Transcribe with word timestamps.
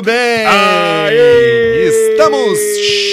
Muito 0.00 0.06
bem! 0.06 0.46
Aê! 0.46 2.10
Estamos 2.12 2.58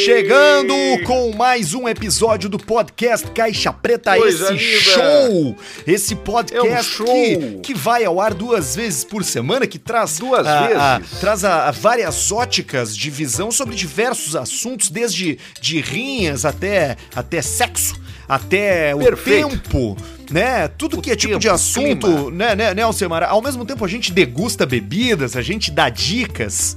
chegando 0.05 0.73
com 1.05 1.33
mais 1.35 1.73
um 1.73 1.85
episódio 1.85 2.47
do 2.47 2.57
podcast 2.57 3.29
Caixa 3.31 3.73
Preta. 3.73 4.15
Coisa 4.15 4.53
esse 4.53 4.63
linda. 4.63 4.79
show! 4.81 5.55
Esse 5.85 6.15
podcast 6.15 6.57
É 6.67 6.71
um 6.79 6.83
show. 6.83 7.05
Que, 7.05 7.59
que 7.61 7.73
vai 7.73 8.05
ao 8.05 8.21
ar 8.21 8.33
duas 8.33 8.73
vezes 8.77 9.03
por 9.03 9.25
semana, 9.25 9.67
que 9.67 9.77
traz 9.77 10.17
Duas 10.17 10.47
a- 10.47 10.59
a- 10.95 10.97
vezes? 10.99 11.19
traz 11.19 11.43
a, 11.43 11.67
a 11.67 11.71
várias 11.71 12.31
óticas 12.31 12.95
de 12.95 13.09
visão 13.09 13.51
sobre 13.51 13.75
diversos 13.75 14.33
assuntos, 14.33 14.89
desde 14.89 15.37
de 15.59 15.81
rinhas 15.81 16.45
até, 16.45 16.95
até 17.13 17.41
sexo, 17.41 17.95
até 18.27 18.93
o 18.95 18.99
Perfeito. 18.99 19.49
tempo, 19.49 19.97
né? 20.31 20.67
Tudo 20.67 20.97
O 20.99 21.01
que 21.01 21.11
é 21.11 21.15
tipo 21.15 21.29
tempo, 21.33 21.39
de 21.41 21.47
o 21.47 21.53
assunto, 21.53 22.07
clima. 22.07 22.31
né, 22.31 22.55
né, 22.55 22.73
né, 22.73 22.81
Alcemar? 22.83 23.23
Ao 23.23 23.41
mesmo 23.41 23.65
tempo 23.65 23.83
a 23.85 23.87
gente 23.87 24.11
degusta 24.11 24.65
bebidas, 24.65 25.35
a 25.35 25.41
gente 25.41 25.71
dá 25.71 25.89
dicas. 25.89 26.75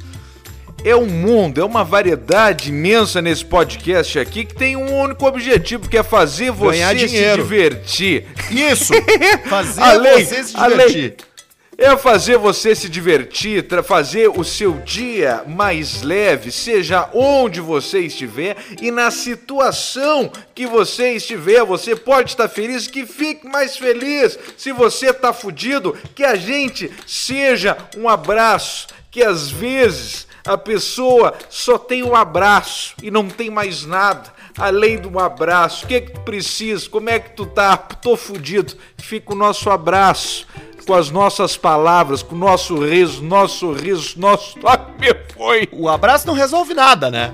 É 0.82 0.96
um 0.96 1.04
mundo, 1.06 1.60
é 1.60 1.64
uma 1.64 1.84
variedade 1.84 2.70
imensa 2.70 3.20
nesse 3.20 3.44
podcast 3.44 4.18
aqui 4.18 4.46
que 4.46 4.54
tem 4.54 4.76
um 4.76 4.98
único 5.02 5.26
objetivo, 5.26 5.86
que 5.86 5.98
é 5.98 6.02
fazer 6.02 6.50
você 6.50 6.78
Ganhar 6.78 6.98
se 6.98 7.06
dinheiro. 7.06 7.42
divertir. 7.42 8.24
Isso! 8.50 8.94
Fazer 9.50 9.82
Além- 9.82 10.24
você 10.24 10.42
se 10.42 10.56
além- 10.56 10.78
divertir. 10.86 11.16
É 11.80 11.96
fazer 11.96 12.36
você 12.36 12.74
se 12.74 12.90
divertir, 12.90 13.66
fazer 13.82 14.28
o 14.28 14.44
seu 14.44 14.74
dia 14.80 15.42
mais 15.46 16.02
leve, 16.02 16.52
seja 16.52 17.08
onde 17.14 17.58
você 17.58 18.00
estiver 18.00 18.54
e 18.82 18.90
na 18.90 19.10
situação 19.10 20.30
que 20.54 20.66
você 20.66 21.12
estiver. 21.12 21.64
Você 21.64 21.96
pode 21.96 22.32
estar 22.32 22.50
feliz, 22.50 22.86
que 22.86 23.06
fique 23.06 23.48
mais 23.48 23.78
feliz. 23.78 24.38
Se 24.58 24.72
você 24.72 25.10
tá 25.10 25.32
fudido, 25.32 25.96
que 26.14 26.22
a 26.22 26.36
gente 26.36 26.92
seja 27.06 27.78
um 27.96 28.10
abraço, 28.10 28.88
que 29.10 29.22
às 29.22 29.50
vezes 29.50 30.26
a 30.46 30.58
pessoa 30.58 31.32
só 31.48 31.78
tem 31.78 32.02
um 32.02 32.14
abraço 32.14 32.94
e 33.02 33.10
não 33.10 33.26
tem 33.26 33.48
mais 33.48 33.86
nada. 33.86 34.30
Além 34.58 35.00
de 35.00 35.08
um 35.08 35.18
abraço, 35.18 35.86
o 35.86 35.88
que 35.88 36.02
que 36.02 36.12
tu 36.12 36.20
precisa? 36.20 36.90
Como 36.90 37.08
é 37.08 37.18
que 37.18 37.30
tu 37.30 37.46
tá? 37.46 37.78
Tô 37.78 38.18
fudido. 38.18 38.74
Fica 38.98 39.32
o 39.32 39.36
nosso 39.36 39.70
abraço 39.70 40.46
com 40.86 40.94
as 40.94 41.10
nossas 41.10 41.56
palavras, 41.56 42.22
com 42.22 42.34
o 42.34 42.38
nosso 42.38 42.78
riso, 42.84 43.22
nosso 43.22 43.58
sorriso, 43.58 44.14
nosso. 44.18 44.56
Ai, 44.64 44.78
me 44.98 45.14
foi! 45.34 45.68
O 45.72 45.88
abraço 45.88 46.26
não 46.26 46.34
resolve 46.34 46.74
nada, 46.74 47.10
né? 47.10 47.32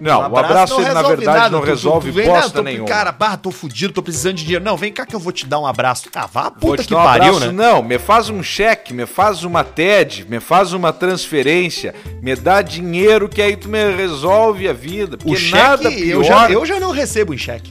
Não, 0.00 0.20
o 0.30 0.38
abraço, 0.38 0.76
ele, 0.80 0.84
na 0.88 1.00
resolve 1.00 1.16
verdade, 1.16 1.38
nada. 1.40 1.50
não 1.50 1.58
Tu- 1.60 1.64
tu- 1.66 1.68
resolve 1.68 2.10
tu 2.10 2.14
vem, 2.14 2.26
bosta 2.26 2.46
não, 2.46 2.50
tô- 2.54 2.62
nenhuma. 2.62 2.88
Cara, 2.88 3.12
bah, 3.12 3.36
tô 3.36 3.50
fudido, 3.50 3.92
tô 3.92 4.02
precisando 4.02 4.36
de 4.36 4.44
dinheiro. 4.44 4.64
Não, 4.64 4.74
vem 4.74 4.90
cá 4.90 5.04
que 5.04 5.14
eu 5.14 5.20
vou 5.20 5.30
te 5.30 5.44
dar 5.44 5.58
um 5.60 5.66
abraço. 5.66 6.08
Ah, 6.14 6.26
vá 6.26 6.46
a 6.46 6.50
puta 6.50 6.82
que 6.82 6.94
um 6.94 6.96
pariu, 6.96 7.34
abraço, 7.36 7.52
né? 7.52 7.52
Não, 7.52 7.82
me 7.82 7.98
faz 7.98 8.30
um 8.30 8.42
cheque, 8.42 8.94
me 8.94 9.04
faz 9.04 9.44
uma 9.44 9.62
TED, 9.62 10.24
me 10.26 10.40
faz 10.40 10.72
uma 10.72 10.90
transferência, 10.90 11.94
me 12.22 12.34
dá 12.34 12.62
dinheiro 12.62 13.28
que 13.28 13.42
aí 13.42 13.54
tu 13.56 13.68
me 13.68 13.94
resolve 13.94 14.66
a 14.70 14.72
vida. 14.72 15.18
Porque 15.18 15.32
O 15.34 15.36
cheque, 15.36 15.52
nada 15.62 15.90
pior, 15.90 16.06
eu, 16.14 16.24
já, 16.24 16.50
eu 16.50 16.64
já 16.64 16.80
não 16.80 16.92
recebo 16.92 17.34
em 17.34 17.38
cheque. 17.38 17.70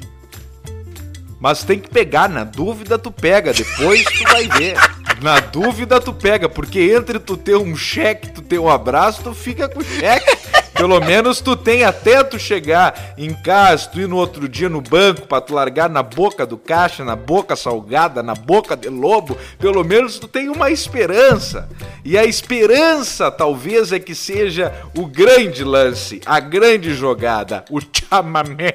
Mas 1.40 1.64
tem 1.64 1.80
que 1.80 1.90
pegar. 1.90 2.28
Na 2.30 2.44
dúvida 2.44 2.98
tu 2.98 3.12
pega, 3.12 3.54
depois 3.54 4.04
tu 4.04 4.24
vai 4.24 4.48
ver. 4.48 4.78
Na 5.22 5.40
dúvida 5.40 6.00
tu 6.00 6.14
pega, 6.14 6.48
porque 6.48 6.80
entre 6.80 7.20
tu 7.20 7.36
ter 7.36 7.56
um 7.56 7.76
cheque, 7.76 8.32
tu 8.32 8.42
ter 8.42 8.60
um 8.60 8.70
abraço, 8.70 9.24
tu 9.24 9.34
fica 9.34 9.68
com 9.68 9.82
cheque. 9.82 10.38
Pelo 10.74 11.02
menos 11.02 11.42
tu 11.42 11.58
tem 11.58 11.84
até 11.84 12.24
tu 12.24 12.40
chegar 12.40 13.14
em 13.18 13.34
casa, 13.34 13.90
tu 13.90 14.00
ir 14.00 14.08
no 14.08 14.16
outro 14.16 14.48
dia 14.48 14.70
no 14.70 14.80
banco 14.80 15.28
pra 15.28 15.42
tu 15.42 15.54
largar 15.54 15.90
na 15.90 16.02
boca 16.02 16.46
do 16.46 16.58
caixa, 16.58 17.04
na 17.04 17.18
boca 17.18 17.54
salgada, 17.54 18.24
na 18.24 18.34
boca 18.34 18.78
de 18.78 18.88
lobo, 18.88 19.38
pelo 19.60 19.84
menos 19.84 20.18
tu 20.18 20.26
tem 20.26 20.48
uma 20.48 20.72
esperança. 20.72 21.68
E 22.06 22.18
a 22.18 22.24
esperança 22.24 23.30
talvez 23.30 23.92
é 23.92 24.00
que 24.00 24.16
seja 24.16 24.74
o 24.98 25.06
grande 25.06 25.66
lance, 25.66 26.22
a 26.26 26.40
grande 26.40 26.94
jogada, 26.94 27.66
o 27.70 27.82
chamamé. 27.82 28.72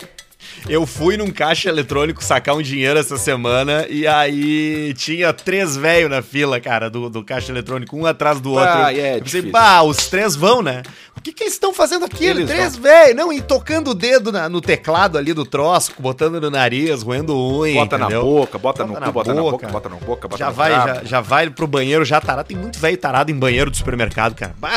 Eu 0.69 0.87
fui 0.87 1.17
num 1.17 1.31
caixa 1.31 1.69
eletrônico 1.69 2.23
sacar 2.23 2.55
um 2.57 2.63
dinheiro 2.63 2.99
essa 2.99 3.17
semana 3.19 3.87
e 3.89 4.07
aí 4.07 4.95
tinha 4.95 5.33
três 5.33 5.77
velhos 5.77 6.11
na 6.11 6.23
fila, 6.23 6.59
cara, 6.61 6.89
do, 6.89 7.09
do 7.11 7.23
caixa 7.25 7.53
eletrônico, 7.53 7.97
um 7.97 8.07
atrás 8.07 8.41
do 8.41 8.53
outro. 8.53 8.69
Ah, 8.69 8.93
é 8.93 9.17
eu 9.17 9.23
pensei, 9.23 9.41
difícil. 9.41 9.51
bah, 9.53 9.83
os 9.83 10.07
três 10.09 10.35
vão, 10.37 10.63
né? 10.63 10.83
O 11.17 11.21
que, 11.21 11.33
que 11.33 11.45
eles 11.45 11.55
estão 11.55 11.73
fazendo 11.73 12.05
aqui? 12.05 12.25
Eles 12.27 12.47
três 12.49 12.77
velhos, 12.77 13.17
não, 13.17 13.33
e 13.33 13.41
tocando 13.41 13.91
o 13.91 13.95
dedo 13.95 14.31
na- 14.33 14.49
no 14.49 14.61
teclado 14.61 15.17
ali 15.17 15.33
do 15.33 15.45
troço, 15.47 15.93
botando 15.99 16.41
no 16.41 16.51
nariz, 16.51 17.03
roendo 17.03 17.35
unha. 17.37 17.75
Bota 17.81 17.97
na 17.99 18.05
entendeu? 18.07 18.23
boca, 18.25 18.59
bota, 18.59 18.83
no 18.85 18.89
Bota 18.95 19.01
cu, 19.01 19.07
na 19.07 19.13
bota 19.13 19.35
na 19.35 19.41
boca. 19.43 19.53
boca, 19.57 19.69
bota 19.73 19.89
na 19.89 19.97
boca, 19.97 20.29
bota 20.29 20.39
Já 20.39 20.49
no 20.49 20.55
vai, 20.55 20.71
já, 20.73 21.01
já 21.05 21.21
vai 21.21 21.49
pro 21.51 21.67
banheiro 21.67 22.05
já 22.05 22.21
tarado. 22.21 22.47
Tem 22.49 22.57
muito 22.57 22.79
velho 22.79 22.97
tarado 22.99 23.31
em 23.31 23.35
banheiro 23.35 23.71
do 23.71 23.77
supermercado, 23.77 24.35
cara. 24.35 24.55
Bah, 24.59 24.71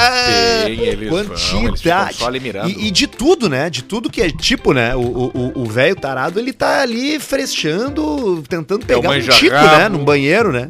Tem, 0.66 0.80
eles 0.80 1.10
vão, 1.10 1.20
eles 1.20 1.50
quantidade. 1.52 2.18
só 2.18 2.28
ali 2.28 2.40
mirando. 2.40 2.70
E, 2.70 2.88
e 2.88 2.92
de 2.92 3.08
tudo, 3.08 3.50
né? 3.50 3.70
De 3.70 3.84
tudo 3.84 4.10
que 4.10 4.22
é 4.22 4.30
tipo, 4.30 4.74
né? 4.74 4.96
O 4.96 5.02
o- 5.02 5.52
o 5.64 5.67
velho 5.68 5.96
tarado, 5.96 6.40
ele 6.40 6.54
tá 6.54 6.82
ali 6.82 7.20
frechando, 7.20 8.44
tentando 8.48 8.84
É 8.84 8.88
pegar 8.88 9.10
um 9.10 9.20
tico, 9.20 9.56
né? 9.56 9.90
Num 9.90 10.04
banheiro, 10.04 10.52
né? 10.52 10.68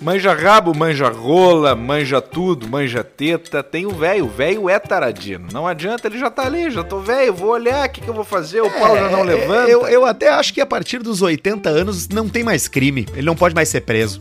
Manja 0.00 0.34
rabo, 0.34 0.76
manja 0.76 1.08
rola, 1.08 1.74
manja 1.74 2.20
tudo, 2.20 2.68
manja 2.68 3.02
teta. 3.02 3.62
Tem 3.62 3.86
o 3.86 3.90
velho, 3.90 4.26
o 4.26 4.28
velho 4.28 4.68
é 4.68 4.78
taradino. 4.78 5.48
Não 5.50 5.66
adianta, 5.66 6.08
ele 6.08 6.18
já 6.18 6.30
tá 6.30 6.44
ali, 6.44 6.70
já 6.70 6.84
tô 6.84 6.98
velho, 6.98 7.32
vou 7.32 7.50
olhar, 7.50 7.88
o 7.88 7.90
que, 7.90 8.02
que 8.02 8.08
eu 8.08 8.12
vou 8.12 8.24
fazer? 8.24 8.60
O 8.60 8.70
pau 8.70 8.94
já 8.96 9.08
não 9.08 9.20
É, 9.20 9.24
levanta. 9.24 9.70
Eu, 9.70 9.86
eu 9.86 10.04
até 10.04 10.28
acho 10.28 10.52
que 10.52 10.60
a 10.60 10.66
partir 10.66 10.98
dos 10.98 11.22
80 11.22 11.70
anos 11.70 12.08
não 12.08 12.28
tem 12.28 12.44
mais 12.44 12.68
crime. 12.68 13.06
Ele 13.14 13.24
não 13.24 13.36
pode 13.36 13.54
mais 13.54 13.68
ser 13.70 13.80
preso. 13.80 14.20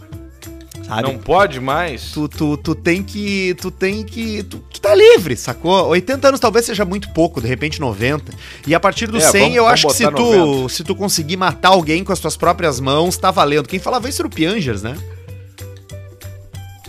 Sabe? 0.87 1.03
Não 1.03 1.17
pode 1.17 1.59
mais. 1.61 2.11
Tu, 2.11 2.27
tu, 2.27 2.57
tu 2.57 2.75
tem 2.75 3.01
que. 3.01 3.55
Tu 3.55 3.71
tem 3.71 4.03
que. 4.03 4.43
Tu, 4.43 4.57
tu 4.57 4.81
tá 4.81 4.93
livre, 4.93 5.35
sacou? 5.37 5.87
80 5.87 6.27
anos 6.27 6.39
talvez 6.39 6.65
seja 6.65 6.83
muito 6.83 7.09
pouco, 7.13 7.39
de 7.39 7.47
repente 7.47 7.79
90. 7.79 8.33
E 8.67 8.75
a 8.75 8.79
partir 8.79 9.07
dos 9.07 9.23
É, 9.23 9.29
100, 9.31 9.41
vamos- 9.41 9.55
eu 9.55 9.63
vamos 9.63 9.73
acho 9.73 9.87
que 9.87 9.93
se 9.93 10.03
tu, 10.11 10.35
90. 10.35 10.69
se 10.69 10.83
tu 10.83 10.95
conseguir 10.95 11.37
matar 11.37 11.69
alguém 11.69 12.03
com 12.03 12.11
as 12.11 12.19
tuas 12.19 12.35
próprias 12.35 12.79
mãos, 12.81 13.15
tá 13.17 13.31
valendo. 13.31 13.67
Quem 13.67 13.79
falava 13.79 14.09
isso 14.09 14.21
era 14.21 14.27
o 14.27 14.31
Piangers, 14.31 14.81
né? 14.83 14.97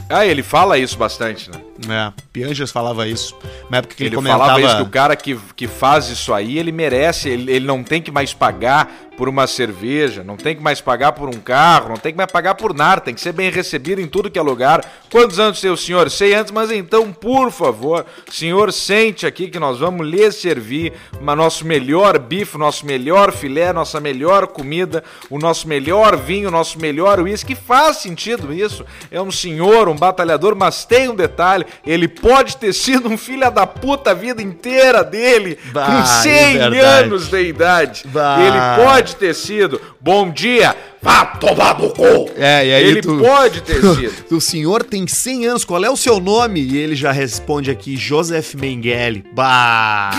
Ah, 0.09 0.27
ele 0.27 0.43
fala 0.43 0.77
isso 0.77 0.99
bastante, 0.99 1.51
né? 1.51 1.59
É, 1.89 2.67
falava 2.67 3.07
isso. 3.09 3.37
Na 3.69 3.79
época 3.79 3.95
que 3.95 4.03
ele, 4.03 4.11
Ele 4.11 4.17
comentava. 4.17 4.45
falava 4.45 4.61
isso 4.63 4.77
que 4.77 4.83
o 4.83 4.89
cara 4.89 5.17
que, 5.17 5.39
que 5.57 5.67
faz 5.67 6.09
isso 6.09 6.33
aí, 6.33 6.59
ele 6.59 6.71
merece, 6.71 7.29
ele, 7.29 7.51
ele 7.51 7.67
não 7.67 7.83
tem 7.83 8.01
que 8.01 8.11
mais 8.11 8.33
pagar 8.33 8.91
por 9.17 9.29
uma 9.29 9.47
cerveja, 9.47 10.25
não 10.25 10.37
tem 10.37 10.57
que 10.57 10.63
mais 10.63 10.81
pagar 10.81 11.13
por 11.13 11.29
um 11.29 11.41
carro, 11.41 11.91
não 11.91 11.97
tem 11.97 12.13
que 12.13 12.17
mais 12.17 12.31
pagar 12.31 12.55
por 12.55 12.75
nada, 12.75 13.01
tem 13.01 13.15
que 13.15 13.21
ser 13.21 13.33
bem 13.33 13.51
recebido 13.51 14.01
em 14.01 14.07
tudo 14.07 14.31
que 14.31 14.39
é 14.39 14.43
lugar. 14.43 14.85
Quantos 15.11 15.39
anos 15.39 15.61
tem 15.61 15.71
o 15.71 15.77
senhor? 15.77 16.11
Sei 16.11 16.35
antes, 16.35 16.53
mas 16.53 16.71
então, 16.71 17.13
por 17.13 17.51
favor, 17.51 18.05
senhor, 18.31 18.73
sente 18.73 19.27
aqui 19.27 19.49
que 19.49 19.59
nós 19.59 19.79
vamos 19.79 20.07
lhe 20.07 20.31
servir 20.33 20.93
o 21.21 21.35
nosso 21.37 21.65
melhor 21.67 22.19
bife, 22.19 22.57
o 22.57 22.59
nosso 22.59 22.85
melhor 22.87 23.33
filé, 23.33 23.73
nossa 23.73 24.01
melhor 24.01 24.49
comida, 24.49 25.05
o 25.31 25.39
nosso 25.39 25.69
melhor 25.69 26.17
vinho, 26.17 26.49
o 26.49 26.53
nosso 26.53 26.79
melhor 26.79 27.21
uísque. 27.21 27.55
Faz 27.55 27.99
sentido 27.99 28.53
isso. 28.53 28.85
É 29.11 29.21
um 29.21 29.31
senhor, 29.31 29.89
um 29.89 29.97
batalhador, 29.97 30.57
mas 30.57 30.85
tem 30.85 31.09
um 31.09 31.15
detalhe, 31.15 31.64
ele 31.87 32.07
pode 32.09 32.57
ter 32.57 32.73
sido 32.73 33.09
um 33.09 33.17
filho 33.17 33.51
da 33.51 33.67
puta 33.67 34.11
a 34.11 34.15
vida 34.15 34.41
inteira 34.43 35.03
dele, 35.05 35.59
Bah, 35.73 35.87
com 35.87 35.93
é 35.99 36.05
100 36.05 36.59
verdade. 36.59 36.79
anos 36.79 37.29
de 37.29 37.43
idade. 37.43 38.03
Bah. 38.07 38.37
Ele 38.41 38.85
pode 38.85 39.17
ter 39.17 39.35
sido. 39.35 39.81
Bom 40.01 40.31
dia, 40.31 40.75
vá 41.03 41.25
tomar 41.27 41.79
no 41.79 41.91
cu. 41.91 42.31
É, 42.37 42.67
e 42.67 42.75
aí 42.75 42.85
Ele 42.85 43.01
tu- 43.01 43.19
pode 43.19 43.63
ter 43.63 43.81
sido. 43.95 44.37
O 44.37 44.41
senhor 44.41 44.83
tem 44.85 45.07
100 45.07 45.47
anos, 45.47 45.65
qual 45.65 45.83
é 45.85 45.91
o 45.91 45.97
seu 45.97 46.21
nome? 46.21 46.61
E 46.61 46.77
ele 46.77 46.95
já 46.95 47.11
responde 47.13 47.71
aqui, 47.71 47.97
Joseph 47.97 48.55
Mengele. 48.55 49.25
Bah! 49.33 50.11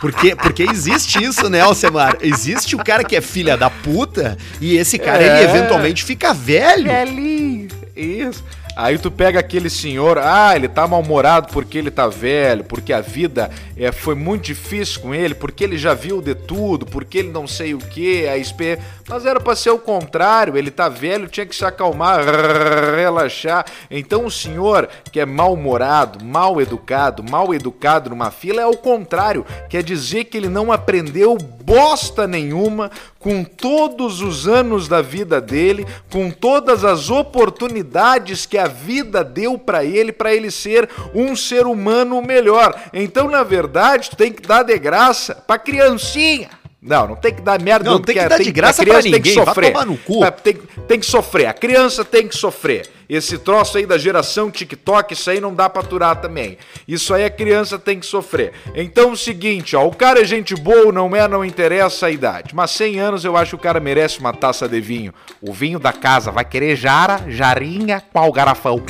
Porque, 0.00 0.36
porque 0.36 0.62
existe 0.62 1.22
isso, 1.22 1.50
né, 1.50 1.60
Alcemar? 1.60 2.18
Existe 2.20 2.76
o 2.76 2.78
cara 2.78 3.02
que 3.02 3.16
é 3.16 3.20
filha 3.20 3.56
da 3.56 3.68
puta 3.68 4.38
e 4.60 4.76
esse 4.76 4.96
cara, 4.96 5.20
É. 5.20 5.42
ele 5.42 5.50
eventualmente 5.50 6.04
fica 6.04 6.32
velho. 6.32 6.84
Velhinho. 6.84 7.66
Isso. 7.96 8.44
Aí 8.80 8.96
tu 8.96 9.10
pega 9.10 9.40
aquele 9.40 9.68
senhor, 9.68 10.18
ah, 10.18 10.54
ele 10.54 10.68
tá 10.68 10.86
mal-humorado 10.86 11.48
porque 11.52 11.78
ele 11.78 11.90
tá 11.90 12.06
velho, 12.06 12.62
porque 12.62 12.92
a 12.92 13.00
vida 13.00 13.50
é, 13.76 13.90
foi 13.90 14.14
muito 14.14 14.44
difícil 14.44 15.00
com 15.00 15.12
ele, 15.12 15.34
porque 15.34 15.64
ele 15.64 15.76
já 15.76 15.94
viu 15.94 16.22
de 16.22 16.32
tudo, 16.32 16.86
porque 16.86 17.18
ele 17.18 17.30
não 17.32 17.44
sei 17.44 17.74
o 17.74 17.78
que, 17.78 18.28
a 18.28 18.38
SP. 18.38 18.78
Mas 19.08 19.26
era 19.26 19.40
pra 19.40 19.56
ser 19.56 19.70
o 19.70 19.80
contrário, 19.80 20.56
ele 20.56 20.70
tá 20.70 20.88
velho, 20.88 21.26
tinha 21.26 21.44
que 21.44 21.56
se 21.56 21.64
acalmar, 21.64 22.20
relaxar. 22.94 23.66
Então 23.90 24.24
o 24.24 24.30
senhor 24.30 24.88
que 25.10 25.18
é 25.18 25.26
mal-humorado, 25.26 26.24
mal 26.24 26.60
educado, 26.60 27.24
mal 27.28 27.52
educado 27.52 28.10
numa 28.10 28.30
fila 28.30 28.62
é 28.62 28.66
o 28.66 28.76
contrário, 28.76 29.44
quer 29.68 29.82
dizer 29.82 30.26
que 30.26 30.36
ele 30.36 30.48
não 30.48 30.70
aprendeu 30.70 31.36
bosta 31.36 32.28
nenhuma 32.28 32.92
com 33.18 33.42
todos 33.42 34.20
os 34.20 34.46
anos 34.46 34.86
da 34.86 35.02
vida 35.02 35.40
dele, 35.40 35.86
com 36.10 36.30
todas 36.30 36.84
as 36.84 37.10
oportunidades 37.10 38.46
que 38.46 38.56
a 38.56 38.68
vida 38.68 39.24
deu 39.24 39.58
pra 39.58 39.84
ele, 39.84 40.12
pra 40.12 40.34
ele 40.34 40.50
ser 40.50 40.88
um 41.14 41.34
ser 41.34 41.66
humano 41.66 42.22
melhor. 42.22 42.74
Então, 42.92 43.28
na 43.28 43.42
verdade, 43.42 44.10
tu 44.10 44.16
tem 44.16 44.32
que 44.32 44.42
dar 44.42 44.62
de 44.62 44.78
graça 44.78 45.34
pra 45.34 45.58
criancinha. 45.58 46.48
Não, 46.80 47.08
não 47.08 47.16
tem 47.16 47.34
que 47.34 47.42
dar 47.42 47.60
merda. 47.60 47.90
Não, 47.90 48.00
tem 48.00 48.14
que 48.16 48.28
dar 48.28 48.38
de 48.38 48.52
graça 48.52 48.84
pra 48.84 49.02
tem 49.02 49.10
que 49.10 49.18
ninguém, 49.18 49.34
vai 49.34 49.44
sofrer. 49.46 49.72
tomar 49.72 49.84
no 49.84 49.98
cu. 49.98 50.20
Tem, 50.30 50.54
tem 50.86 51.00
que 51.00 51.06
sofrer. 51.06 51.46
A 51.46 51.52
criança 51.52 52.04
tem 52.04 52.28
que 52.28 52.36
sofrer. 52.36 52.88
Esse 53.08 53.36
troço 53.36 53.78
aí 53.78 53.86
da 53.86 53.98
geração 53.98 54.48
TikTok, 54.48 55.12
isso 55.12 55.28
aí 55.28 55.40
não 55.40 55.52
dá 55.52 55.68
pra 55.68 55.82
aturar 55.82 56.20
também. 56.20 56.56
Isso 56.86 57.12
aí 57.12 57.24
a 57.24 57.30
criança 57.30 57.78
tem 57.80 57.98
que 57.98 58.06
sofrer. 58.06 58.52
Então 58.76 59.08
é 59.08 59.12
o 59.12 59.16
seguinte, 59.16 59.74
ó, 59.74 59.84
o 59.86 59.94
cara 59.94 60.20
é 60.20 60.24
gente 60.24 60.54
boa 60.54 60.86
ou 60.86 60.92
não 60.92 61.16
é, 61.16 61.26
não 61.26 61.44
interessa 61.44 62.06
a 62.06 62.10
idade. 62.10 62.54
Mas 62.54 62.70
100 62.72 63.00
anos 63.00 63.24
eu 63.24 63.36
acho 63.36 63.50
que 63.50 63.56
o 63.56 63.58
cara 63.58 63.80
merece 63.80 64.20
uma 64.20 64.32
taça 64.32 64.68
de 64.68 64.80
vinho. 64.80 65.12
O 65.40 65.52
vinho 65.52 65.80
da 65.80 65.92
casa 65.92 66.30
vai 66.30 66.44
querer 66.44 66.76
jara, 66.76 67.24
jarinha, 67.28 68.00
qual 68.12 68.30
garrafão? 68.30 68.76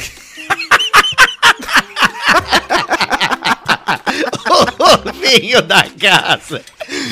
o 4.79 5.13
vinho 5.13 5.63
da 5.63 5.85
casa. 5.99 6.63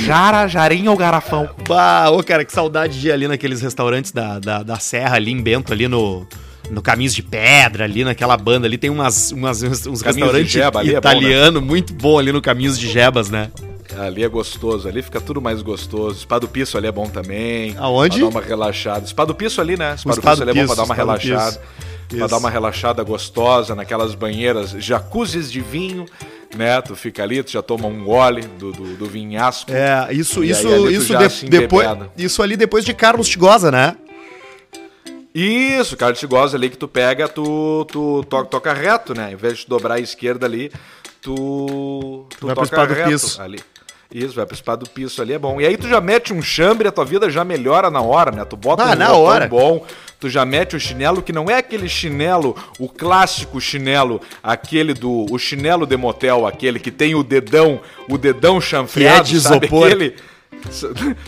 Jara, 0.05 0.47
jarinha 0.47 0.91
ou 0.91 0.97
garrafão? 0.97 1.49
Bah, 1.69 2.11
ô 2.11 2.23
cara, 2.23 2.45
que 2.45 2.53
saudade 2.53 3.01
de 3.01 3.09
ir 3.09 3.13
ali 3.13 3.29
naqueles 3.29 3.61
restaurantes 3.61 4.13
da, 4.13 4.39
da, 4.39 4.63
da 4.63 4.79
Serra, 4.79 5.17
ali 5.17 5.33
em 5.33 5.43
Bento, 5.43 5.73
ali 5.73 5.89
no, 5.89 6.27
no 6.71 6.83
Caminhos 6.83 7.15
de 7.15 7.23
Pedra, 7.23 7.85
ali 7.85 8.05
naquela 8.05 8.37
banda 8.37 8.67
ali. 8.67 8.79
Tem 8.79 8.91
umas, 8.91 9.33
umas, 9.33 9.63
uns 9.63 10.03
restaurantes 10.03 10.51
Jeba 10.51 10.81
ali 10.81 10.91
é 10.91 10.93
bom, 10.93 10.99
italiano 10.99 11.61
muito 11.61 11.93
bom 11.95 12.19
ali 12.19 12.33
no 12.33 12.41
Caminhos 12.41 12.79
de 12.79 12.89
Jebas, 12.89 13.31
né? 13.31 13.51
Ali 13.99 14.23
é 14.23 14.29
gostoso, 14.29 14.89
ali 14.89 15.01
fica 15.01 15.21
tudo 15.21 15.41
mais 15.41 15.63
gostoso. 15.63 16.19
Espado 16.19 16.47
Piso 16.49 16.77
ali 16.77 16.87
é 16.87 16.93
bom 16.93 17.09
também. 17.09 17.75
Aonde? 17.79 18.19
Pra 18.19 18.29
dar 18.29 18.35
uma 18.35 18.43
relaxada. 18.43 19.07
Espado 19.07 19.35
Piso 19.35 19.61
ali, 19.61 19.77
né? 19.77 19.95
Espado, 19.95 20.19
Espado 20.19 20.37
Piso 20.37 20.43
ali 20.43 20.51
é 20.51 20.63
bom 20.63 20.67
pra 20.67 20.77
dar 20.77 20.85
uma 20.85 20.95
relaxada. 20.95 21.61
Pra 22.09 22.27
dar 22.27 22.39
uma 22.39 22.51
relaxada 22.51 23.03
gostosa 23.03 23.75
naquelas 23.75 24.15
banheiras, 24.15 24.71
jacuzzis 24.79 25.51
de 25.51 25.61
vinho, 25.61 26.07
né? 26.57 26.81
Tu 26.83 26.97
fica 26.97 27.23
ali, 27.23 27.43
tu 27.43 27.51
já 27.53 27.63
toma 27.63 27.87
um 27.87 28.05
gole 28.05 28.43
do, 28.43 28.73
do, 28.73 28.97
do 28.97 29.07
vinhasco. 29.07 29.71
É, 29.73 30.09
isso, 30.13 30.43
isso, 30.43 30.67
aí 30.69 30.75
tu 30.75 30.91
isso, 30.91 31.17
de- 31.17 31.31
se 31.31 31.47
depois, 31.47 31.87
isso 32.17 32.43
ali 32.43 32.57
depois 32.57 32.85
de 32.85 32.93
Carlos 32.95 33.29
Tigosa, 33.29 33.71
né? 33.71 33.97
Isso, 35.35 35.97
cara, 35.99 36.15
te 36.15 36.27
gosta 36.27 36.57
ali 36.57 36.71
que 36.71 36.79
tu 36.79 36.89
pega, 36.89 37.29
tu, 37.29 37.85
tu 37.91 38.25
to- 38.25 38.47
toca 38.47 38.73
reto, 38.73 39.15
né? 39.15 39.33
Em 39.33 39.37
vez 39.37 39.59
de 39.59 39.67
dobrar 39.67 39.97
a 39.97 40.01
esquerda 40.01 40.47
ali, 40.47 40.73
tu, 41.21 42.27
tu 42.41 42.47
pro 42.47 42.55
toca 42.55 42.87
reto 42.95 43.11
piso. 43.11 43.43
ali. 43.43 43.61
Isso, 44.19 44.35
vai 44.35 44.47
pro 44.47 44.55
espado 44.55 44.89
piso 44.89 45.21
ali, 45.21 45.35
é 45.35 45.39
bom. 45.39 45.61
E 45.61 45.67
aí 45.67 45.77
tu 45.77 45.87
já 45.89 46.01
mete 46.01 46.33
um 46.33 46.41
chambre, 46.41 46.89
a 46.89 46.93
tua 46.93 47.05
vida 47.05 47.29
já 47.29 47.45
melhora 47.45 47.91
na 47.91 48.01
hora, 48.01 48.31
né? 48.31 48.45
Tu 48.47 48.57
bota 48.57 48.83
Ah, 48.83 48.93
um 48.93 48.95
na 48.95 49.13
hora. 49.13 49.47
bom, 49.47 49.85
tu 50.19 50.31
já 50.31 50.43
mete 50.43 50.75
o 50.75 50.81
chinelo, 50.81 51.21
que 51.21 51.33
não 51.35 51.51
é 51.51 51.59
aquele 51.59 51.87
chinelo, 51.87 52.57
o 52.79 52.89
clássico 52.89 53.61
chinelo, 53.61 54.19
aquele 54.43 54.95
do, 54.95 55.27
o 55.31 55.39
chinelo 55.39 55.85
de 55.87 55.99
motel, 55.99 56.47
aquele 56.47 56.81
que 56.81 56.91
tem 56.91 57.15
o 57.15 57.23
dedão, 57.23 57.79
o 58.09 58.17
dedão 58.17 58.59
chanfreado, 58.59 59.29
de 59.29 59.39
sabe 59.39 59.67
isopor. 59.67 59.87
aquele... 59.89 60.15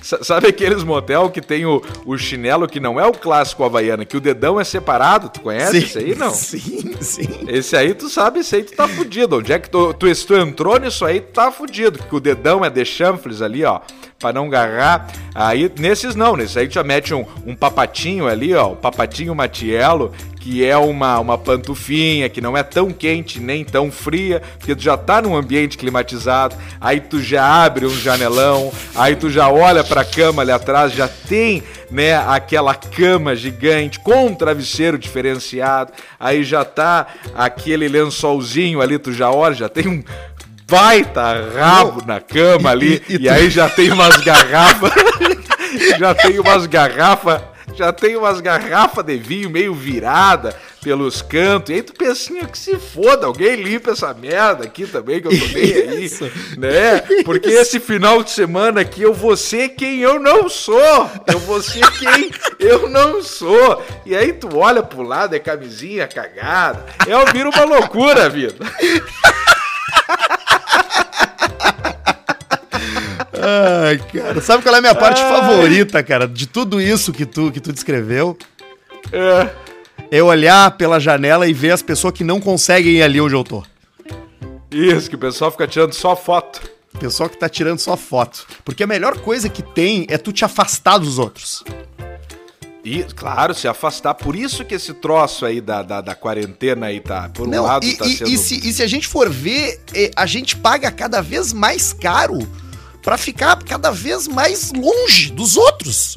Sa- 0.03 0.23
Sabe 0.25 0.49
aqueles 0.49 0.82
motel 0.82 1.31
que 1.31 1.41
tem 1.41 1.65
o, 1.65 1.82
o 2.05 2.17
chinelo 2.19 2.67
que 2.67 2.81
não 2.81 2.99
é 2.99 3.06
o 3.06 3.12
clássico 3.12 3.62
havaiana, 3.65 4.05
que 4.05 4.17
o 4.17 4.20
dedão 4.20 4.59
é 4.61 4.65
separado? 4.65 5.29
Tu 5.29 5.41
conhece 5.41 5.79
esse 5.79 5.99
aí? 5.99 6.15
Não. 6.15 6.31
Sim, 6.31 6.94
sim. 7.00 7.44
Esse 7.47 7.76
aí 7.76 7.94
tu 7.94 8.09
sabe, 8.09 8.41
esse 8.41 8.56
aí 8.56 8.62
tu 8.65 8.75
tá 8.75 8.88
fudido. 8.88 9.38
Onde 9.38 9.53
é 9.53 9.59
que 9.59 9.70
tu, 9.70 9.93
tu, 9.94 10.06
tu 10.26 10.35
entrou 10.35 10.79
nisso 10.81 11.05
aí, 11.05 11.20
tu 11.20 11.32
tá 11.32 11.53
fudido. 11.53 11.99
Que 12.03 12.17
o 12.17 12.20
dedão 12.20 12.65
é 12.65 12.70
de 12.70 12.85
chanfles 12.85 13.41
ali, 13.43 13.65
ó, 13.65 13.81
pra 14.19 14.32
não 14.32 14.47
agarrar. 14.47 15.06
Aí, 15.35 15.70
nesses 15.79 16.15
não, 16.15 16.37
nesses 16.37 16.56
aí 16.56 16.67
tu 16.69 16.75
já 16.75 16.82
mete 16.82 17.15
um, 17.15 17.25
um 17.47 17.55
papatinho 17.55 18.26
ali, 18.26 18.55
ó, 18.55 18.69
um 18.73 18.76
papatinho 18.76 19.35
matielo, 19.35 20.12
que 20.49 20.65
é 20.65 20.79
uma, 20.79 21.19
uma 21.21 21.37
pantufinha, 21.37 22.27
que 22.27 22.41
não 22.41 22.56
é 22.56 22.62
tão 22.62 22.91
quente 22.91 23.39
nem 23.39 23.62
tão 23.67 23.91
fria, 23.93 24.41
porque 24.59 24.75
tu 24.75 24.83
já 24.83 24.97
tá 24.97 25.21
num 25.21 25.37
ambiente 25.37 25.77
climatizado. 25.77 26.56
Aí 26.81 27.00
tu 27.00 27.21
já 27.23 27.45
abre 27.65 27.85
um 27.85 27.91
janelão, 27.95 28.73
aí 28.95 29.15
tu 29.15 29.29
já 29.29 29.50
olha 29.50 29.85
pra 29.85 30.06
cama 30.06 30.41
ali 30.41 30.50
atrás, 30.50 30.95
já 30.95 31.06
tem, 31.06 31.62
né, 31.91 32.17
aquela 32.17 32.75
cama 32.75 33.37
gigante 33.37 34.00
com 34.00 34.29
um 34.29 34.35
travesseiro 34.35 34.97
diferenciado. 34.97 35.93
Aí 36.19 36.43
já 36.43 36.65
tá 36.65 37.06
aquele 37.35 37.87
lençolzinho 37.87 38.81
ali, 38.81 38.99
tu 38.99 39.12
já 39.12 39.31
olha, 39.31 39.55
já 39.55 39.69
tem 39.69 39.87
um 39.87 40.03
baita 40.67 41.44
rabo 41.59 42.03
na 42.06 42.21
cama 42.21 42.71
ali, 42.71 43.03
e- 43.06 43.12
e, 43.12 43.17
e 43.17 43.19
tu- 43.19 43.31
aí 43.31 43.51
já 43.51 43.69
tem 43.69 43.91
umas 43.93 44.17
garrafas, 44.19 44.93
já 45.99 46.15
tem 46.15 46.39
umas 46.39 46.65
garrafas, 46.65 47.43
já 47.79 47.93
tem 47.93 48.17
umas 48.17 48.41
garrafas 48.41 49.05
de 49.05 49.17
vinho 49.17 49.49
meio 49.49 49.73
virada 49.73 50.55
pelos 50.83 51.23
cantos, 51.23 51.71
e 51.71 51.75
aí 51.75 51.83
tu 51.83 51.93
pensa 51.93 52.13
assim, 52.13 52.45
que 52.45 52.59
se 52.59 52.77
foda, 52.77 53.27
alguém 53.27 53.57
limpa 53.57 53.93
essa 53.93 54.13
merda 54.15 54.65
aqui 54.65 54.87
também, 54.87 55.21
que 55.21 55.29
eu 55.29 55.39
tô 55.39 55.45
aí, 55.57 56.05
Isso. 56.05 56.25
né? 56.57 57.01
Porque 57.25 57.49
esse 57.49 57.79
final 57.79 58.23
de 58.23 58.31
semana 58.31 58.81
aqui 58.81 59.03
eu 59.03 59.15
vou 59.15 59.37
ser 59.37 59.71
quem 59.71 60.01
eu 60.01 60.19
não 60.19 60.49
sou, 60.49 61.11
eu 61.27 61.39
vou 61.41 61.63
ser 61.63 61.89
quem 61.99 62.31
eu 62.59 62.89
não 62.89 63.23
sou, 63.23 63.85
e 64.05 64.17
aí 64.17 64.33
tu 64.33 64.57
olha 64.57 64.83
pro 64.83 65.03
lado, 65.03 65.37
é 65.37 65.39
camisinha 65.39 66.09
cagada, 66.09 66.85
é 67.07 67.33
vira 67.33 67.49
uma 67.49 67.65
loucura 67.65 68.29
vida. 68.29 68.65
Ai, 73.87 73.99
cara. 73.99 74.41
Sabe 74.41 74.62
qual 74.62 74.75
é 74.75 74.79
a 74.79 74.81
minha 74.81 74.95
parte 74.95 75.21
Ai. 75.21 75.29
favorita, 75.29 76.03
cara, 76.03 76.27
de 76.29 76.47
tudo 76.47 76.81
isso 76.81 77.12
que 77.12 77.25
tu, 77.27 77.50
que 77.50 77.61
tu 77.61 77.73
descreveu? 77.73 78.37
É. 79.12 79.49
É 80.11 80.23
olhar 80.23 80.71
pela 80.73 80.99
janela 80.99 81.47
e 81.47 81.53
ver 81.53 81.71
as 81.73 81.83
pessoas 81.83 82.12
que 82.15 82.25
não 82.25 82.41
conseguem 82.41 82.95
ir 82.95 83.03
ali 83.03 83.21
onde 83.21 83.35
eu 83.35 83.45
tô. 83.45 83.62
Isso, 84.71 85.09
que 85.09 85.17
o 85.17 85.19
pessoal 85.19 85.50
fica 85.50 85.67
tirando 85.67 85.93
só 85.93 86.15
foto. 86.15 86.61
Pessoal 86.99 87.29
que 87.29 87.39
tá 87.39 87.49
tirando 87.49 87.79
só 87.79 87.97
foto. 87.97 88.47
Porque 88.65 88.83
a 88.83 88.87
melhor 88.87 89.19
coisa 89.21 89.49
que 89.49 89.62
tem 89.62 90.06
é 90.09 90.19
tu 90.19 90.33
te 90.33 90.44
afastar 90.44 90.99
dos 90.99 91.19
outros. 91.19 91.62
E, 92.85 93.03
claro, 93.15 93.55
se 93.55 93.69
afastar. 93.69 94.15
Por 94.15 94.35
isso 94.35 94.65
que 94.65 94.75
esse 94.75 94.94
troço 94.94 95.44
aí 95.44 95.61
da, 95.61 95.83
da, 95.83 96.01
da 96.01 96.15
quarentena 96.15 96.87
aí 96.87 97.01
tá. 97.01 97.29
Por 97.29 97.47
um 97.47 97.51
Não, 97.51 97.65
lado 97.65 97.85
e, 97.85 97.97
tá 97.97 98.06
e- 98.06 98.17
sendo. 98.17 98.31
e 98.31 98.39
se, 98.39 98.67
e 98.69 98.73
se 98.73 98.83
a 98.83 98.87
gente 98.87 99.06
for 99.06 99.29
ver, 99.29 99.81
eh, 99.94 100.11
a 100.17 100.25
gente 100.27 100.56
paga 100.56 100.91
cada 100.91 101.21
vez 101.21 101.53
mais 101.53 101.93
caro 101.93 102.39
pra 103.03 103.17
ficar 103.19 103.56
cada 103.65 103.91
vez 103.91 104.27
mais 104.29 104.73
longe 104.73 105.31
dos 105.33 105.56
outros. 105.56 106.17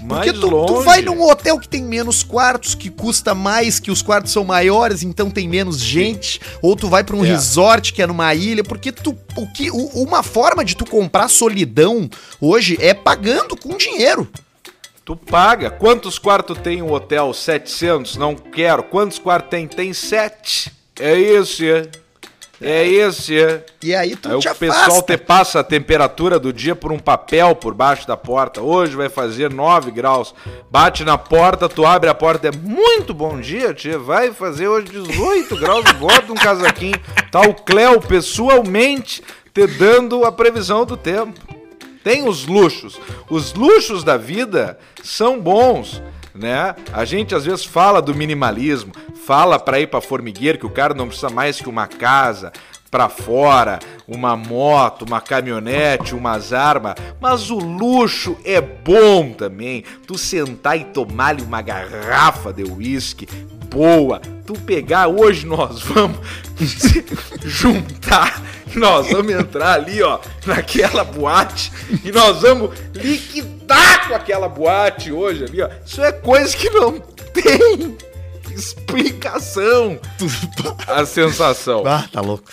mais 0.00 0.26
Porque 0.30 0.32
tu, 0.32 0.66
tu 0.66 0.80
vai 0.82 1.02
num 1.02 1.20
hotel 1.22 1.58
que 1.58 1.68
tem 1.68 1.82
menos 1.82 2.22
quartos, 2.22 2.74
que 2.74 2.88
custa 2.88 3.34
mais, 3.34 3.80
que 3.80 3.90
os 3.90 4.00
quartos 4.02 4.32
são 4.32 4.44
maiores, 4.44 5.02
então 5.02 5.30
tem 5.30 5.48
menos 5.48 5.80
gente, 5.80 6.40
ou 6.62 6.76
tu 6.76 6.88
vai 6.88 7.02
pra 7.02 7.16
um 7.16 7.24
É. 7.24 7.28
resort 7.28 7.92
que 7.92 8.00
é 8.00 8.06
numa 8.06 8.32
ilha, 8.34 8.62
porque 8.62 8.92
tu 8.92 9.16
o 9.36 9.46
que 9.52 9.70
uma 9.70 10.22
forma 10.22 10.64
de 10.64 10.76
tu 10.76 10.84
comprar 10.86 11.28
solidão 11.28 12.08
hoje 12.40 12.76
é 12.80 12.94
pagando 12.94 13.56
com 13.56 13.76
dinheiro. 13.76 14.28
Tu 15.04 15.16
paga. 15.16 15.70
Quantos 15.70 16.18
quartos 16.18 16.58
tem 16.58 16.82
o 16.82 16.92
hotel? 16.92 17.32
700? 17.32 18.16
Não 18.16 18.34
quero. 18.34 18.82
Quantos 18.82 19.18
quartos 19.18 19.48
tem? 19.48 19.66
Tem 19.66 19.92
7. 19.94 20.70
É 21.00 21.18
isso. 21.18 21.64
é. 21.64 21.88
É 22.60 22.82
isso. 22.84 23.32
é. 23.32 23.64
E 23.82 23.94
aí 23.94 24.16
tu 24.16 24.28
Aí 24.28 24.34
o 24.34 24.40
te 24.40 24.52
pessoal 24.54 24.82
afasta. 24.86 25.16
te 25.16 25.22
passa 25.22 25.60
a 25.60 25.64
temperatura 25.64 26.38
do 26.40 26.52
dia 26.52 26.74
por 26.74 26.90
um 26.90 26.98
papel 26.98 27.54
por 27.54 27.72
baixo 27.72 28.06
da 28.06 28.16
porta. 28.16 28.60
Hoje 28.60 28.96
vai 28.96 29.08
fazer 29.08 29.52
9 29.52 29.90
graus. 29.92 30.34
Bate 30.70 31.04
na 31.04 31.16
porta, 31.16 31.68
tu 31.68 31.86
abre 31.86 32.10
a 32.10 32.14
porta. 32.14 32.48
É 32.48 32.50
muito 32.52 33.14
bom 33.14 33.40
dia, 33.40 33.72
tia. 33.72 33.98
Vai 33.98 34.32
fazer 34.32 34.66
hoje 34.66 34.88
18 34.88 35.54
graus. 35.60 35.84
Bota 35.92 36.32
um 36.32 36.36
casaquinho. 36.36 36.98
Tá 37.30 37.42
o 37.42 37.54
Cléo 37.54 38.00
pessoalmente 38.00 39.22
te 39.54 39.66
dando 39.66 40.24
a 40.24 40.32
previsão 40.32 40.84
do 40.84 40.96
tempo. 40.96 41.38
Tem 42.02 42.26
os 42.28 42.46
luxos. 42.46 42.98
Os 43.30 43.52
luxos 43.54 44.02
da 44.02 44.16
vida 44.16 44.78
são 45.02 45.38
bons. 45.38 46.02
Né? 46.38 46.74
A 46.92 47.04
gente 47.04 47.34
às 47.34 47.44
vezes 47.44 47.64
fala 47.64 48.00
do 48.00 48.14
minimalismo, 48.14 48.92
fala 49.26 49.58
para 49.58 49.80
ir 49.80 49.88
para 49.88 50.00
formigueiro 50.00 50.58
que 50.58 50.66
o 50.66 50.70
cara 50.70 50.94
não 50.94 51.08
precisa 51.08 51.28
mais 51.28 51.60
que 51.60 51.68
uma 51.68 51.86
casa, 51.88 52.52
pra 52.90 53.08
fora, 53.08 53.78
uma 54.06 54.36
moto, 54.36 55.02
uma 55.02 55.20
caminhonete, 55.20 56.14
umas 56.14 56.52
armas, 56.52 56.94
mas 57.20 57.50
o 57.50 57.58
luxo 57.58 58.36
é 58.44 58.60
bom 58.60 59.32
também. 59.32 59.84
Tu 60.06 60.16
sentar 60.16 60.78
e 60.78 60.84
tomar-lhe 60.84 61.42
uma 61.42 61.60
garrafa 61.60 62.52
de 62.52 62.64
uísque 62.64 63.28
boa, 63.68 64.20
tu 64.46 64.54
pegar 64.54 65.08
hoje 65.08 65.46
nós 65.46 65.82
vamos 65.84 66.18
juntar, 67.44 68.42
nós 68.74 69.10
vamos 69.10 69.32
entrar 69.32 69.74
ali, 69.74 70.02
ó, 70.02 70.18
naquela 70.46 71.04
boate 71.04 71.70
e 72.02 72.10
nós 72.10 72.40
vamos 72.40 72.70
liquidar 72.94 74.08
com 74.08 74.14
aquela 74.14 74.48
boate 74.48 75.12
hoje 75.12 75.44
ali, 75.44 75.62
ó. 75.62 75.68
Isso 75.84 76.02
é 76.02 76.12
coisa 76.12 76.56
que 76.56 76.70
não 76.70 76.98
tem 76.98 77.96
explicação. 78.54 80.00
A 80.88 81.04
sensação. 81.04 81.86
Ah, 81.86 82.08
tá 82.10 82.20
louco. 82.20 82.50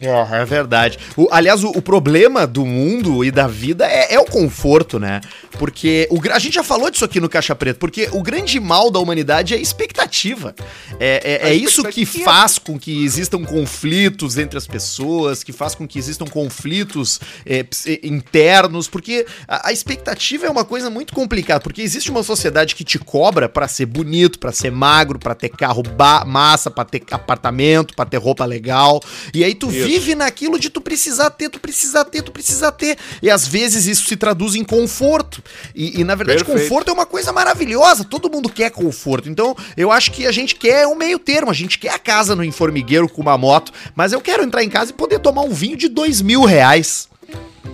É, 0.00 0.40
é 0.42 0.44
verdade. 0.44 0.98
O, 1.16 1.28
aliás, 1.30 1.64
o, 1.64 1.70
o, 1.70 1.80
problema 1.80 2.46
do 2.46 2.66
mundo 2.66 3.24
e 3.24 3.30
da 3.30 3.46
vida 3.46 3.86
é, 3.86 4.14
é 4.14 4.20
o 4.20 4.26
conforto, 4.26 4.98
né? 4.98 5.20
Porque 5.58 6.06
o, 6.10 6.20
a 6.30 6.38
gente 6.38 6.54
já 6.54 6.62
falou 6.62 6.90
disso 6.90 7.04
aqui 7.04 7.18
no 7.18 7.28
Caixa 7.28 7.54
Preta, 7.54 7.78
porque 7.78 8.08
o 8.12 8.22
grande 8.22 8.60
mal 8.60 8.90
da 8.90 8.98
humanidade 8.98 9.54
é 9.54 9.56
a 9.56 9.60
expectativa. 9.60 10.54
É, 11.00 11.40
é, 11.44 11.50
é 11.50 11.54
isso 11.54 11.82
que 11.84 12.04
faz 12.04 12.58
com 12.58 12.78
que 12.78 13.04
existam 13.04 13.42
conflitos 13.42 14.36
entre 14.36 14.58
as 14.58 14.66
pessoas, 14.66 15.42
que 15.42 15.52
faz 15.52 15.74
com 15.74 15.88
que 15.88 15.98
existam 15.98 16.26
conflitos 16.26 17.18
é, 17.46 17.64
internos, 18.02 18.88
porque 18.88 19.24
a, 19.48 19.68
a, 19.68 19.72
expectativa 19.72 20.46
é 20.46 20.50
uma 20.50 20.64
coisa 20.64 20.90
muito 20.90 21.14
complicada, 21.14 21.60
porque 21.60 21.80
existe 21.80 22.10
uma 22.10 22.22
sociedade 22.22 22.74
que 22.74 22.84
te 22.84 22.98
cobra 22.98 23.48
para 23.48 23.66
ser 23.66 23.86
bonito, 23.86 24.38
para 24.38 24.52
ser 24.52 24.70
magro, 24.70 25.18
para 25.18 25.34
ter 25.34 25.48
carro 25.48 25.82
massa, 26.26 26.70
para 26.70 26.84
ter 26.84 27.02
apartamento, 27.10 27.94
para 27.94 28.04
ter 28.04 28.18
roupa 28.18 28.44
legal, 28.44 29.00
e 29.32 29.42
aí 29.42 29.54
tu 29.54 29.70
isso 29.70 29.85
vive 29.86 30.14
naquilo 30.14 30.58
de 30.58 30.70
tu 30.70 30.80
precisar 30.80 31.30
ter, 31.30 31.48
tu 31.48 31.60
precisar 31.60 32.04
ter, 32.04 32.22
tu 32.22 32.32
precisar 32.32 32.72
ter. 32.72 32.96
E 33.22 33.30
às 33.30 33.46
vezes 33.46 33.86
isso 33.86 34.06
se 34.06 34.16
traduz 34.16 34.54
em 34.54 34.64
conforto. 34.64 35.42
E, 35.74 36.00
e 36.00 36.04
na 36.04 36.14
verdade, 36.14 36.44
Perfeito. 36.44 36.62
conforto 36.62 36.90
é 36.90 36.92
uma 36.92 37.06
coisa 37.06 37.32
maravilhosa. 37.32 38.04
Todo 38.04 38.30
mundo 38.30 38.48
quer 38.48 38.70
conforto. 38.70 39.28
Então, 39.28 39.56
eu 39.76 39.90
acho 39.90 40.10
que 40.12 40.26
a 40.26 40.32
gente 40.32 40.54
quer 40.54 40.86
um 40.86 40.94
meio 40.94 41.18
termo. 41.18 41.50
A 41.50 41.54
gente 41.54 41.78
quer 41.78 41.90
a 41.90 41.98
casa 41.98 42.34
no 42.34 42.44
informagueiro 42.44 43.08
com 43.08 43.22
uma 43.22 43.38
moto. 43.38 43.72
Mas 43.94 44.12
eu 44.12 44.20
quero 44.20 44.42
entrar 44.42 44.62
em 44.62 44.68
casa 44.68 44.90
e 44.90 44.94
poder 44.94 45.18
tomar 45.18 45.42
um 45.42 45.52
vinho 45.52 45.76
de 45.76 45.88
dois 45.88 46.20
mil 46.20 46.44
reais. 46.44 47.08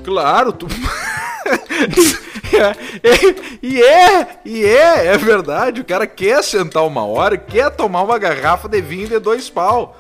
Claro, 0.04 0.52
tu. 0.52 0.66
É, 2.54 2.76
e 3.62 3.82
é, 3.82 4.28
e 4.44 4.64
é, 4.64 5.06
é 5.06 5.18
verdade. 5.18 5.80
O 5.80 5.84
cara 5.84 6.06
quer 6.06 6.44
sentar 6.44 6.86
uma 6.86 7.04
hora, 7.04 7.38
quer 7.38 7.70
tomar 7.70 8.02
uma 8.02 8.18
garrafa 8.18 8.68
de 8.68 8.80
vinho 8.80 9.08
de 9.08 9.18
dois 9.18 9.48
pau 9.48 9.96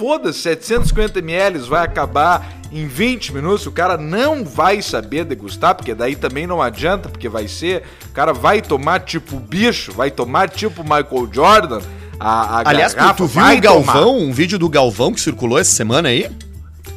foda-se, 0.00 0.38
750 0.40 1.18
ml 1.18 1.58
vai 1.68 1.84
acabar 1.84 2.54
em 2.72 2.86
20 2.86 3.34
minutos, 3.34 3.66
o 3.66 3.70
cara 3.70 3.98
não 3.98 4.42
vai 4.46 4.80
saber 4.80 5.26
degustar, 5.26 5.74
porque 5.74 5.94
daí 5.94 6.16
também 6.16 6.46
não 6.46 6.62
adianta, 6.62 7.10
porque 7.10 7.28
vai 7.28 7.46
ser, 7.46 7.82
o 8.08 8.12
cara 8.12 8.32
vai 8.32 8.62
tomar 8.62 9.00
tipo 9.00 9.38
bicho, 9.38 9.92
vai 9.92 10.10
tomar 10.10 10.48
tipo 10.48 10.82
Michael 10.82 11.28
Jordan, 11.30 11.80
a, 12.18 12.60
a 12.60 12.68
Aliás, 12.70 12.94
tu 13.14 13.26
viu 13.26 13.44
o 13.44 13.60
Galvão, 13.60 13.84
tomar. 13.84 14.06
um 14.06 14.32
vídeo 14.32 14.58
do 14.58 14.70
Galvão 14.70 15.12
que 15.12 15.20
circulou 15.20 15.58
essa 15.58 15.72
semana 15.72 16.08
aí? 16.08 16.30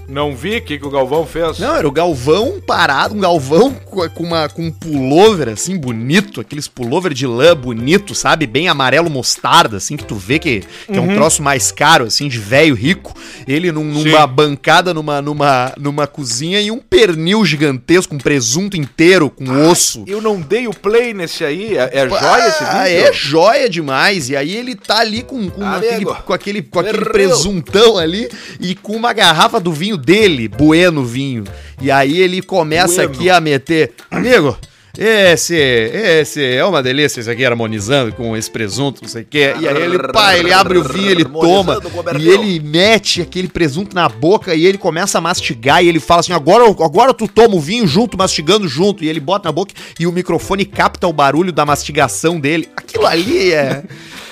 Não 0.07 0.35
vi 0.35 0.57
o 0.57 0.61
que, 0.61 0.77
que 0.77 0.85
o 0.85 0.89
Galvão 0.89 1.25
fez. 1.25 1.59
Não, 1.59 1.75
era 1.75 1.87
o 1.87 1.91
Galvão 1.91 2.61
parado, 2.65 3.15
um 3.15 3.19
Galvão 3.19 3.73
com, 3.73 4.23
uma, 4.23 4.49
com 4.49 4.63
um 4.63 4.71
pullover 4.71 5.49
assim, 5.49 5.77
bonito, 5.77 6.41
aqueles 6.41 6.67
pullover 6.67 7.13
de 7.13 7.25
lã 7.25 7.55
bonito, 7.55 8.13
sabe? 8.13 8.45
Bem 8.45 8.67
amarelo 8.67 9.09
mostarda, 9.09 9.77
assim, 9.77 9.95
que 9.95 10.03
tu 10.03 10.15
vê 10.15 10.39
que, 10.39 10.61
que 10.61 10.91
uhum. 10.91 10.97
é 10.97 10.99
um 10.99 11.07
uhum. 11.09 11.15
troço 11.15 11.41
mais 11.41 11.71
caro, 11.71 12.05
assim, 12.05 12.27
de 12.27 12.37
velho 12.37 12.75
rico. 12.75 13.13
Ele 13.47 13.71
num, 13.71 13.85
numa 13.85 14.27
bancada, 14.27 14.93
numa, 14.93 15.21
numa, 15.21 15.73
numa 15.77 16.07
cozinha 16.07 16.59
e 16.61 16.69
um 16.69 16.79
pernil 16.79 17.45
gigantesco, 17.45 18.15
um 18.15 18.19
presunto 18.19 18.75
inteiro 18.75 19.29
com 19.29 19.49
ah, 19.49 19.69
osso. 19.69 20.03
Eu 20.05 20.21
não 20.21 20.39
dei 20.41 20.67
o 20.67 20.73
play 20.73 21.13
nesse 21.13 21.45
aí, 21.45 21.77
é, 21.77 21.89
é 21.93 22.09
joia 22.09 22.47
esse 22.47 22.63
vídeo? 22.63 23.07
É 23.07 23.13
joia 23.13 23.69
demais. 23.69 24.29
E 24.29 24.35
aí 24.35 24.55
ele 24.55 24.75
tá 24.75 24.99
ali 24.99 25.23
com, 25.23 25.49
com, 25.49 25.65
aquele, 25.65 26.05
com 26.05 26.33
aquele, 26.33 26.61
com 26.61 26.79
aquele 26.79 27.05
presuntão 27.05 27.97
ali 27.97 28.29
e 28.59 28.75
com 28.75 28.95
uma 28.95 29.13
garrafa 29.13 29.59
do 29.59 29.71
vinho 29.71 29.92
dele, 29.97 30.47
Bueno 30.47 31.03
Vinho. 31.03 31.43
E 31.81 31.91
aí 31.91 32.21
ele 32.21 32.41
começa 32.41 33.03
bueno. 33.03 33.13
aqui 33.13 33.29
a 33.29 33.39
meter. 33.39 33.93
Amigo, 34.09 34.57
esse, 34.95 35.55
esse 35.55 36.45
é 36.55 36.63
uma 36.63 36.83
delícia, 36.83 37.19
esse 37.19 37.27
aqui 37.27 37.43
harmonizando 37.43 38.13
com 38.13 38.37
esse 38.37 38.49
presunto, 38.49 39.01
não 39.01 39.09
sei 39.09 39.23
o 39.23 39.25
quê. 39.25 39.55
E 39.59 39.67
aí 39.67 39.81
ele, 39.81 39.97
pá, 39.97 40.37
ele 40.37 40.53
abre 40.53 40.77
o 40.77 40.83
vinho, 40.83 41.09
ele 41.09 41.25
toma 41.25 41.79
e 42.19 42.29
ele 42.29 42.59
mete 42.59 43.19
aquele 43.19 43.47
presunto 43.47 43.95
na 43.95 44.07
boca 44.07 44.53
e 44.53 44.63
ele 44.63 44.77
começa 44.77 45.17
a 45.17 45.21
mastigar 45.21 45.83
e 45.83 45.87
ele 45.87 45.99
fala 45.99 46.19
assim: 46.19 46.31
agora, 46.31 46.65
agora 46.65 47.11
tu 47.11 47.27
toma 47.27 47.55
o 47.55 47.59
vinho 47.59 47.87
junto, 47.87 48.15
mastigando 48.15 48.67
junto. 48.67 49.03
E 49.03 49.09
ele 49.09 49.19
bota 49.19 49.49
na 49.49 49.51
boca 49.51 49.73
e 49.99 50.05
o 50.05 50.11
microfone 50.11 50.63
capta 50.63 51.07
o 51.07 51.13
barulho 51.13 51.51
da 51.51 51.65
mastigação 51.65 52.39
dele. 52.39 52.69
Aquilo 52.77 53.07
ali 53.07 53.51
é. 53.51 53.83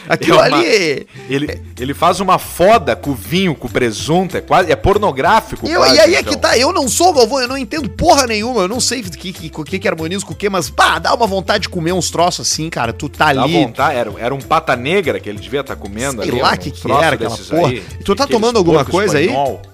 Aquilo 0.08 0.40
é 0.40 0.48
uma, 0.48 0.58
ali. 0.58 1.08
Ele, 1.30 1.62
ele 1.80 1.94
faz 1.94 2.20
uma 2.20 2.38
foda 2.38 2.96
com 2.96 3.12
o 3.12 3.16
vinho, 3.16 3.56
com 3.56 3.68
o 3.68 3.72
presunto, 3.72 4.38
é 4.38 4.42
quase. 4.42 4.72
É 4.72 4.76
pornográfico. 4.76 5.68
Eu, 5.68 5.80
quase, 5.80 5.96
e 5.96 6.00
aí 6.00 6.10
então. 6.10 6.20
é 6.20 6.24
que 6.24 6.30
então. 6.30 6.42
tá, 6.42 6.58
eu 6.58 6.74
não 6.74 6.88
sou 6.88 7.14
Galvão, 7.14 7.42
eu 7.42 7.48
não 7.48 7.58
entendo 7.58 7.90
porra 7.90 8.26
nenhuma, 8.28 8.62
eu 8.62 8.68
não 8.68 8.80
sei 8.80 9.02
o 9.02 9.04
que, 9.04 9.32
que, 9.32 9.50
que, 9.50 9.80
que 9.80 9.88
harmoniza 9.88 10.26
com 10.26 10.34
o 10.34 10.36
que, 10.36 10.50
mas 10.50 10.70
pá, 10.70 11.00
dá 11.00 11.14
uma 11.14 11.28
vontade 11.28 11.64
de 11.64 11.70
comer 11.70 11.94
uns 11.94 12.10
troços 12.10 12.48
assim, 12.52 12.70
cara. 12.70 12.94
Tu 12.94 13.10
tá 13.10 13.34
dá 13.34 13.44
ali. 13.44 13.54
Vontade, 13.54 13.96
era, 13.96 14.14
era 14.18 14.36
um 14.36 14.42
pata 14.42 14.76
negra 14.76 15.20
que 15.20 15.30
ele 15.30 15.40
devia 15.40 15.62
estar 15.62 15.76
tá 15.76 15.82
comendo 15.82 16.22
sei 16.22 16.32
ali. 16.32 16.42
lá 16.42 16.54
o 16.54 16.58
que, 16.58 16.72
que 16.72 16.92
era 16.92 17.16
aquela 17.16 17.38
porra. 17.38 17.70
Aí, 17.70 17.84
tu 18.04 18.16
tá 18.16 18.28
tomando 18.28 18.58
alguma 18.58 18.86
coisa 18.86 19.20
espanhol. 19.20 19.62
aí? 19.64 19.72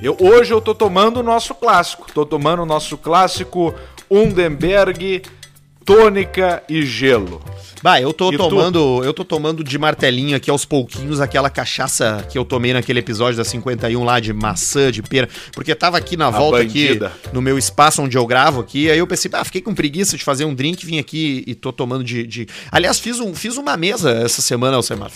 Eu, 0.00 0.16
hoje 0.20 0.52
eu 0.52 0.60
tô 0.60 0.74
tomando 0.74 1.18
o 1.20 1.22
nosso 1.22 1.54
clássico. 1.54 2.06
Tô 2.12 2.24
tomando 2.24 2.62
o 2.62 2.66
nosso 2.66 2.96
clássico 2.96 3.74
Undenberg, 4.10 5.22
tônica 5.88 6.62
e 6.68 6.84
gelo. 6.84 7.42
Bah, 7.82 7.98
eu 7.98 8.12
tô 8.12 8.30
e 8.30 8.36
tomando, 8.36 9.00
tu? 9.00 9.04
eu 9.04 9.14
tô 9.14 9.24
tomando 9.24 9.64
de 9.64 9.78
martelinho 9.78 10.36
aqui 10.36 10.50
aos 10.50 10.66
pouquinhos 10.66 11.18
aquela 11.18 11.48
cachaça 11.48 12.26
que 12.28 12.36
eu 12.36 12.44
tomei 12.44 12.74
naquele 12.74 12.98
episódio 12.98 13.38
da 13.38 13.44
51 13.44 14.04
lá 14.04 14.20
de 14.20 14.34
maçã, 14.34 14.92
de 14.92 15.02
pera, 15.02 15.26
porque 15.54 15.74
tava 15.74 15.96
aqui 15.96 16.14
na 16.14 16.28
volta 16.28 16.60
aqui 16.60 17.00
no 17.32 17.40
meu 17.40 17.56
espaço 17.56 18.02
onde 18.02 18.18
eu 18.18 18.26
gravo 18.26 18.60
aqui, 18.60 18.90
aí 18.90 18.98
eu 18.98 19.06
pensei, 19.06 19.30
ah, 19.32 19.42
fiquei 19.42 19.62
com 19.62 19.74
preguiça 19.74 20.18
de 20.18 20.24
fazer 20.24 20.44
um 20.44 20.54
drink, 20.54 20.84
vim 20.84 20.98
aqui 20.98 21.42
e 21.46 21.54
tô 21.54 21.72
tomando 21.72 22.04
de, 22.04 22.26
de... 22.26 22.46
Aliás, 22.70 22.98
fiz 22.98 23.18
um 23.18 23.34
fiz 23.34 23.56
uma 23.56 23.74
mesa 23.74 24.10
essa 24.10 24.42
semana, 24.42 24.76
Alcemar. 24.76 25.10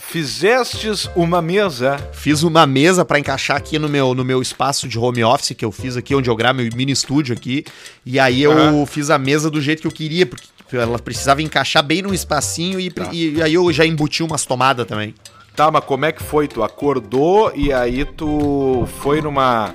Fizestes 0.00 1.08
uma 1.14 1.42
mesa? 1.42 1.98
Fiz 2.12 2.42
uma 2.42 2.66
mesa 2.66 3.04
para 3.04 3.18
encaixar 3.18 3.58
aqui 3.58 3.78
no 3.78 3.88
meu, 3.88 4.14
no 4.14 4.24
meu 4.24 4.40
espaço 4.40 4.88
de 4.88 4.98
home 4.98 5.22
office 5.22 5.54
que 5.54 5.64
eu 5.64 5.70
fiz 5.70 5.96
aqui, 5.96 6.14
onde 6.14 6.30
eu 6.30 6.36
gravo 6.36 6.60
meu 6.60 6.70
mini 6.74 6.92
estúdio 6.92 7.34
aqui. 7.34 7.64
E 8.06 8.18
aí 8.18 8.42
eu 8.42 8.86
fiz 8.86 9.10
a 9.10 9.18
mesa 9.18 9.50
do 9.50 9.60
jeito 9.60 9.82
que 9.82 9.86
eu 9.86 9.92
queria, 9.92 10.24
porque 10.24 10.48
ela 10.72 10.98
precisava 10.98 11.42
encaixar 11.42 11.82
bem 11.82 12.00
no 12.00 12.14
espacinho 12.14 12.80
e, 12.80 12.90
tá. 12.90 13.10
e, 13.12 13.34
e 13.34 13.42
aí 13.42 13.54
eu 13.54 13.70
já 13.70 13.84
embuti 13.84 14.22
umas 14.22 14.46
tomadas 14.46 14.86
também. 14.86 15.14
Tá, 15.54 15.70
mas 15.70 15.84
como 15.84 16.04
é 16.04 16.12
que 16.12 16.22
foi? 16.22 16.48
Tu 16.48 16.62
acordou 16.62 17.52
e 17.54 17.72
aí 17.72 18.04
tu 18.04 18.88
foi 19.00 19.20
numa 19.20 19.74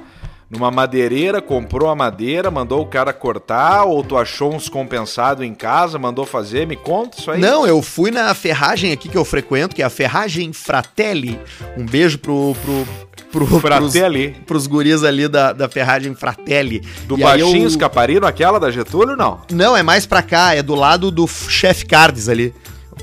numa 0.50 0.72
madeireira, 0.72 1.42
comprou 1.42 1.90
a 1.90 1.96
madeira, 1.96 2.50
mandou 2.50 2.82
o 2.82 2.86
cara 2.86 3.14
cortar, 3.14 3.84
ou 3.84 4.04
tu 4.04 4.18
achou 4.18 4.54
uns 4.54 4.68
compensado 4.68 5.44
em 5.44 5.54
casa, 5.54 6.00
mandou 6.00 6.26
fazer? 6.26 6.66
Me 6.66 6.76
conta 6.76 7.20
isso 7.20 7.30
aí. 7.30 7.40
Não, 7.40 7.68
eu 7.68 7.82
fui 7.82 8.10
na 8.10 8.34
ferragem 8.34 8.92
aqui 8.92 9.08
que 9.08 9.18
eu 9.18 9.24
frequento, 9.24 9.76
que 9.76 9.84
é 9.84 9.86
a 9.86 9.90
Ferragem 9.90 10.52
Fratelli. 10.52 11.40
Um 11.78 11.86
beijo 11.86 12.18
pro, 12.18 12.56
pro, 12.64 12.88
pro, 13.32 13.60
Fratelli. 13.60 14.30
Pros, 14.30 14.46
pros 14.46 14.68
guris 14.68 15.04
ali 15.04 15.28
da, 15.28 15.54
da 15.54 15.70
Ferragem 15.70 16.16
Fratelli. 16.16 16.82
Do 17.06 17.18
e 17.18 17.22
baixinho 17.22 17.64
eu... 17.64 17.68
Escaparino, 17.68 18.26
aquela 18.26 18.60
da 18.60 18.72
Getúlio, 18.72 19.16
não? 19.16 19.42
Não, 19.52 19.78
é 19.78 19.84
mais 19.84 20.08
pra 20.08 20.24
cá, 20.24 20.56
é 20.56 20.64
do 20.64 20.74
lado 20.74 21.12
do 21.12 21.28
Chef 21.28 21.86
Cardes 21.86 22.28
ali. 22.28 22.54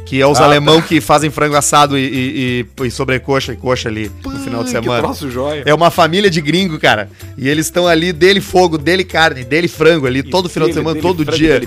Que 0.05 0.21
é 0.21 0.26
os 0.26 0.38
ah, 0.41 0.45
alemão 0.45 0.81
tá. 0.81 0.87
que 0.87 1.00
fazem 1.00 1.31
frango 1.31 1.57
assado 1.57 1.99
e, 1.99 2.65
e, 2.79 2.85
e, 2.85 2.91
sobrecoxa 2.91 3.53
e 3.53 3.57
coxa 3.57 3.88
ali 3.88 4.11
no 4.25 4.38
final 4.38 4.62
de 4.62 4.71
semana. 4.71 5.00
Que 5.00 5.05
troço 5.05 5.31
joia. 5.31 5.62
É 5.67 5.75
uma 5.75 5.91
família 5.91 6.31
de 6.31 6.41
gringo, 6.41 6.79
cara. 6.79 7.09
E 7.37 7.49
eles 7.49 7.67
estão 7.67 7.88
ali, 7.88 8.12
dele 8.12 8.41
fogo, 8.41 8.79
dele 8.79 9.03
carne, 9.03 9.45
dele 9.45 9.69
frango 9.69 10.07
ali, 10.07 10.21
e 10.21 10.23
todo 10.23 10.49
final 10.49 10.69
de 10.69 10.75
semana, 10.75 11.00
todo 11.00 11.25
frango, 11.25 11.38
dia. 11.38 11.61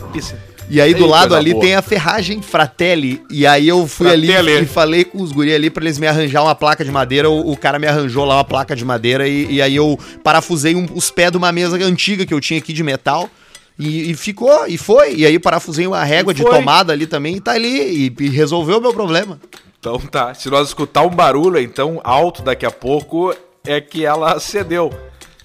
E 0.69 0.79
aí 0.79 0.93
do 0.93 1.07
lado 1.07 1.35
ali 1.35 1.51
boa. 1.51 1.65
tem 1.65 1.73
a 1.73 1.81
ferragem 1.81 2.41
Fratelli. 2.41 3.21
E 3.29 3.45
aí 3.47 3.67
eu 3.67 3.87
fui 3.87 4.07
Fratelli. 4.07 4.33
ali 4.35 4.63
e 4.63 4.65
falei 4.67 5.03
com 5.03 5.21
os 5.21 5.31
guri 5.31 5.53
ali 5.53 5.69
pra 5.69 5.83
eles 5.83 5.97
me 5.97 6.05
arranjar 6.05 6.43
uma 6.43 6.53
placa 6.53 6.85
de 6.85 6.91
madeira. 6.91 7.29
O, 7.29 7.51
o 7.51 7.57
cara 7.57 7.79
me 7.79 7.87
arranjou 7.87 8.23
lá 8.23 8.35
uma 8.35 8.43
placa 8.43 8.75
de 8.75 8.85
madeira 8.85 9.27
e, 9.27 9.53
e 9.53 9.61
aí 9.61 9.75
eu 9.75 9.97
parafusei 10.23 10.75
um, 10.75 10.87
os 10.93 11.09
pés 11.09 11.31
de 11.31 11.37
uma 11.37 11.51
mesa 11.51 11.75
antiga 11.83 12.23
que 12.25 12.33
eu 12.33 12.39
tinha 12.39 12.59
aqui 12.59 12.71
de 12.71 12.83
metal. 12.83 13.27
E, 13.79 14.11
e, 14.11 14.13
ficou, 14.13 14.67
e 14.67 14.77
foi. 14.77 15.15
E 15.15 15.25
aí 15.25 15.39
parafusei 15.39 15.87
uma 15.87 16.03
régua 16.03 16.33
de 16.33 16.43
tomada 16.43 16.91
ali 16.91 17.07
também 17.07 17.37
e 17.37 17.39
tá 17.39 17.53
ali. 17.53 18.13
E, 18.19 18.23
e 18.25 18.29
resolveu 18.29 18.77
o 18.77 18.81
meu 18.81 18.93
problema. 18.93 19.39
Então 19.79 19.97
tá. 19.97 20.33
Se 20.33 20.49
nós 20.49 20.67
escutar 20.67 21.03
um 21.03 21.09
barulho, 21.09 21.57
então, 21.57 22.01
alto 22.03 22.43
daqui 22.43 22.65
a 22.65 22.71
pouco, 22.71 23.33
é 23.65 23.79
que 23.79 24.05
ela 24.05 24.37
cedeu. 24.37 24.91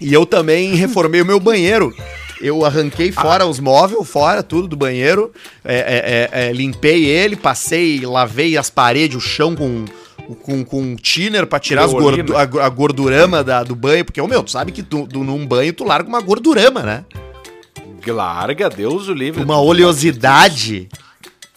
E 0.01 0.13
eu 0.13 0.27
também 0.27 0.75
reformei 0.75 1.23
o 1.23 1.27
meu 1.27 1.39
banheiro. 1.39 1.95
Eu 2.41 2.65
arranquei 2.65 3.13
fora 3.13 3.45
ah. 3.45 3.47
os 3.47 3.61
móveis, 3.61 4.07
fora 4.09 4.43
tudo 4.43 4.67
do 4.67 4.77
banheiro, 4.77 5.33
é, 5.65 6.29
é, 6.33 6.41
é, 6.43 6.49
é, 6.49 6.53
limpei 6.53 7.05
ele, 7.05 7.37
passei, 7.37 8.05
lavei 8.05 8.59
as 8.59 8.69
paredes, 8.69 9.17
o 9.17 9.21
chão 9.21 9.55
com, 9.55 9.85
com, 10.43 10.65
com 10.65 10.97
thinner 10.97 11.47
pra 11.47 11.61
tirar 11.61 11.87
gordu 11.87 12.37
a, 12.37 12.43
a, 12.43 12.69
gordurama 12.69 13.43
da, 13.43 13.63
do 13.63 13.75
banho, 13.75 14.05
porque, 14.05 14.21
ô 14.21 14.27
meu, 14.27 14.43
tu 14.43 14.51
sabe 14.51 14.73
que 14.73 14.83
tu, 14.83 15.07
tu, 15.07 15.23
num 15.23 15.47
banho 15.47 15.73
tu 15.73 15.85
larga 15.85 16.09
uma 16.09 16.21
gordurama, 16.21 16.83
né? 16.83 17.05
Larga, 18.11 18.69
Deus 18.69 19.09
o 19.09 19.15
livre. 19.15 19.43
Uma 19.43 19.61
oleosidade 19.61 20.89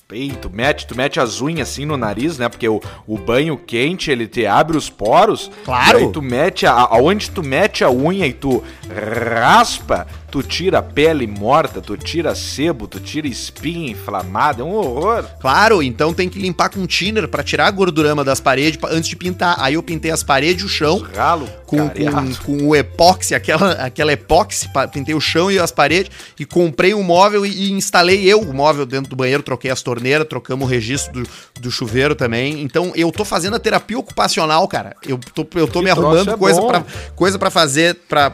peito, 0.08 0.50
mete, 0.50 0.88
tu 0.88 0.96
mete 0.96 1.20
as 1.20 1.42
unhas 1.42 1.70
assim 1.70 1.86
no 1.86 1.98
nariz, 1.98 2.38
né? 2.38 2.48
Porque 2.48 2.68
o, 2.68 2.82
o 3.06 3.18
banho 3.18 3.58
quente, 3.58 4.10
ele 4.10 4.26
te 4.26 4.46
abre 4.46 4.78
os 4.78 4.90
poros. 4.90 5.52
Claro. 5.66 6.00
E 6.00 6.04
aí 6.04 6.12
tu 6.12 6.22
mete, 6.22 6.66
a, 6.66 6.72
aonde 6.72 7.30
tu 7.30 7.44
mete 7.44 7.84
a 7.84 7.90
unha 7.90 8.26
e 8.26 8.32
tu 8.32 8.64
raspa, 8.90 10.08
tu 10.30 10.44
tira 10.44 10.82
pele 10.82 11.26
morta, 11.26 11.82
tu 11.82 11.98
tira 11.98 12.36
sebo, 12.36 12.88
tu 12.88 13.00
tira 13.00 13.28
espinha 13.28 13.92
inflamada, 13.92 14.62
é 14.62 14.66
um 14.66 14.74
horror. 14.74 15.26
Claro, 15.40 15.82
então 15.82 16.14
tem 16.14 16.30
que 16.30 16.40
limpar 16.40 16.70
com 16.70 16.86
thinner 16.86 17.28
pra 17.28 17.44
tirar 17.44 17.68
a 17.68 17.72
gordurama 17.72 18.24
das 18.24 18.40
paredes 18.40 18.80
antes 18.90 19.10
de 19.10 19.16
pintar. 19.16 19.56
Aí 19.60 19.76
eu 19.76 19.84
pintei 19.84 20.12
as 20.12 20.24
paredes 20.24 20.64
e 20.64 20.66
o 20.66 20.70
chão 20.70 21.06
Ralo 21.16 21.48
com, 21.66 21.90
com, 21.90 22.36
com 22.46 22.68
o 22.68 22.76
epóxi, 22.76 23.36
aquela, 23.36 23.72
aquela 23.74 24.14
epóxi, 24.14 24.70
pintei 24.92 25.14
o 25.14 25.20
chão 25.20 25.52
e 25.52 25.60
as 25.60 25.72
paredes 25.72 26.12
e 26.40 26.46
comprei 26.46 26.94
um 26.94 27.04
móvel 27.04 27.46
e, 27.46 27.68
e 27.68 27.72
instalei 27.72 28.24
eu 28.26 28.42
o 28.42 28.54
móvel 28.54 28.86
dentro 28.86 29.10
do 29.10 29.16
banheiro, 29.16 29.44
troquei 29.44 29.70
as 29.70 29.82
torneiras, 29.82 30.28
trocamos 30.28 30.66
o 30.66 30.70
registro 30.70 31.24
do, 31.24 31.30
do 31.60 31.72
chuveiro 31.72 32.16
também. 32.16 32.62
Então 32.62 32.92
eu 32.96 33.12
tô 33.12 33.26
fazendo 33.26 33.56
a 33.56 33.60
terapia 33.60 34.00
ocupacional, 34.00 34.68
cara. 34.68 34.96
Eu 35.06 35.20
tô, 35.34 35.46
eu 35.56 35.68
tô 35.68 35.80
Que 35.80 35.86
me 35.86 35.92
arrumando 35.92 36.32
é 36.32 36.38
coisa, 36.38 36.62
pra, 36.62 36.86
coisa 37.16 37.40
pra 37.40 37.50
fazer, 37.50 37.96
pra, 38.08 38.32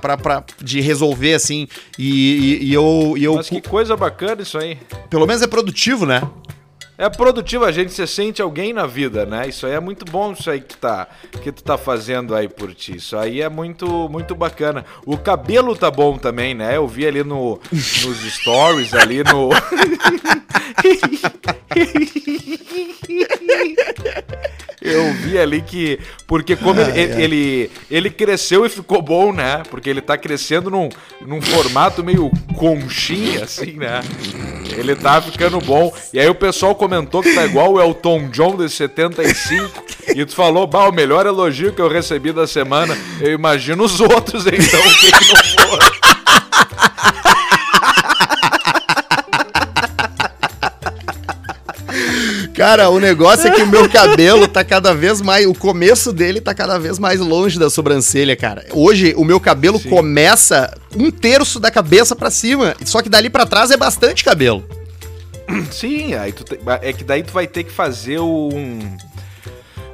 de 0.62 0.80
resolver 0.82 1.34
assim. 1.34 1.68
E, 1.98 2.60
e- 2.62 2.64
e 2.70 2.74
eu, 2.74 3.14
e 3.18 3.24
eu 3.24 3.36
Mas 3.36 3.50
que 3.50 3.62
coisa 3.62 3.96
bacana 3.96 4.42
isso 4.42 4.58
aí. 4.58 4.78
pelo 5.10 5.26
menos 5.28 5.42
é 5.42 5.48
produtivo, 5.48 6.06
né? 6.06 6.22
É 6.96 7.10
produtivo, 7.10 7.66
a 7.66 7.72
gente 7.72 7.92
se 7.92 8.06
sente 8.06 8.40
alguém 8.42 8.72
na 8.72 8.86
vida, 8.86 9.26
né? 9.26 9.48
Isso 9.50 9.66
aí 9.66 9.74
é 9.74 9.80
muito 9.80 10.06
bom, 10.06 10.32
isso 10.32 10.50
aí 10.50 10.62
que 10.62 10.68
tu 10.68 10.78
tá, 10.78 11.08
que 11.42 11.52
tu 11.52 11.64
tá 11.64 11.76
fazendo 11.78 12.36
aí 12.36 12.48
por 12.48 12.74
ti. 12.74 12.96
Isso 12.98 13.18
aí 13.18 13.42
é 13.42 13.50
muito, 13.50 14.08
muito 14.10 14.36
bacana. 14.36 14.86
O 15.06 15.18
cabelo 15.18 15.76
tá 15.76 15.90
bom 15.90 16.18
também, 16.20 16.54
né? 16.54 16.78
Eu 16.78 16.88
vi 16.88 17.08
ali 17.08 17.24
no, 17.24 17.60
nos 17.72 18.34
stories, 18.34 18.94
ali 18.94 19.24
no... 19.24 19.50
Eu 24.84 25.14
vi 25.14 25.40
ali 25.40 25.62
que. 25.62 25.98
Porque 26.28 26.58
como 26.58 26.82
ele, 26.82 27.00
ele, 27.00 27.24
ele, 27.24 27.72
ele 27.90 28.10
cresceu 28.10 28.66
e 28.66 28.70
ficou 28.70 29.02
bom, 29.02 29.32
né? 29.32 29.64
Porque 29.70 29.90
ele 29.90 30.02
tá 30.02 30.18
crescendo 30.18 30.70
num, 30.70 30.90
num 31.26 31.42
formato 31.42 32.04
meio 32.04 32.30
conchinha, 32.58 33.46
assim, 33.46 33.74
né? 33.74 34.02
Ele 34.78 34.94
tá 34.94 35.22
ficando 35.22 35.60
bom. 35.60 35.94
E 36.14 36.20
aí 36.20 36.28
o 36.28 36.36
pessoal 36.36 36.76
comentou 36.76 37.24
que 37.24 37.34
tá 37.34 37.46
igual 37.46 37.74
o 37.74 37.82
Elton 37.82 38.28
John 38.30 38.58
de 38.58 38.70
75. 38.70 39.84
E 40.16 40.26
tu 40.26 40.36
falou, 40.36 40.68
bah, 40.68 40.90
o 40.90 40.92
melhor 40.92 41.26
elogio 41.26 41.72
que 41.72 41.82
eu 41.82 41.88
recebi 41.88 42.34
da 42.34 42.46
semana. 42.46 42.98
Eu 43.22 43.32
imagino 43.32 43.84
os 43.84 44.02
outros, 44.02 44.46
então, 44.46 44.82
que, 45.00 45.12
não 45.12 45.44
for. 45.44 45.63
Cara, 52.54 52.90
o 52.90 53.00
negócio 53.00 53.48
é 53.48 53.52
que 53.52 53.62
o 53.62 53.68
meu 53.68 53.90
cabelo 53.90 54.48
tá 54.48 54.64
cada 54.64 54.94
vez 54.94 55.22
mais. 55.22 55.46
O 55.48 55.54
começo 55.54 56.14
dele 56.14 56.40
tá 56.40 56.54
cada 56.54 56.78
vez 56.78 57.00
mais 57.00 57.20
longe 57.20 57.58
da 57.58 57.70
sobrancelha, 57.70 58.36
cara. 58.36 58.66
Hoje, 58.72 59.14
o 59.18 59.24
meu 59.26 59.40
cabelo 59.40 59.80
Sim. 59.80 59.90
começa 59.90 60.72
um 60.96 61.10
terço 61.10 61.60
da 61.60 61.72
cabeça 61.72 62.16
pra 62.16 62.30
cima. 62.30 62.76
Só 62.86 63.02
que 63.02 63.10
dali 63.10 63.30
pra 63.30 63.46
trás 63.46 63.72
é 63.72 63.78
bastante 63.78 64.24
cabelo. 64.24 64.64
Sim, 65.72 66.14
aí 66.14 66.32
tu 66.32 66.44
te- 66.44 66.60
é 66.82 66.94
que 66.94 67.04
daí 67.04 67.24
tu 67.24 67.34
vai 67.34 67.48
ter 67.48 67.64
que 67.64 67.72
fazer 67.72 68.20
um. 68.20 68.80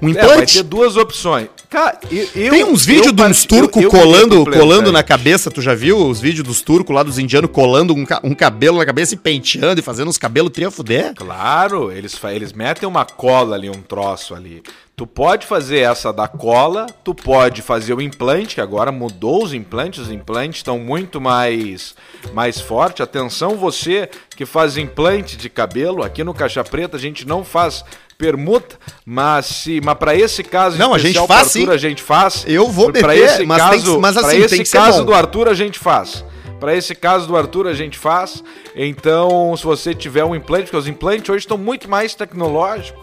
Um 0.01 0.09
É, 0.09 0.13
vai 0.13 0.23
implante. 0.23 0.53
ter 0.57 0.63
duas 0.63 0.95
opções. 0.97 1.47
Cara, 1.69 1.99
eu, 2.09 2.49
Tem 2.49 2.63
uns 2.63 2.83
vídeos 2.83 3.13
de 3.13 3.21
uns 3.21 3.45
turcos 3.45 3.85
colando, 3.85 4.43
colando 4.43 4.91
na 4.91 5.03
cabeça, 5.03 5.51
tu 5.51 5.61
já 5.61 5.75
viu 5.75 5.97
os 6.07 6.19
vídeos 6.19 6.47
dos 6.47 6.61
turcos 6.61 6.95
lá, 6.95 7.03
dos 7.03 7.19
indianos, 7.19 7.51
colando 7.51 7.93
um, 7.93 8.05
um 8.23 8.33
cabelo 8.33 8.79
na 8.79 8.85
cabeça 8.85 9.13
e 9.13 9.17
penteando 9.17 9.79
e 9.79 9.83
fazendo 9.83 10.07
uns 10.07 10.17
cabelos 10.17 10.51
triafudé? 10.51 11.13
Claro, 11.15 11.91
eles, 11.91 12.19
eles 12.31 12.53
metem 12.53 12.89
uma 12.89 13.05
cola 13.05 13.55
ali, 13.55 13.69
um 13.69 13.81
troço 13.83 14.33
ali. 14.33 14.63
Tu 14.95 15.05
pode 15.05 15.45
fazer 15.45 15.79
essa 15.79 16.11
da 16.11 16.27
cola, 16.27 16.87
tu 17.03 17.13
pode 17.13 17.61
fazer 17.61 17.93
o 17.93 18.01
implante, 18.01 18.55
que 18.55 18.61
agora 18.61 18.91
mudou 18.91 19.43
os 19.43 19.53
implantes, 19.53 19.99
os 20.01 20.11
implantes 20.11 20.59
estão 20.59 20.79
muito 20.79 21.21
mais, 21.21 21.93
mais 22.33 22.59
fortes. 22.59 23.01
Atenção, 23.01 23.55
você 23.55 24.09
que 24.35 24.45
faz 24.45 24.75
implante 24.75 25.37
de 25.37 25.49
cabelo, 25.49 26.03
aqui 26.03 26.23
no 26.23 26.33
Caixa 26.33 26.63
Preta 26.63 26.97
a 26.97 26.99
gente 26.99 27.27
não 27.27 27.43
faz 27.45 27.85
permuta, 28.19 28.75
mas 29.05 29.45
se, 29.45 29.79
mas 29.81 29.97
para 29.97 30.13
esse 30.13 30.43
caso 30.43 30.77
Não, 30.77 30.93
a 30.93 30.97
gente 30.97 31.17
faz, 31.25 31.31
Arthur, 31.31 31.49
sim. 31.51 31.69
a 31.69 31.77
gente 31.77 32.03
faz. 32.03 32.43
Eu 32.45 32.67
vou 32.67 32.91
meter, 32.91 33.09
esse 33.17 33.45
mas 33.45 33.57
tem 33.69 33.79
caso, 33.79 33.99
mas 34.01 34.17
pra 34.17 34.27
assim, 34.27 34.37
esse 34.39 34.55
tem 34.57 34.63
que 34.63 34.69
caso 34.69 35.05
do 35.05 35.13
Arthur 35.13 35.47
a 35.47 35.53
gente 35.53 35.79
faz. 35.79 36.25
Para 36.59 36.75
esse 36.75 36.93
caso 36.93 37.25
do 37.25 37.37
Arthur 37.37 37.65
a 37.67 37.73
gente 37.73 37.97
faz. 37.97 38.43
Então, 38.75 39.55
se 39.55 39.63
você 39.63 39.95
tiver 39.95 40.25
um 40.25 40.35
implante, 40.35 40.65
porque 40.65 40.75
os 40.75 40.87
implantes 40.87 41.29
hoje 41.29 41.45
estão 41.45 41.57
muito 41.57 41.89
mais 41.89 42.13
tecnológicos. 42.13 43.01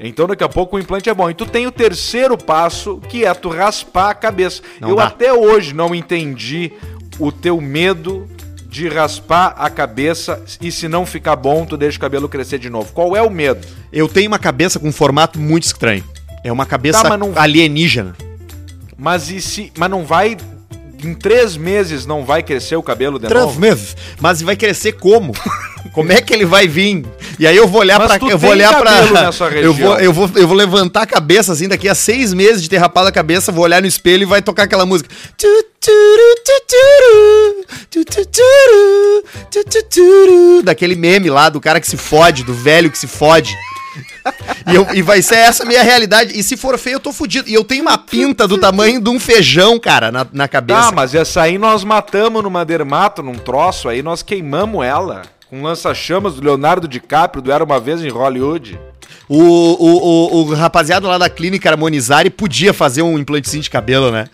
Então, 0.00 0.26
daqui 0.26 0.42
a 0.42 0.48
pouco 0.48 0.76
o 0.76 0.80
implante 0.80 1.08
é 1.08 1.14
bom. 1.14 1.30
E 1.30 1.34
tu 1.34 1.46
tem 1.46 1.68
o 1.68 1.70
terceiro 1.70 2.36
passo, 2.36 3.00
que 3.08 3.24
é 3.24 3.32
tu 3.32 3.48
raspar 3.48 4.10
a 4.10 4.14
cabeça. 4.14 4.62
Não 4.80 4.90
Eu 4.90 4.96
dá. 4.96 5.04
até 5.04 5.32
hoje 5.32 5.72
não 5.72 5.94
entendi 5.94 6.72
o 7.20 7.30
teu 7.30 7.60
medo 7.60 8.28
de 8.68 8.88
raspar 8.88 9.54
a 9.58 9.70
cabeça 9.70 10.42
e 10.60 10.70
se 10.72 10.88
não 10.88 11.06
ficar 11.06 11.36
bom, 11.36 11.64
tu 11.64 11.76
deixa 11.76 11.96
o 11.98 12.00
cabelo 12.00 12.28
crescer 12.28 12.58
de 12.58 12.68
novo. 12.68 12.92
Qual 12.92 13.16
é 13.16 13.22
o 13.22 13.30
medo? 13.30 13.66
Eu 13.92 14.08
tenho 14.08 14.28
uma 14.28 14.38
cabeça 14.38 14.78
com 14.78 14.88
um 14.88 14.92
formato 14.92 15.38
muito 15.38 15.64
estranho. 15.64 16.04
É 16.44 16.52
uma 16.52 16.66
cabeça 16.66 17.02
Tá, 17.02 17.08
mas 17.08 17.18
não- 17.18 17.32
alienígena. 17.36 18.14
Mas 18.96 19.30
e 19.30 19.40
se. 19.40 19.72
Mas 19.76 19.90
não 19.90 20.04
vai. 20.04 20.36
Em 21.04 21.14
três 21.14 21.56
meses 21.56 22.06
não 22.06 22.24
vai 22.24 22.42
crescer 22.42 22.76
o 22.76 22.82
cabelo 22.82 23.18
de 23.18 23.26
Três 23.26 23.44
novo? 23.44 23.60
meses. 23.60 23.94
Mas 24.20 24.40
vai 24.40 24.56
crescer 24.56 24.92
como? 24.92 25.32
Como 25.96 26.12
é 26.12 26.20
que 26.20 26.30
ele 26.34 26.44
vai 26.44 26.68
vir? 26.68 27.06
E 27.38 27.46
aí 27.46 27.56
eu 27.56 27.66
vou 27.66 27.80
olhar 27.80 27.98
tu 28.18 28.26
eu 28.32 28.38
vou 28.38 28.50
olhar 28.50 28.72
nessa 28.84 29.44
eu 29.64 29.72
vou, 29.72 29.98
eu 29.98 30.12
vou 30.12 30.30
eu 30.36 30.46
vou 30.46 30.54
levantar 30.56 31.02
a 31.02 31.06
cabeça 31.06 31.52
assim 31.54 31.66
daqui 31.66 31.88
a 31.88 31.94
seis 31.94 32.34
meses 32.34 32.62
de 32.62 32.68
ter 32.68 32.76
rapado 32.76 33.08
a 33.08 33.12
cabeça, 33.12 33.50
vou 33.50 33.64
olhar 33.64 33.80
no 33.80 33.88
espelho 33.88 34.22
e 34.22 34.26
vai 34.26 34.42
tocar 34.42 34.64
aquela 34.64 34.84
música. 34.84 35.08
Daquele 40.62 40.94
meme 40.96 41.30
lá 41.30 41.48
do 41.48 41.60
cara 41.60 41.80
que 41.80 41.86
se 41.86 41.96
fode, 41.96 42.44
do 42.44 42.52
velho 42.52 42.90
que 42.90 42.98
se 42.98 43.06
fode. 43.06 43.54
E, 44.68 44.74
eu- 44.74 44.86
e 44.92 45.00
vai 45.02 45.22
ser 45.22 45.36
essa 45.36 45.62
a 45.62 45.66
minha 45.66 45.82
realidade. 45.84 46.36
E 46.36 46.42
se 46.42 46.56
for 46.56 46.76
feio, 46.76 46.96
eu 46.96 47.00
tô 47.00 47.12
fudido. 47.12 47.48
E 47.48 47.54
eu 47.54 47.62
tenho 47.62 47.82
uma 47.82 47.96
pinta 47.96 48.46
do 48.48 48.58
tamanho 48.58 49.00
de 49.00 49.08
um 49.08 49.20
feijão, 49.20 49.78
cara, 49.78 50.10
na, 50.10 50.26
na 50.32 50.48
cabeça. 50.48 50.88
Ah, 50.88 50.92
mas 50.92 51.14
essa 51.14 51.42
aí 51.42 51.56
nós 51.56 51.84
matamos 51.84 52.42
numa 52.42 52.64
dermato, 52.64 53.22
num 53.22 53.36
troço, 53.36 53.88
aí 53.88 54.02
nós 54.02 54.22
queimamos 54.22 54.84
ela. 54.84 55.22
Com 55.48 55.62
lança-chamas 55.62 56.34
do 56.34 56.42
Leonardo 56.42 56.88
DiCaprio, 56.88 57.40
do 57.40 57.52
Era 57.52 57.62
Uma 57.62 57.78
Vez 57.78 58.02
em 58.02 58.08
Hollywood. 58.08 58.78
O, 59.28 59.38
o, 59.38 60.36
o, 60.36 60.36
o 60.38 60.54
rapaziada 60.54 61.06
lá 61.06 61.18
da 61.18 61.28
clínica 61.28 61.70
Harmonizare 61.70 62.30
podia 62.30 62.72
fazer 62.72 63.02
um 63.02 63.16
implantezinho 63.16 63.62
de 63.62 63.70
cabelo, 63.70 64.10
né? 64.10 64.28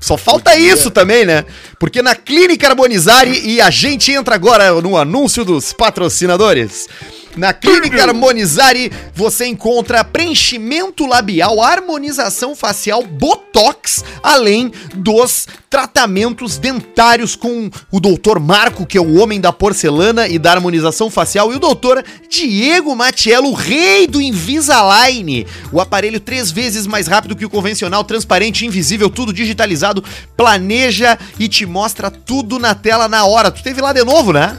Só 0.00 0.16
falta 0.16 0.56
isso 0.56 0.90
também, 0.90 1.24
né? 1.24 1.44
Porque 1.78 2.00
na 2.00 2.16
Clínica 2.16 2.68
Harmonizare, 2.68 3.38
e 3.44 3.60
a 3.60 3.70
gente 3.70 4.10
entra 4.10 4.34
agora 4.34 4.72
no 4.80 4.96
anúncio 4.96 5.44
dos 5.44 5.72
patrocinadores. 5.72 6.88
Na 7.36 7.52
Clínica 7.52 8.02
Harmonizare 8.02 8.90
você 9.14 9.46
encontra 9.46 10.02
preenchimento 10.02 11.06
labial, 11.06 11.62
harmonização 11.62 12.56
facial, 12.56 13.04
botox, 13.04 14.04
além 14.22 14.72
dos 14.94 15.46
tratamentos 15.68 16.58
dentários 16.58 17.36
com 17.36 17.70
o 17.90 18.00
doutor 18.00 18.40
Marco, 18.40 18.84
que 18.84 18.98
é 18.98 19.00
o 19.00 19.20
homem 19.20 19.40
da 19.40 19.52
porcelana 19.52 20.26
e 20.26 20.38
da 20.38 20.50
harmonização 20.50 21.08
facial, 21.08 21.52
e 21.52 21.56
o 21.56 21.60
doutor 21.60 22.04
Diego 22.28 22.96
Matiello, 22.96 23.52
rei 23.52 24.08
do 24.08 24.20
Invisalign. 24.20 25.46
O 25.70 25.80
aparelho 25.80 26.18
três 26.18 26.50
vezes 26.50 26.86
mais 26.86 27.06
rápido 27.06 27.36
que 27.36 27.46
o 27.46 27.50
convencional, 27.50 28.02
transparente, 28.02 28.66
invisível, 28.66 29.08
tudo 29.08 29.32
digitalizado, 29.32 30.02
planeja 30.36 31.16
e 31.38 31.48
te 31.48 31.64
mostra 31.64 32.10
tudo 32.10 32.58
na 32.58 32.74
tela 32.74 33.06
na 33.06 33.24
hora. 33.24 33.52
Tu 33.52 33.62
teve 33.62 33.80
lá 33.80 33.92
de 33.92 34.02
novo, 34.02 34.32
né? 34.32 34.58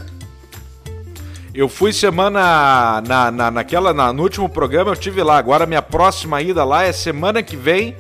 Eu 1.54 1.68
fui 1.68 1.92
semana. 1.94 3.02
Na, 3.02 3.32
na, 3.32 3.52
naquela, 3.52 3.94
na- 3.94 4.14
no 4.14 4.24
último 4.24 4.48
programa 4.50 4.92
eu 4.92 4.96
tive 4.96 5.22
lá. 5.24 5.38
Agora 5.38 5.66
minha 5.66 5.82
próxima 5.82 6.42
ida 6.42 6.64
lá 6.64 6.84
é 6.84 6.92
semana 6.92 7.44
que 7.44 7.56
vem. 7.58 7.96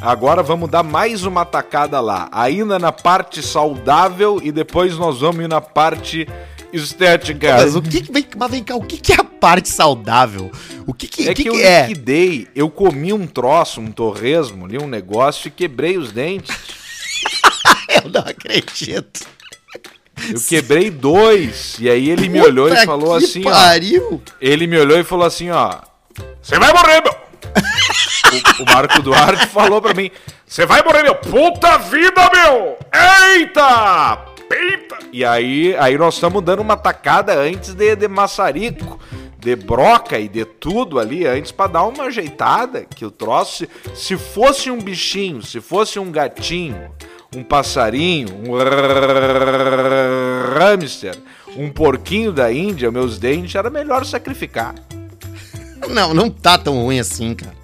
Agora 0.00 0.42
vamos 0.42 0.68
dar 0.70 0.82
mais 0.82 1.24
uma 1.24 1.44
tacada 1.44 2.00
lá. 2.00 2.28
Ainda 2.32 2.78
na 2.78 2.92
parte 2.92 3.42
saudável 3.42 4.40
e 4.42 4.50
depois 4.50 4.96
nós 4.96 5.20
vamos 5.20 5.44
ir 5.44 5.48
na 5.48 5.60
parte 5.60 6.26
estética. 6.72 7.56
Mas 7.58 7.76
o 7.76 7.80
que, 7.82 8.02
vem, 8.12 8.26
mas 8.36 8.50
vem 8.50 8.62
cá, 8.62 8.74
o 8.74 8.82
que, 8.82 8.98
que 8.98 9.12
é 9.12 9.16
a 9.20 9.24
parte 9.24 9.68
saudável? 9.68 10.50
O 10.86 10.92
que, 10.92 11.06
que, 11.06 11.28
É 11.28 11.34
que, 11.34 11.44
que, 11.44 11.48
eu 11.48 11.54
é? 11.58 11.82
liquidei, 11.86 12.48
eu 12.54 12.68
comi 12.68 13.12
um 13.12 13.26
troço, 13.26 13.80
um 13.80 13.90
torresmo 13.92 14.66
ali, 14.66 14.76
um 14.78 14.88
negócio 14.88 15.48
e 15.48 15.50
quebrei 15.50 15.96
os 15.96 16.10
dentes. 16.12 16.54
Eu 18.04 18.10
não 18.10 18.20
acredito. 18.22 19.24
Eu 20.30 20.40
quebrei 20.40 20.90
dois. 20.90 21.76
E 21.80 21.90
aí 21.90 22.10
ele 22.10 22.28
me 22.28 22.40
olhou 22.40 22.68
Puta 22.68 22.82
e 22.82 22.86
falou 22.86 23.14
assim, 23.14 23.42
ó. 23.46 23.50
pariu. 23.50 24.22
Ele 24.40 24.66
me 24.66 24.78
olhou 24.78 24.98
e 24.98 25.04
falou 25.04 25.26
assim, 25.26 25.50
ó. 25.50 25.80
Você 26.40 26.58
vai 26.58 26.72
morrer, 26.72 27.02
meu! 27.02 27.24
o, 27.54 28.62
o 28.62 28.66
Marco 28.66 29.02
Duarte 29.02 29.46
falou 29.46 29.80
pra 29.80 29.94
mim: 29.94 30.10
Você 30.46 30.66
vai 30.66 30.82
morrer, 30.82 31.02
meu! 31.02 31.14
Puta 31.14 31.78
vida, 31.78 32.30
meu! 32.32 32.78
Eita! 32.92 34.24
E 35.12 35.24
aí, 35.24 35.76
aí 35.78 35.96
nós 35.96 36.14
estamos 36.14 36.42
dando 36.42 36.60
uma 36.60 36.76
tacada 36.76 37.34
antes 37.34 37.74
de, 37.74 37.96
de 37.96 38.08
maçarico, 38.08 38.98
de 39.38 39.56
broca 39.56 40.18
e 40.18 40.28
de 40.28 40.44
tudo 40.44 40.98
ali, 40.98 41.26
antes 41.26 41.52
pra 41.52 41.66
dar 41.66 41.84
uma 41.84 42.04
ajeitada. 42.04 42.84
Que 42.84 43.04
o 43.04 43.10
troço, 43.10 43.66
se, 43.94 43.94
se 43.94 44.16
fosse 44.16 44.70
um 44.70 44.78
bichinho, 44.78 45.42
se 45.42 45.60
fosse 45.60 45.98
um 45.98 46.10
gatinho, 46.10 46.90
um 47.34 47.42
passarinho, 47.42 48.28
um 48.46 48.54
hamster, 50.58 51.16
um 51.56 51.70
porquinho 51.70 52.32
da 52.32 52.52
Índia, 52.52 52.90
meus 52.90 53.18
dentes, 53.18 53.54
era 53.54 53.70
melhor 53.70 54.04
sacrificar. 54.04 54.74
Não, 55.88 56.14
não 56.14 56.30
tá 56.30 56.56
tão 56.56 56.82
ruim 56.82 56.98
assim, 56.98 57.34
cara. 57.34 57.54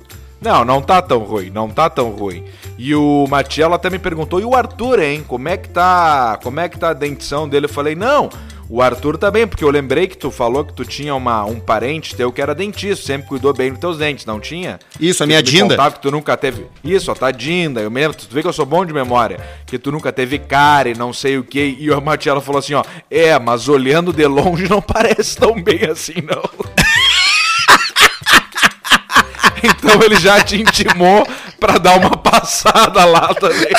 Não, 0.41 0.65
não 0.65 0.81
tá 0.81 1.03
tão 1.03 1.19
ruim, 1.19 1.51
não 1.51 1.69
tá 1.69 1.91
tão 1.91 2.11
ruim. 2.11 2.45
E 2.79 2.95
o 2.95 3.27
Matiello 3.29 3.75
até 3.75 3.91
me 3.91 3.99
perguntou, 3.99 4.41
e 4.41 4.45
o 4.45 4.55
Arthur, 4.55 5.01
hein? 5.01 5.23
Como 5.27 5.49
é 5.49 5.57
que 5.57 5.69
tá. 5.69 6.39
Como 6.43 6.59
é 6.59 6.69
que 6.69 6.79
tá 6.79 6.91
a 6.91 6.95
dentição 6.95 7.47
dele? 7.47 7.67
Eu 7.67 7.71
falei, 7.71 7.95
não, 7.95 8.31
o 8.71 8.81
Arthur 8.81 9.19
bem, 9.33 9.49
porque 9.49 9.65
eu 9.65 9.71
lembrei 9.71 10.07
que 10.07 10.17
tu 10.17 10.31
falou 10.31 10.65
que 10.65 10.73
tu 10.73 10.85
tinha 10.85 11.13
uma, 11.13 11.45
um 11.45 11.59
parente 11.59 12.15
teu 12.15 12.31
que 12.31 12.41
era 12.41 12.55
dentista, 12.55 13.05
sempre 13.05 13.27
cuidou 13.27 13.53
bem 13.53 13.71
dos 13.71 13.81
teus 13.81 13.99
dentes, 13.99 14.25
não 14.25 14.39
tinha? 14.39 14.79
Isso, 15.01 15.25
a 15.25 15.27
minha 15.27 15.43
tu 15.43 15.51
Dinda. 15.51 15.91
que 15.91 16.01
tu 16.01 16.09
nunca 16.09 16.37
teve. 16.37 16.67
Isso, 16.85 17.11
a 17.11 17.17
tá 17.17 17.33
Dinda. 17.33 17.81
Eu 17.81 17.91
me 17.91 18.01
lembro, 18.01 18.17
tu 18.17 18.29
vê 18.31 18.43
que 18.43 18.47
eu 18.47 18.53
sou 18.53 18.65
bom 18.65 18.87
de 18.87 18.93
memória. 18.93 19.41
Que 19.67 19.77
tu 19.77 19.91
nunca 19.91 20.13
teve 20.13 20.39
cárie, 20.39 20.95
não 20.95 21.13
sei 21.13 21.37
o 21.37 21.43
que. 21.43 21.77
E 21.81 21.91
o 21.91 22.01
Matiello 22.01 22.41
falou 22.41 22.61
assim, 22.61 22.75
ó. 22.75 22.85
É, 23.11 23.37
mas 23.41 23.69
olhando 23.69 24.13
de 24.13 24.25
longe 24.25 24.69
não 24.69 24.81
parece 24.87 25.37
tão 25.37 25.61
bem 25.61 25.87
assim, 25.91 26.23
não. 26.23 26.43
então 29.65 30.01
ele 30.01 30.21
já 30.21 30.41
te 30.45 30.61
intimou 30.61 31.27
pra 31.59 31.77
dar 31.77 31.99
uma 31.99 32.11
passada 32.17 33.05
lá 33.05 33.35
também. 33.35 33.73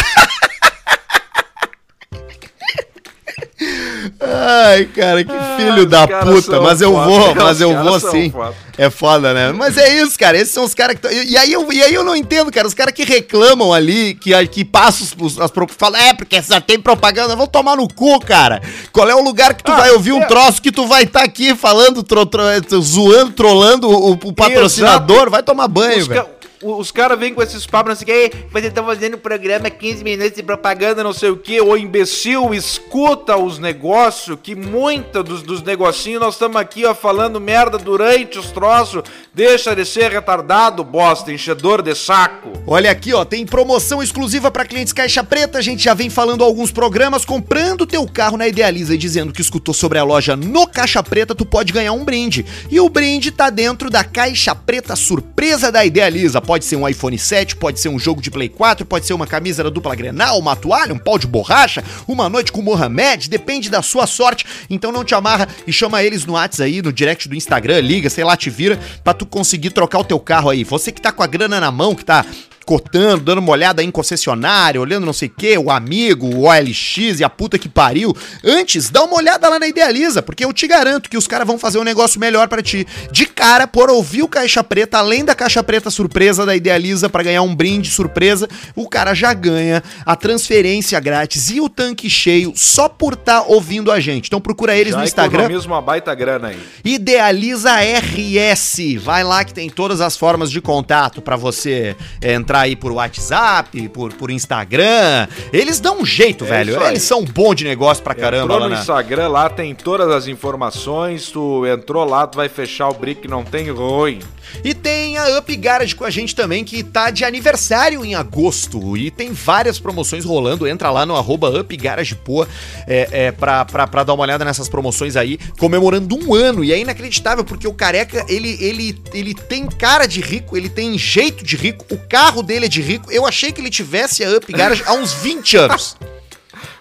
Ai, 4.44 4.86
cara, 4.86 5.24
que 5.24 5.32
filho 5.58 5.84
os 5.84 5.90
da 5.90 6.08
puta. 6.08 6.60
Mas 6.62 6.82
eu 6.82 6.92
foda, 6.94 7.06
vou, 7.06 7.36
mas 7.36 7.62
eu 7.62 7.78
vou 7.84 8.00
sim. 8.00 8.32
foda. 8.32 8.56
É 8.78 8.90
foda, 8.90 9.34
né? 9.34 9.52
Mas 9.52 9.78
é 9.78 10.02
isso, 10.02 10.18
cara. 10.18 10.36
Esses 10.38 10.54
são 10.54 10.64
os 10.64 10.74
caras 10.74 10.98
que. 11.00 11.08
E, 11.08 11.38
aí 11.38 11.54
eu, 11.54 11.72
e 11.72 11.84
aí 11.84 11.94
eu 11.94 12.04
não 12.04 12.16
entendo, 12.16 12.52
cara. 12.52 12.68
Os 12.68 12.74
caras 12.74 12.94
que 12.94 13.04
reclamam 13.04 13.72
ali, 13.72 14.16
que, 14.16 14.32
que 14.48 14.66
passam 14.66 15.06
os, 15.20 15.40
as 15.40 15.52
pro- 15.52 15.68
falam, 15.68 16.00
é, 16.02 16.14
porque 16.14 16.42
só 16.42 16.60
tem 16.60 16.80
propaganda. 16.80 17.36
Vão 17.36 17.46
tomar 17.46 17.76
no 17.76 17.88
cu, 17.88 18.20
cara. 18.22 18.62
Qual 18.92 19.08
é 19.10 19.14
o 19.14 19.22
lugar 19.24 19.54
que 19.54 19.64
tu 19.64 19.72
Ah, 19.72 19.76
vai 19.78 19.92
ouvir 19.92 20.14
um 20.14 20.22
é. 20.24 20.26
troço 20.26 20.62
que 20.62 20.72
tu 20.72 20.88
vai 20.88 21.04
estar 21.04 21.22
aqui 21.24 21.54
falando, 21.56 22.02
tro, 22.02 22.26
tro- 22.26 22.42
zoando, 22.82 23.32
trolando 23.34 23.88
o, 23.90 24.12
o 24.14 24.34
patrocinador? 24.34 25.30
Vai 25.30 25.44
tomar 25.44 25.68
banho, 25.68 26.06
velho. 26.08 26.26
Os 26.62 26.92
caras 26.92 27.20
vêm 27.20 27.34
com 27.34 27.42
esses 27.42 27.66
papos, 27.66 27.90
não 27.90 27.96
sei 27.96 28.28
o 28.28 28.30
que, 28.30 28.38
vocês 28.52 28.66
estão 28.66 28.86
fazendo 28.86 29.18
programa 29.18 29.70
15 29.70 30.04
minutos 30.04 30.34
de 30.34 30.44
propaganda, 30.44 31.04
não 31.04 31.14
sei 31.14 31.30
o 31.30 31.38
que, 31.38 31.60
ô 31.62 31.76
imbecil, 31.76 32.54
escuta 32.54 33.38
os 33.38 33.60
negócios, 33.60 34.38
que 34.42 34.56
muita 34.56 35.24
dos, 35.24 35.42
dos 35.42 35.62
negocinhos 35.64 36.22
nós 36.22 36.36
estamos 36.36 36.58
aqui, 36.58 36.86
ó, 36.86 36.94
falando 36.94 37.40
merda 37.40 37.78
durante 37.78 38.38
os 38.38 38.52
troços, 38.52 39.04
deixa 39.34 39.76
de 39.76 39.86
ser 39.86 40.12
retardado, 40.12 40.84
bosta, 40.84 41.32
enchedor 41.32 41.82
de 41.82 41.96
saco. 41.96 42.52
Olha 42.68 42.92
aqui, 42.92 43.14
ó, 43.14 43.24
tem 43.26 43.46
promoção 43.46 44.02
exclusiva 44.04 44.52
para 44.52 44.66
clientes 44.66 44.94
Caixa 44.94 45.24
Preta. 45.24 45.58
A 45.58 45.62
gente 45.62 45.84
já 45.84 45.94
vem 45.94 46.10
falando 46.10 46.44
alguns 46.44 46.72
programas 46.72 47.26
comprando 47.26 47.86
teu 47.86 48.06
carro 48.08 48.38
na 48.38 48.48
Idealiza 48.48 48.94
e 48.94 48.98
dizendo 48.98 49.34
que 49.34 49.42
escutou 49.42 49.74
sobre 49.74 49.98
a 49.98 50.04
loja 50.04 50.36
no 50.36 50.68
Caixa 50.68 51.02
Preta, 51.02 51.34
tu 51.34 51.46
pode 51.46 51.74
ganhar 51.74 51.94
um 51.94 52.04
brinde. 52.04 52.46
E 52.70 52.80
o 52.80 52.90
brinde 52.90 53.32
tá 53.32 53.50
dentro 53.50 53.90
da 53.90 54.04
Caixa 54.04 54.54
Preta 54.54 54.96
surpresa 54.96 55.72
da 55.72 55.86
Idealiza. 55.86 56.42
Pode 56.52 56.66
ser 56.66 56.76
um 56.76 56.86
iPhone 56.86 57.18
7, 57.18 57.56
pode 57.56 57.80
ser 57.80 57.88
um 57.88 57.98
jogo 57.98 58.22
de 58.22 58.30
Play 58.30 58.50
4, 58.50 58.86
pode 58.86 59.06
ser 59.06 59.14
uma 59.14 59.26
camisa 59.26 59.64
da 59.64 59.70
dupla 59.70 59.96
Grenal, 59.96 60.38
uma 60.38 60.54
toalha, 60.54 60.94
um 60.94 60.98
pau 60.98 61.18
de 61.18 61.26
borracha, 61.26 61.82
uma 62.06 62.28
noite 62.28 62.52
com 62.52 62.60
o 62.60 62.64
Mohamed, 62.64 63.30
depende 63.30 63.70
da 63.70 63.82
sua 63.82 64.06
sorte. 64.06 64.46
Então 64.70 64.92
não 64.92 65.06
te 65.06 65.16
amarra 65.16 65.48
e 65.66 65.72
chama 65.72 66.04
eles 66.04 66.26
no 66.26 66.34
WhatsApp 66.34 66.64
aí, 66.64 66.82
no 66.82 66.92
direct 66.92 67.30
do 67.30 67.36
Instagram, 67.36 67.80
liga, 67.80 68.10
sei 68.10 68.26
lá, 68.26 68.36
te 68.36 68.50
vira, 68.50 68.78
pra 69.02 69.14
tu 69.14 69.26
conseguir 69.26 69.70
trocar 69.70 70.00
o 70.00 70.04
teu 70.04 70.20
carro 70.20 70.50
aí. 70.50 70.66
Você 70.66 70.92
que 70.92 71.02
tá 71.02 71.10
com 71.10 71.24
a 71.24 71.28
grana 71.28 71.58
na 71.58 71.72
mão, 71.72 71.96
que 71.96 72.04
tá 72.04 72.26
cotando, 72.66 73.24
dando 73.24 73.40
uma 73.40 73.52
olhada 73.52 73.82
aí 73.82 73.88
em 73.88 73.92
concessionária, 73.92 74.80
olhando 74.80 75.06
não 75.06 75.14
sei 75.14 75.28
o 75.28 75.32
que, 75.32 75.58
o 75.58 75.72
amigo, 75.72 76.28
o 76.28 76.44
OLX 76.44 77.20
e 77.20 77.24
a 77.24 77.30
puta 77.30 77.58
que 77.58 77.68
pariu. 77.70 78.16
Antes, 78.44 78.90
dá 78.90 79.04
uma 79.04 79.16
olhada 79.16 79.50
lá 79.50 79.60
na 79.60 79.68
Idealiza, 79.68 80.22
porque 80.22 80.46
eu 80.46 80.54
te 80.54 80.68
garanto 80.68 81.10
que 81.10 81.18
os 81.18 81.28
caras 81.28 81.48
vão 81.48 81.58
fazer 81.58 81.80
um 81.80 81.84
negócio 81.84 82.20
melhor 82.20 82.48
pra 82.48 82.62
ti. 82.62 82.86
De 83.12 83.26
cara, 83.26 83.68
por 83.68 83.90
ouvir 83.90 84.24
o 84.24 84.28
Caixa 84.28 84.64
Preta, 84.64 84.98
além 84.98 85.26
da 85.26 85.36
Caixa 85.36 85.64
Preta 85.64 85.90
surpresa 85.90 86.46
da 86.46 86.56
Idealiza 86.56 87.10
pra 87.10 87.24
ganhar 87.24 87.42
um 87.42 87.56
brinde 87.56 87.90
surpresa, 87.90 88.48
o 88.76 88.88
cara 88.88 89.14
já 89.14 89.34
ganha 89.34 89.84
a 90.06 90.16
transferência 90.16 91.00
grátis 91.00 91.50
e 91.50 91.60
o 91.60 91.68
tanque 91.70 92.10
cheio 92.10 92.54
só 92.56 92.88
por 92.88 93.14
estar 93.14 93.44
ouvindo 93.48 93.92
a 93.92 94.00
gente. 94.00 94.28
Então 94.28 94.40
procura 94.40 94.76
eles 94.76 94.94
Já 94.94 95.00
no 95.00 95.04
Instagram. 95.04 95.44
economiza 95.44 95.68
uma 95.68 95.82
baita 95.82 96.14
grana 96.14 96.50
aí. 96.50 96.60
Idealiza 96.84 97.72
RS. 97.76 98.96
Vai 99.00 99.24
lá 99.24 99.44
que 99.44 99.54
tem 99.54 99.70
todas 99.70 100.02
as 100.02 100.16
formas 100.16 100.52
de 100.52 100.62
contato 100.62 101.22
pra 101.22 101.36
você 101.36 101.96
é, 102.22 102.34
entrar 102.52 102.62
aí 102.62 102.76
por 102.76 102.92
WhatsApp, 102.92 103.88
por, 103.90 104.14
por 104.14 104.30
Instagram. 104.30 105.28
Eles 105.54 105.80
dão 105.80 106.02
um 106.02 106.06
jeito, 106.06 106.44
É 106.44 106.48
velho. 106.48 106.84
Eles 106.84 107.04
são 107.04 107.24
bom 107.24 107.56
de 107.56 107.64
negócio 107.64 108.04
pra 108.04 108.14
caramba 108.14 108.44
entrou 108.44 108.60
lá 108.60 108.68
no 108.68 108.76
na... 108.76 108.82
Instagram, 108.82 109.28
lá 109.30 109.50
tem 109.50 109.74
todas 109.74 110.10
as 110.10 110.28
informações, 110.28 111.32
tu 111.32 111.66
entrou 111.66 112.04
lá, 112.04 112.28
tu 112.28 112.36
vai 112.36 112.50
fechar 112.50 112.90
o 112.90 112.94
brick, 112.94 113.28
não 113.28 113.44
tem 113.44 113.72
ruim. 113.72 114.20
E 114.64 114.71
tem 114.82 115.18
a 115.18 115.38
Up 115.38 115.56
Garage 115.56 115.96
com 115.96 116.04
a 116.04 116.10
gente 116.10 116.36
também, 116.36 116.64
que 116.64 116.84
tá 116.84 117.10
de 117.10 117.24
aniversário 117.24 118.04
em 118.04 118.16
agosto. 118.16 118.98
E 118.98 119.12
tem 119.12 119.32
várias 119.32 119.80
promoções 119.80 120.26
rolando. 120.26 120.68
Entra 120.68 120.90
lá 120.90 121.06
no 121.06 121.16
arroba 121.16 121.50
Up 121.60 121.78
Garage 121.78 122.16
Poa 122.16 122.48
é, 122.88 123.08
é, 123.12 123.32
pra, 123.32 123.64
pra, 123.66 123.88
pra 123.88 124.04
dar 124.04 124.14
uma 124.14 124.24
olhada 124.24 124.44
nessas 124.44 124.68
promoções 124.68 125.16
aí, 125.16 125.38
comemorando 125.60 126.16
um 126.16 126.34
ano. 126.34 126.64
E 126.64 126.74
é 126.74 126.80
inacreditável, 126.80 127.44
porque 127.44 127.68
o 127.68 127.74
careca, 127.74 128.26
ele, 128.28 128.58
ele, 128.60 129.02
ele 129.14 129.34
tem 129.34 129.68
cara 129.68 130.08
de 130.08 130.22
rico, 130.22 130.58
ele 130.58 130.70
tem 130.70 130.98
jeito 130.98 131.44
de 131.44 131.56
rico, 131.56 131.86
o 131.92 131.98
carro 131.98 132.42
dele 132.42 132.66
é 132.66 132.70
de 132.70 132.82
rico. 132.82 133.12
Eu 133.12 133.26
achei 133.26 133.52
que 133.52 133.62
ele 133.62 133.70
tivesse 133.70 134.24
a 134.24 134.32
Up 134.36 134.52
Garage 134.52 134.84
há 134.86 134.94
uns 134.94 135.14
20 135.14 135.58
anos. 135.58 135.98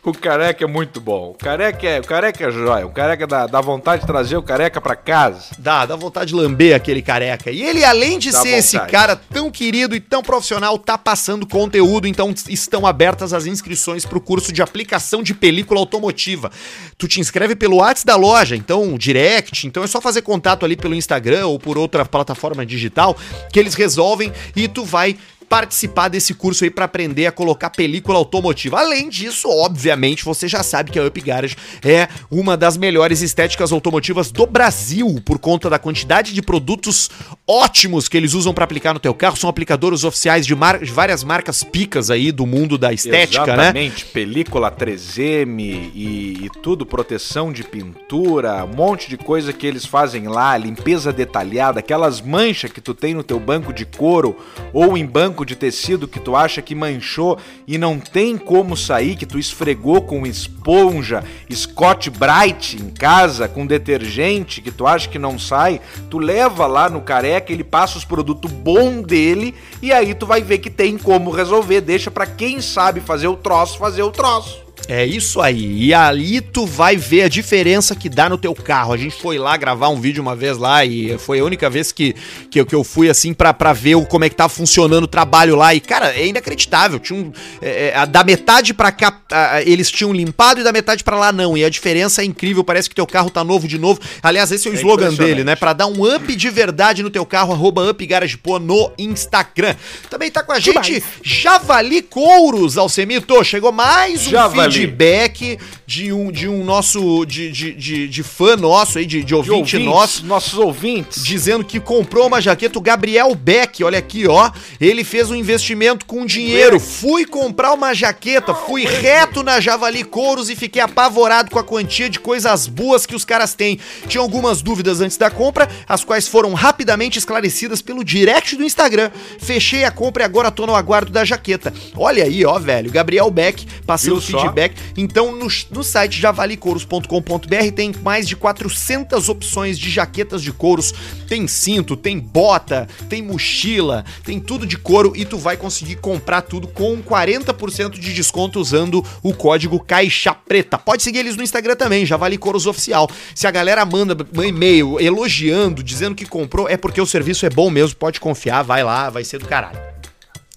O 0.02 0.12
careca 0.14 0.64
é 0.64 0.66
muito 0.66 0.98
bom. 0.98 1.32
O 1.32 1.34
careca 1.34 1.86
é, 1.86 2.00
o 2.00 2.04
careca 2.04 2.46
é 2.46 2.50
jóia. 2.50 2.86
O 2.86 2.90
careca 2.90 3.26
dá, 3.26 3.46
dá 3.46 3.60
vontade 3.60 4.00
de 4.00 4.06
trazer 4.06 4.34
o 4.34 4.42
careca 4.42 4.80
pra 4.80 4.96
casa. 4.96 5.48
Dá, 5.58 5.84
dá 5.84 5.94
vontade 5.94 6.28
de 6.28 6.34
lamber 6.34 6.74
aquele 6.74 7.02
careca. 7.02 7.50
E 7.50 7.62
ele, 7.62 7.84
além 7.84 8.18
de 8.18 8.30
Dá 8.30 8.40
ser 8.40 8.48
esse 8.48 8.76
vontade. 8.76 8.92
cara 8.92 9.14
tão 9.16 9.50
querido 9.50 9.94
e 9.94 10.00
tão 10.00 10.22
profissional, 10.22 10.78
tá 10.78 10.96
passando 10.96 11.46
conteúdo, 11.46 12.08
então 12.08 12.32
estão 12.48 12.86
abertas 12.86 13.34
as 13.34 13.44
inscrições 13.44 14.06
pro 14.06 14.22
curso 14.22 14.52
de 14.52 14.62
aplicação 14.62 15.22
de 15.22 15.34
película 15.34 15.78
automotiva. 15.78 16.50
Tu 16.96 17.06
te 17.06 17.20
inscreve 17.20 17.54
pelo 17.54 17.76
WhatsApp 17.76 18.06
da 18.06 18.16
loja, 18.16 18.56
então 18.56 18.96
direct, 18.96 19.66
então 19.66 19.84
é 19.84 19.86
só 19.86 20.00
fazer 20.00 20.22
contato 20.22 20.64
ali 20.64 20.76
pelo 20.76 20.94
Instagram 20.94 21.46
ou 21.46 21.58
por 21.58 21.76
outra 21.76 22.06
plataforma 22.06 22.64
digital 22.64 23.14
que 23.52 23.58
eles 23.58 23.74
resolvem 23.74 24.32
e 24.56 24.66
tu 24.66 24.82
vai 24.82 25.16
participar 25.50 26.06
desse 26.06 26.32
curso 26.32 26.62
aí 26.62 26.70
para 26.70 26.84
aprender 26.84 27.26
a 27.26 27.32
colocar 27.32 27.70
película 27.70 28.16
automotiva. 28.16 28.78
Além 28.78 29.08
disso, 29.08 29.48
obviamente, 29.50 30.24
você 30.24 30.46
já 30.46 30.62
sabe 30.62 30.92
que 30.92 30.98
a 30.98 31.04
Up 31.04 31.20
Garage 31.20 31.56
é 31.82 32.08
uma 32.30 32.56
das 32.56 32.76
melhores 32.76 33.20
estéticas 33.20 33.72
automotivas 33.72 34.30
do 34.30 34.46
Brasil 34.46 35.20
por 35.26 35.40
conta 35.40 35.68
da 35.68 35.76
quantidade 35.76 36.32
de 36.32 36.40
produtos 36.40 37.10
ótimos 37.48 38.08
que 38.08 38.16
eles 38.16 38.32
usam 38.32 38.54
para 38.54 38.62
aplicar 38.62 38.94
no 38.94 39.00
teu 39.00 39.12
carro. 39.12 39.36
São 39.36 39.50
aplicadores 39.50 40.04
oficiais 40.04 40.46
de, 40.46 40.54
mar- 40.54 40.78
de 40.78 40.92
várias 40.92 41.24
marcas 41.24 41.64
picas 41.64 42.10
aí 42.10 42.30
do 42.30 42.46
mundo 42.46 42.78
da 42.78 42.92
estética, 42.92 43.44
né? 43.44 43.52
Exatamente. 43.64 44.04
Película 44.06 44.70
3M 44.70 45.58
e, 45.92 46.44
e 46.44 46.50
tudo, 46.62 46.86
proteção 46.86 47.52
de 47.52 47.64
pintura, 47.64 48.64
um 48.64 48.76
monte 48.76 49.08
de 49.08 49.16
coisa 49.16 49.52
que 49.52 49.66
eles 49.66 49.84
fazem 49.84 50.28
lá, 50.28 50.56
limpeza 50.56 51.12
detalhada, 51.12 51.80
aquelas 51.80 52.20
manchas 52.20 52.70
que 52.70 52.80
tu 52.80 52.94
tem 52.94 53.14
no 53.14 53.24
teu 53.24 53.40
banco 53.40 53.72
de 53.72 53.84
couro 53.84 54.36
ou 54.72 54.96
em 54.96 55.04
banco 55.04 55.39
de 55.44 55.56
tecido 55.56 56.08
que 56.08 56.20
tu 56.20 56.36
acha 56.36 56.62
que 56.62 56.74
manchou 56.74 57.38
e 57.66 57.78
não 57.78 57.98
tem 57.98 58.36
como 58.36 58.76
sair, 58.76 59.16
que 59.16 59.26
tu 59.26 59.38
esfregou 59.38 60.02
com 60.02 60.26
esponja, 60.26 61.24
Scott 61.52 62.10
Bright 62.10 62.76
em 62.76 62.90
casa, 62.90 63.48
com 63.48 63.66
detergente, 63.66 64.60
que 64.60 64.70
tu 64.70 64.86
acha 64.86 65.08
que 65.08 65.18
não 65.18 65.38
sai, 65.38 65.80
tu 66.08 66.18
leva 66.18 66.66
lá 66.66 66.88
no 66.88 67.00
careca, 67.00 67.52
ele 67.52 67.64
passa 67.64 67.98
os 67.98 68.04
produtos 68.04 68.50
bom 68.50 69.02
dele 69.02 69.54
e 69.82 69.92
aí 69.92 70.14
tu 70.14 70.26
vai 70.26 70.42
ver 70.42 70.58
que 70.58 70.70
tem 70.70 70.96
como 70.96 71.30
resolver. 71.30 71.80
Deixa 71.80 72.10
pra 72.10 72.26
quem 72.26 72.60
sabe 72.60 73.00
fazer 73.00 73.28
o 73.28 73.36
troço, 73.36 73.78
fazer 73.78 74.02
o 74.02 74.10
troço. 74.10 74.69
É 74.88 75.04
isso 75.06 75.40
aí. 75.40 75.84
E 75.84 75.94
ali 75.94 76.40
tu 76.40 76.66
vai 76.66 76.96
ver 76.96 77.22
a 77.22 77.28
diferença 77.28 77.94
que 77.94 78.08
dá 78.08 78.28
no 78.28 78.36
teu 78.36 78.54
carro. 78.54 78.92
A 78.92 78.96
gente 78.96 79.14
foi 79.20 79.38
lá 79.38 79.56
gravar 79.56 79.88
um 79.88 80.00
vídeo 80.00 80.20
uma 80.22 80.34
vez 80.34 80.58
lá 80.58 80.84
e 80.84 81.16
foi 81.18 81.38
a 81.40 81.44
única 81.44 81.70
vez 81.70 81.92
que, 81.92 82.14
que, 82.50 82.58
eu, 82.60 82.66
que 82.66 82.74
eu 82.74 82.82
fui 82.82 83.08
assim 83.08 83.32
pra, 83.32 83.54
pra 83.54 83.72
ver 83.72 83.94
o, 83.94 84.04
como 84.04 84.24
é 84.24 84.28
que 84.28 84.34
tava 84.34 84.48
funcionando 84.48 85.04
o 85.04 85.08
trabalho 85.08 85.54
lá. 85.54 85.72
E, 85.74 85.80
cara, 85.80 86.10
é 86.16 86.26
inacreditável. 86.26 86.98
Tinha 86.98 87.18
um, 87.20 87.32
é, 87.62 87.92
é, 87.94 88.06
da 88.06 88.24
metade 88.24 88.74
pra 88.74 88.90
cá 88.90 89.16
a- 89.30 89.62
eles 89.62 89.90
tinham 89.90 90.12
limpado 90.12 90.60
e 90.60 90.64
da 90.64 90.72
metade 90.72 91.04
pra 91.04 91.16
lá 91.16 91.30
não. 91.32 91.56
E 91.56 91.64
a 91.64 91.68
diferença 91.70 92.22
é 92.22 92.24
incrível. 92.24 92.64
Parece 92.64 92.88
que 92.88 92.94
teu 92.94 93.06
carro 93.06 93.30
tá 93.30 93.44
novo 93.44 93.68
de 93.68 93.78
novo. 93.78 94.00
Aliás, 94.22 94.50
esse 94.50 94.66
é 94.66 94.70
o 94.72 94.74
É 94.74 94.76
slogan 94.78 95.10
dele, 95.14 95.44
né? 95.44 95.54
Pra 95.56 95.72
dar 95.72 95.86
um 95.86 96.14
up 96.16 96.34
de 96.34 96.50
verdade 96.50 97.02
no 97.02 97.10
teu 97.10 97.24
carro, 97.24 97.52
arroba 97.52 97.88
Up 97.88 98.04
Garage 98.06 98.36
Pô 98.38 98.58
no 98.58 98.90
Instagram. 98.98 99.76
Também 100.08 100.30
tá 100.30 100.42
com 100.42 100.52
a 100.52 100.58
gente 100.58 101.02
Javali 101.22 102.02
Couros, 102.02 102.76
Alcemito. 102.76 103.42
Chegou 103.44 103.70
mais 103.72 104.26
um 104.26 104.30
Javali. 104.30 104.79
Feedback 104.80 105.60
de 105.90 106.12
um, 106.12 106.30
de 106.30 106.46
um 106.46 106.62
nosso, 106.62 107.26
de, 107.26 107.50
de, 107.50 107.72
de, 107.74 108.06
de 108.06 108.22
fã 108.22 108.54
nosso 108.56 108.96
aí, 108.96 109.04
de, 109.04 109.24
de 109.24 109.34
ouvinte 109.34 109.74
ouvintes, 109.74 109.84
nosso, 109.84 110.24
Nossos 110.24 110.54
ouvintes. 110.56 111.24
dizendo 111.24 111.64
que 111.64 111.80
comprou 111.80 112.28
uma 112.28 112.40
jaqueta, 112.40 112.78
o 112.78 112.80
Gabriel 112.80 113.34
Beck, 113.34 113.82
olha 113.82 113.98
aqui, 113.98 114.24
ó, 114.28 114.52
ele 114.80 115.02
fez 115.02 115.32
um 115.32 115.34
investimento 115.34 116.06
com 116.06 116.24
dinheiro, 116.24 116.78
fui 116.78 117.24
comprar 117.24 117.72
uma 117.72 117.92
jaqueta, 117.92 118.54
fui 118.54 118.84
reto 118.84 119.42
na 119.42 119.58
Javali 119.58 120.04
Couros 120.04 120.48
e 120.48 120.54
fiquei 120.54 120.80
apavorado 120.80 121.50
com 121.50 121.58
a 121.58 121.64
quantia 121.64 122.08
de 122.08 122.20
coisas 122.20 122.68
boas 122.68 123.04
que 123.04 123.16
os 123.16 123.24
caras 123.24 123.54
têm. 123.54 123.80
Tinha 124.06 124.20
algumas 124.20 124.62
dúvidas 124.62 125.00
antes 125.00 125.16
da 125.16 125.28
compra, 125.28 125.68
as 125.88 126.04
quais 126.04 126.28
foram 126.28 126.54
rapidamente 126.54 127.18
esclarecidas 127.18 127.82
pelo 127.82 128.04
direct 128.04 128.54
do 128.54 128.62
Instagram. 128.62 129.10
Fechei 129.40 129.82
a 129.82 129.90
compra 129.90 130.22
e 130.22 130.26
agora 130.26 130.52
tô 130.52 130.68
no 130.68 130.76
aguardo 130.76 131.10
da 131.10 131.24
jaqueta. 131.24 131.74
Olha 131.96 132.22
aí, 132.22 132.44
ó, 132.46 132.60
velho, 132.60 132.92
Gabriel 132.92 133.28
Beck 133.28 133.66
passando 133.84 134.20
Viu 134.20 134.38
só? 134.38 134.42
feedback. 134.42 134.76
Então, 134.96 135.32
no, 135.34 135.48
no 135.72 135.79
site 135.82 136.20
javalicouros.com.br 136.20 137.72
tem 137.74 137.92
mais 138.02 138.26
de 138.26 138.36
400 138.36 139.28
opções 139.28 139.78
de 139.78 139.90
jaquetas 139.90 140.42
de 140.42 140.52
couros. 140.52 140.92
Tem 141.28 141.46
cinto, 141.46 141.96
tem 141.96 142.18
bota, 142.18 142.88
tem 143.08 143.22
mochila, 143.22 144.04
tem 144.24 144.40
tudo 144.40 144.66
de 144.66 144.76
couro 144.76 145.12
e 145.14 145.24
tu 145.24 145.38
vai 145.38 145.56
conseguir 145.56 145.96
comprar 145.96 146.42
tudo 146.42 146.68
com 146.68 147.02
40% 147.02 147.98
de 147.98 148.12
desconto 148.12 148.60
usando 148.60 149.04
o 149.22 149.32
código 149.32 149.80
Caixa 149.80 150.34
Preta. 150.34 150.78
Pode 150.78 151.02
seguir 151.02 151.20
eles 151.20 151.36
no 151.36 151.42
Instagram 151.42 151.76
também, 151.76 152.06
Javali 152.06 152.38
Couros 152.38 152.66
Oficial. 152.66 153.08
Se 153.34 153.46
a 153.46 153.50
galera 153.50 153.84
manda 153.84 154.16
um 154.36 154.42
e-mail 154.42 155.00
elogiando, 155.00 155.82
dizendo 155.82 156.14
que 156.14 156.26
comprou, 156.26 156.68
é 156.68 156.76
porque 156.76 157.00
o 157.00 157.06
serviço 157.06 157.46
é 157.46 157.50
bom 157.50 157.70
mesmo, 157.70 157.96
pode 157.96 158.20
confiar, 158.20 158.62
vai 158.62 158.82
lá, 158.82 159.10
vai 159.10 159.24
ser 159.24 159.38
do 159.38 159.46
caralho. 159.46 159.99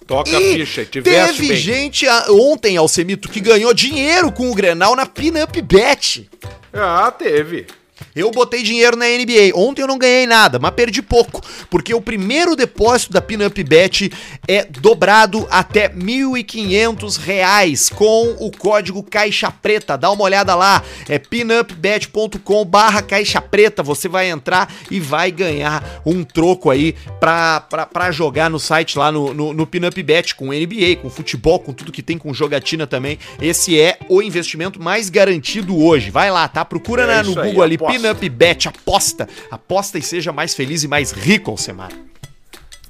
Toca 0.06 0.36
a 0.36 0.40
E 0.40 0.58
ficha, 0.58 0.84
tivesse 0.84 1.32
teve 1.36 1.48
bem. 1.48 1.56
gente 1.56 2.06
ah, 2.06 2.26
ontem, 2.30 2.76
Alcemito, 2.76 3.28
que 3.28 3.40
ganhou 3.40 3.72
dinheiro 3.72 4.30
com 4.30 4.50
o 4.50 4.54
Grenal 4.54 4.94
na 4.94 5.06
Pinup 5.06 5.60
Bet. 5.62 6.28
Ah, 6.72 7.10
teve. 7.10 7.66
Eu 8.14 8.30
botei 8.30 8.62
dinheiro 8.62 8.96
na 8.96 9.06
NBA. 9.06 9.50
Ontem 9.54 9.82
eu 9.82 9.88
não 9.88 9.98
ganhei 9.98 10.26
nada, 10.26 10.58
mas 10.58 10.70
perdi 10.72 11.02
pouco. 11.02 11.40
Porque 11.68 11.92
o 11.94 12.00
primeiro 12.00 12.54
depósito 12.54 13.12
da 13.12 13.20
Pinup 13.20 13.62
Bet 13.64 14.10
é 14.46 14.64
dobrado 14.64 15.46
até 15.50 15.88
1.500 15.88 17.16
reais 17.18 17.88
com 17.88 18.36
o 18.38 18.50
código 18.56 19.02
Caixa 19.02 19.50
Preta. 19.50 19.96
Dá 19.98 20.10
uma 20.10 20.22
olhada 20.24 20.54
lá. 20.54 20.82
É 21.08 21.18
pinupbet.com 21.18 22.64
barra 22.64 23.02
Caixa 23.02 23.40
Preta. 23.40 23.82
Você 23.82 24.08
vai 24.08 24.28
entrar 24.30 24.72
e 24.90 25.00
vai 25.00 25.30
ganhar 25.30 26.00
um 26.06 26.22
troco 26.24 26.70
aí 26.70 26.94
pra, 27.20 27.60
pra, 27.60 27.86
pra 27.86 28.10
jogar 28.10 28.48
no 28.48 28.58
site 28.58 28.98
lá 28.98 29.10
no, 29.10 29.34
no, 29.34 29.52
no 29.52 29.66
Pinup 29.66 30.02
Bet 30.02 30.34
com 30.34 30.46
NBA, 30.52 30.96
com 31.02 31.10
futebol, 31.10 31.58
com 31.58 31.72
tudo 31.72 31.92
que 31.92 32.02
tem 32.02 32.16
com 32.18 32.32
jogatina 32.32 32.86
também. 32.86 33.18
Esse 33.40 33.78
é 33.80 33.98
o 34.08 34.22
investimento 34.22 34.80
mais 34.80 35.08
garantido 35.10 35.76
hoje. 35.78 36.10
Vai 36.10 36.30
lá, 36.30 36.46
tá? 36.48 36.64
Procura 36.64 37.02
É 37.02 37.06
na- 37.06 37.22
no 37.22 37.40
aí, 37.40 37.48
Google 37.48 37.62
ali, 37.64 37.74
aposta. 37.74 37.92
Pinup 38.04 38.28
Bet, 38.28 38.68
aposta. 38.68 39.26
Aposta 39.50 39.98
e 39.98 40.02
seja 40.02 40.32
mais 40.32 40.54
feliz 40.54 40.82
e 40.82 40.88
mais 40.88 41.12
rico, 41.12 41.50
Alcemar. 41.50 41.90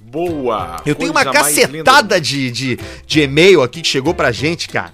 Boa. 0.00 0.76
Eu 0.84 0.94
tenho 0.94 1.10
uma 1.10 1.24
cacetada 1.24 2.20
de, 2.20 2.50
de, 2.50 2.78
de 3.06 3.20
e-mail 3.20 3.62
aqui 3.62 3.80
que 3.80 3.88
chegou 3.88 4.14
pra 4.14 4.32
gente, 4.32 4.68
cara. 4.68 4.92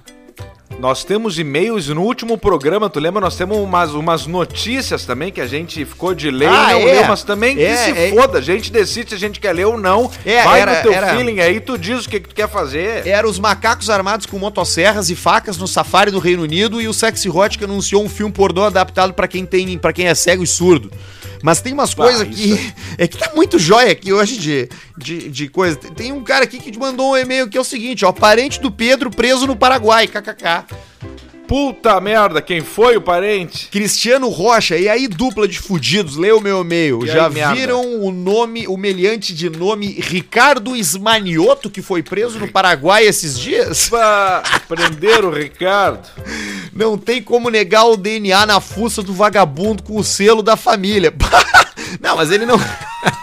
Nós 0.80 1.04
temos 1.04 1.38
e-mails 1.38 1.88
no 1.88 2.00
último 2.00 2.38
programa, 2.38 2.88
tu 2.88 2.98
lembra? 2.98 3.20
Nós 3.20 3.36
temos 3.36 3.58
umas, 3.58 3.92
umas 3.92 4.26
notícias 4.26 5.04
também 5.04 5.30
que 5.30 5.38
a 5.38 5.46
gente 5.46 5.84
ficou 5.84 6.14
de 6.14 6.30
ler 6.30 6.48
Ah, 6.48 6.70
e 6.70 6.72
não 6.72 6.88
é. 6.88 6.92
leu, 6.94 7.04
mas 7.06 7.22
também 7.22 7.54
que 7.54 7.62
É, 7.62 7.76
se 7.76 7.90
é. 7.90 8.10
foda. 8.14 8.38
A 8.38 8.40
gente 8.40 8.72
decide 8.72 9.10
se 9.10 9.14
a 9.14 9.18
gente 9.18 9.38
quer 9.38 9.52
ler 9.52 9.66
ou 9.66 9.76
não. 9.78 10.10
É, 10.24 10.42
Vai 10.42 10.60
era- 10.62 10.76
no 10.76 10.82
teu 10.82 10.92
era- 10.94 11.14
feeling 11.14 11.38
aí, 11.40 11.60
tu 11.60 11.76
diz 11.76 12.06
o 12.06 12.08
que, 12.08 12.18
que 12.18 12.30
tu 12.30 12.34
quer 12.34 12.48
fazer. 12.48 13.06
Era 13.06 13.28
os 13.28 13.38
macacos 13.38 13.90
armados 13.90 14.24
com 14.24 14.38
motosserras 14.38 15.10
e 15.10 15.14
facas 15.14 15.58
no 15.58 15.68
safari 15.68 16.10
do 16.10 16.18
Reino 16.18 16.44
Unido 16.44 16.80
e 16.80 16.88
o 16.88 16.94
Sexy 16.94 17.28
Hot 17.28 17.58
que 17.58 17.64
anunciou 17.64 18.02
um 18.02 18.08
filme 18.08 18.32
pornô 18.32 18.64
adaptado 18.64 19.12
pra 19.12 19.28
quem 19.28 19.44
tem, 19.44 19.76
para 19.76 19.92
quem 19.92 20.06
é 20.06 20.14
cego 20.14 20.42
e 20.42 20.46
surdo. 20.46 20.90
Mas 21.42 21.60
tem 21.60 21.72
umas 21.72 21.94
coisas 21.94 22.28
que. 22.28 22.58
É 22.98 23.06
que 23.08 23.16
tá 23.16 23.32
muito 23.34 23.58
jóia 23.58 23.92
aqui 23.92 24.12
hoje 24.12 24.36
de, 24.36 24.68
de, 24.98 25.28
de 25.30 25.48
coisa. 25.48 25.74
Tem- 25.76 25.92
Tem 25.92 26.12
um 26.12 26.22
cara 26.22 26.44
aqui 26.44 26.58
que 26.58 26.76
mandou 26.78 27.12
um 27.12 27.16
e-mail 27.16 27.48
que 27.48 27.56
é 27.56 27.60
o 27.60 27.64
seguinte, 27.64 28.04
ó. 28.04 28.12
Parente 28.12 28.60
do 28.60 28.70
Pedro 28.70 29.10
preso 29.10 29.46
no 29.46 29.56
Paraguai, 29.56 30.06
kkk. 30.06 30.66
Puta 31.50 32.00
merda, 32.00 32.40
quem 32.40 32.60
foi 32.60 32.96
o 32.96 33.00
parente? 33.00 33.66
Cristiano 33.72 34.28
Rocha, 34.28 34.76
e 34.76 34.88
aí 34.88 35.08
dupla 35.08 35.48
de 35.48 35.58
fudidos, 35.58 36.16
o 36.16 36.40
meu 36.40 36.60
e-mail. 36.60 37.04
E 37.04 37.08
Já 37.08 37.26
aí, 37.26 37.34
merda? 37.34 37.54
viram 37.56 38.04
o 38.04 38.12
nome, 38.12 38.68
o 38.68 38.76
meliante 38.76 39.34
de 39.34 39.50
nome 39.50 39.88
Ricardo 39.98 40.76
Ismanioto, 40.76 41.68
que 41.68 41.82
foi 41.82 42.04
preso 42.04 42.38
no 42.38 42.46
Paraguai 42.46 43.04
esses 43.04 43.36
dias? 43.36 43.88
Pá, 43.88 44.44
prenderam 44.68 45.30
o 45.30 45.34
Ricardo. 45.34 46.08
Não 46.72 46.96
tem 46.96 47.20
como 47.20 47.50
negar 47.50 47.84
o 47.86 47.96
DNA 47.96 48.46
na 48.46 48.60
fuça 48.60 49.02
do 49.02 49.12
vagabundo 49.12 49.82
com 49.82 49.96
o 49.96 50.04
selo 50.04 50.44
da 50.44 50.56
família. 50.56 51.12
Não, 52.00 52.16
mas 52.16 52.30
ele 52.30 52.46
não. 52.46 52.56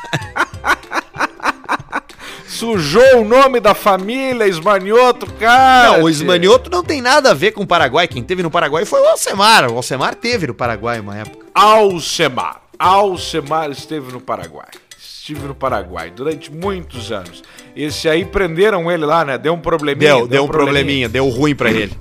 Sujou 2.58 3.22
o 3.22 3.24
nome 3.24 3.60
da 3.60 3.76
família, 3.76 4.48
esmanhoto, 4.48 5.32
cara. 5.34 6.00
Não, 6.00 6.06
o 6.06 6.10
Ismanioto 6.10 6.72
não 6.72 6.84
tem 6.84 7.04
nada 7.04 7.30
a 7.30 7.34
ver 7.36 7.52
com 7.52 7.62
o 7.62 7.68
Paraguai. 7.68 8.08
Quem 8.08 8.24
teve 8.24 8.42
no 8.42 8.50
Paraguai 8.50 8.84
foi 8.84 9.00
o 9.00 9.06
Alcemar. 9.06 9.72
O 9.72 9.76
Alcemar 9.76 10.16
teve 10.16 10.48
no 10.48 10.56
Paraguai 10.56 11.00
uma 11.00 11.16
época. 11.16 11.46
Alcemar. 11.54 12.64
Alcemar 12.80 13.70
esteve 13.70 14.12
no 14.12 14.20
Paraguai. 14.20 14.70
Estive 15.00 15.42
no 15.42 15.54
Paraguai 15.54 16.10
durante 16.10 16.52
muitos 16.52 17.12
anos. 17.12 17.44
Esse 17.76 18.10
aí 18.10 18.26
prenderam 18.26 18.92
ele 18.92 19.06
lá, 19.06 19.24
né? 19.24 19.38
Deu 19.38 19.54
um 19.54 19.60
probleminha. 19.60 20.16
Deu, 20.16 20.28
deu 20.28 20.46
um 20.46 20.48
probleminha, 20.48 21.08
deu 21.08 21.30
ruim 21.30 21.54
pra 21.54 21.70
ele. 21.70 21.96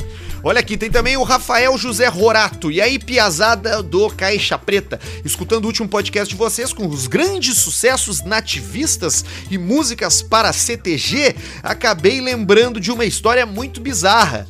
Olha 0.49 0.61
aqui, 0.61 0.77
tem 0.77 0.89
também 0.89 1.17
o 1.17 1.25
Rafael 1.25 1.77
José 1.77 2.07
Rorato. 2.07 2.71
E 2.71 2.81
aí, 2.81 3.01
piazada 3.01 3.83
do 3.83 4.09
Caixa 4.09 4.57
Preta. 4.57 5.01
Escutando 5.25 5.65
o 5.65 5.67
último 5.67 5.89
podcast 5.89 6.33
de 6.33 6.39
vocês 6.39 6.73
com 6.73 6.87
os 6.87 7.09
grandes 7.09 7.59
sucessos 7.59 8.23
nativistas 8.23 9.25
e 9.51 9.59
músicas 9.59 10.23
para 10.23 10.53
CTG, 10.53 11.35
acabei 11.65 12.21
lembrando 12.21 12.79
de 12.79 12.93
uma 12.93 13.05
história 13.05 13.45
muito 13.45 13.81
bizarra. 13.81 14.47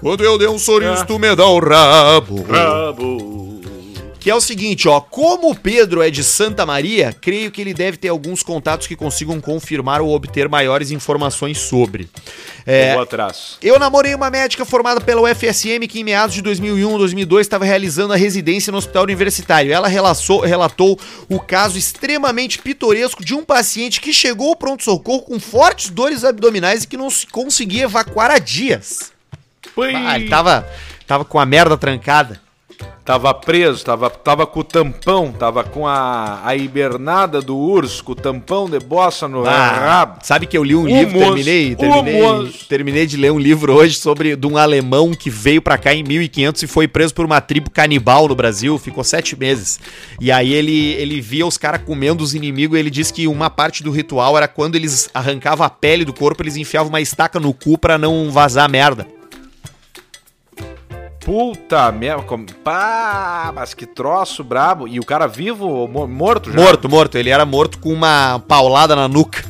Quando 0.00 0.22
eu 0.22 0.36
dei 0.36 0.48
um 0.48 0.58
sorriso, 0.58 1.00
Ah. 1.00 1.06
tu 1.06 1.18
me 1.18 1.34
dá 1.34 1.46
o 1.46 1.58
rabo. 1.58 2.42
Rabo. 2.42 3.47
Que 4.20 4.30
é 4.30 4.34
o 4.34 4.40
seguinte, 4.40 4.88
ó, 4.88 5.00
como 5.00 5.48
o 5.50 5.54
Pedro 5.54 6.02
é 6.02 6.10
de 6.10 6.24
Santa 6.24 6.66
Maria, 6.66 7.14
creio 7.18 7.52
que 7.52 7.60
ele 7.60 7.72
deve 7.72 7.96
ter 7.96 8.08
alguns 8.08 8.42
contatos 8.42 8.86
que 8.88 8.96
consigam 8.96 9.40
confirmar 9.40 10.00
ou 10.02 10.12
obter 10.12 10.48
maiores 10.48 10.90
informações 10.90 11.56
sobre. 11.58 12.10
É, 12.66 12.94
Eu 12.94 13.00
atrás. 13.00 13.56
eu 13.62 13.78
namorei 13.78 14.14
uma 14.16 14.28
médica 14.28 14.64
formada 14.64 15.00
pela 15.00 15.22
UFSM 15.22 15.86
que 15.88 16.00
em 16.00 16.04
meados 16.04 16.34
de 16.34 16.42
2001, 16.42 16.98
2002 16.98 17.46
estava 17.46 17.64
realizando 17.64 18.12
a 18.12 18.16
residência 18.16 18.72
no 18.72 18.78
hospital 18.78 19.04
universitário. 19.04 19.72
Ela 19.72 19.86
relaçou- 19.86 20.40
relatou 20.40 20.98
o 21.28 21.38
caso 21.38 21.78
extremamente 21.78 22.58
pitoresco 22.58 23.24
de 23.24 23.34
um 23.34 23.44
paciente 23.44 24.00
que 24.00 24.12
chegou 24.12 24.48
ao 24.50 24.56
pronto-socorro 24.56 25.22
com 25.22 25.38
fortes 25.38 25.90
dores 25.90 26.24
abdominais 26.24 26.82
e 26.82 26.88
que 26.88 26.96
não 26.96 27.08
se 27.08 27.24
conseguia 27.28 27.84
evacuar 27.84 28.32
há 28.32 28.38
dias. 28.38 29.12
Pui. 29.74 29.94
Ah, 29.94 30.18
ele 30.18 30.28
tava, 30.28 30.68
tava 31.06 31.24
com 31.24 31.38
a 31.38 31.46
merda 31.46 31.78
trancada. 31.78 32.40
Tava 33.04 33.32
preso, 33.32 33.82
tava, 33.84 34.10
tava 34.10 34.46
com 34.46 34.60
o 34.60 34.64
tampão, 34.64 35.32
tava 35.32 35.64
com 35.64 35.86
a, 35.86 36.42
a 36.44 36.54
hibernada 36.54 37.40
do 37.40 37.56
urso, 37.56 38.04
com 38.04 38.12
o 38.12 38.14
tampão 38.14 38.68
de 38.68 38.78
bossa 38.78 39.26
no 39.26 39.46
Ah, 39.46 39.68
rabo. 39.68 40.18
sabe 40.22 40.46
que 40.46 40.56
eu 40.58 40.62
li 40.62 40.74
um 40.76 40.82
O 40.82 40.86
livro, 40.86 41.14
moço, 41.18 41.34
terminei, 41.34 41.74
terminei, 41.74 42.52
terminei 42.68 43.06
de 43.06 43.16
ler 43.16 43.32
um 43.32 43.38
livro 43.38 43.72
hoje 43.72 43.96
sobre 43.96 44.36
de 44.36 44.46
um 44.46 44.58
alemão 44.58 45.12
que 45.14 45.30
veio 45.30 45.62
pra 45.62 45.78
cá 45.78 45.94
em 45.94 46.02
1500 46.04 46.62
e 46.62 46.66
foi 46.66 46.86
preso 46.86 47.14
por 47.14 47.24
uma 47.24 47.40
tribo 47.40 47.70
canibal 47.70 48.28
no 48.28 48.34
Brasil, 48.34 48.78
ficou 48.78 49.02
sete 49.02 49.34
meses. 49.38 49.80
E 50.20 50.30
aí 50.30 50.52
ele, 50.52 50.92
ele 50.92 51.18
via 51.20 51.46
os 51.46 51.56
caras 51.56 51.80
comendo 51.86 52.22
os 52.22 52.34
inimigos 52.34 52.76
e 52.76 52.80
ele 52.80 52.90
disse 52.90 53.12
que 53.12 53.26
uma 53.26 53.48
parte 53.48 53.82
do 53.82 53.90
ritual 53.90 54.36
era 54.36 54.46
quando 54.46 54.76
eles 54.76 55.08
arrancavam 55.14 55.66
a 55.66 55.70
pele 55.70 56.04
do 56.04 56.12
corpo, 56.12 56.42
eles 56.42 56.56
enfiavam 56.56 56.90
uma 56.90 57.00
estaca 57.00 57.40
no 57.40 57.54
cu 57.54 57.78
pra 57.78 57.96
não 57.96 58.30
vazar 58.30 58.68
merda. 58.70 59.06
Puta 61.28 61.92
merda. 61.92 62.24
Pá, 62.64 63.52
mas 63.54 63.74
que 63.74 63.84
troço 63.84 64.42
brabo. 64.42 64.88
E 64.88 64.98
o 64.98 65.04
cara 65.04 65.26
vivo 65.26 65.66
ou 65.68 65.86
mo- 65.86 66.06
morto 66.08 66.50
já? 66.50 66.58
Morto, 66.58 66.88
morto, 66.88 67.18
ele 67.18 67.28
era 67.28 67.44
morto 67.44 67.78
com 67.78 67.92
uma 67.92 68.38
paulada 68.48 68.96
na 68.96 69.06
nuca. 69.06 69.44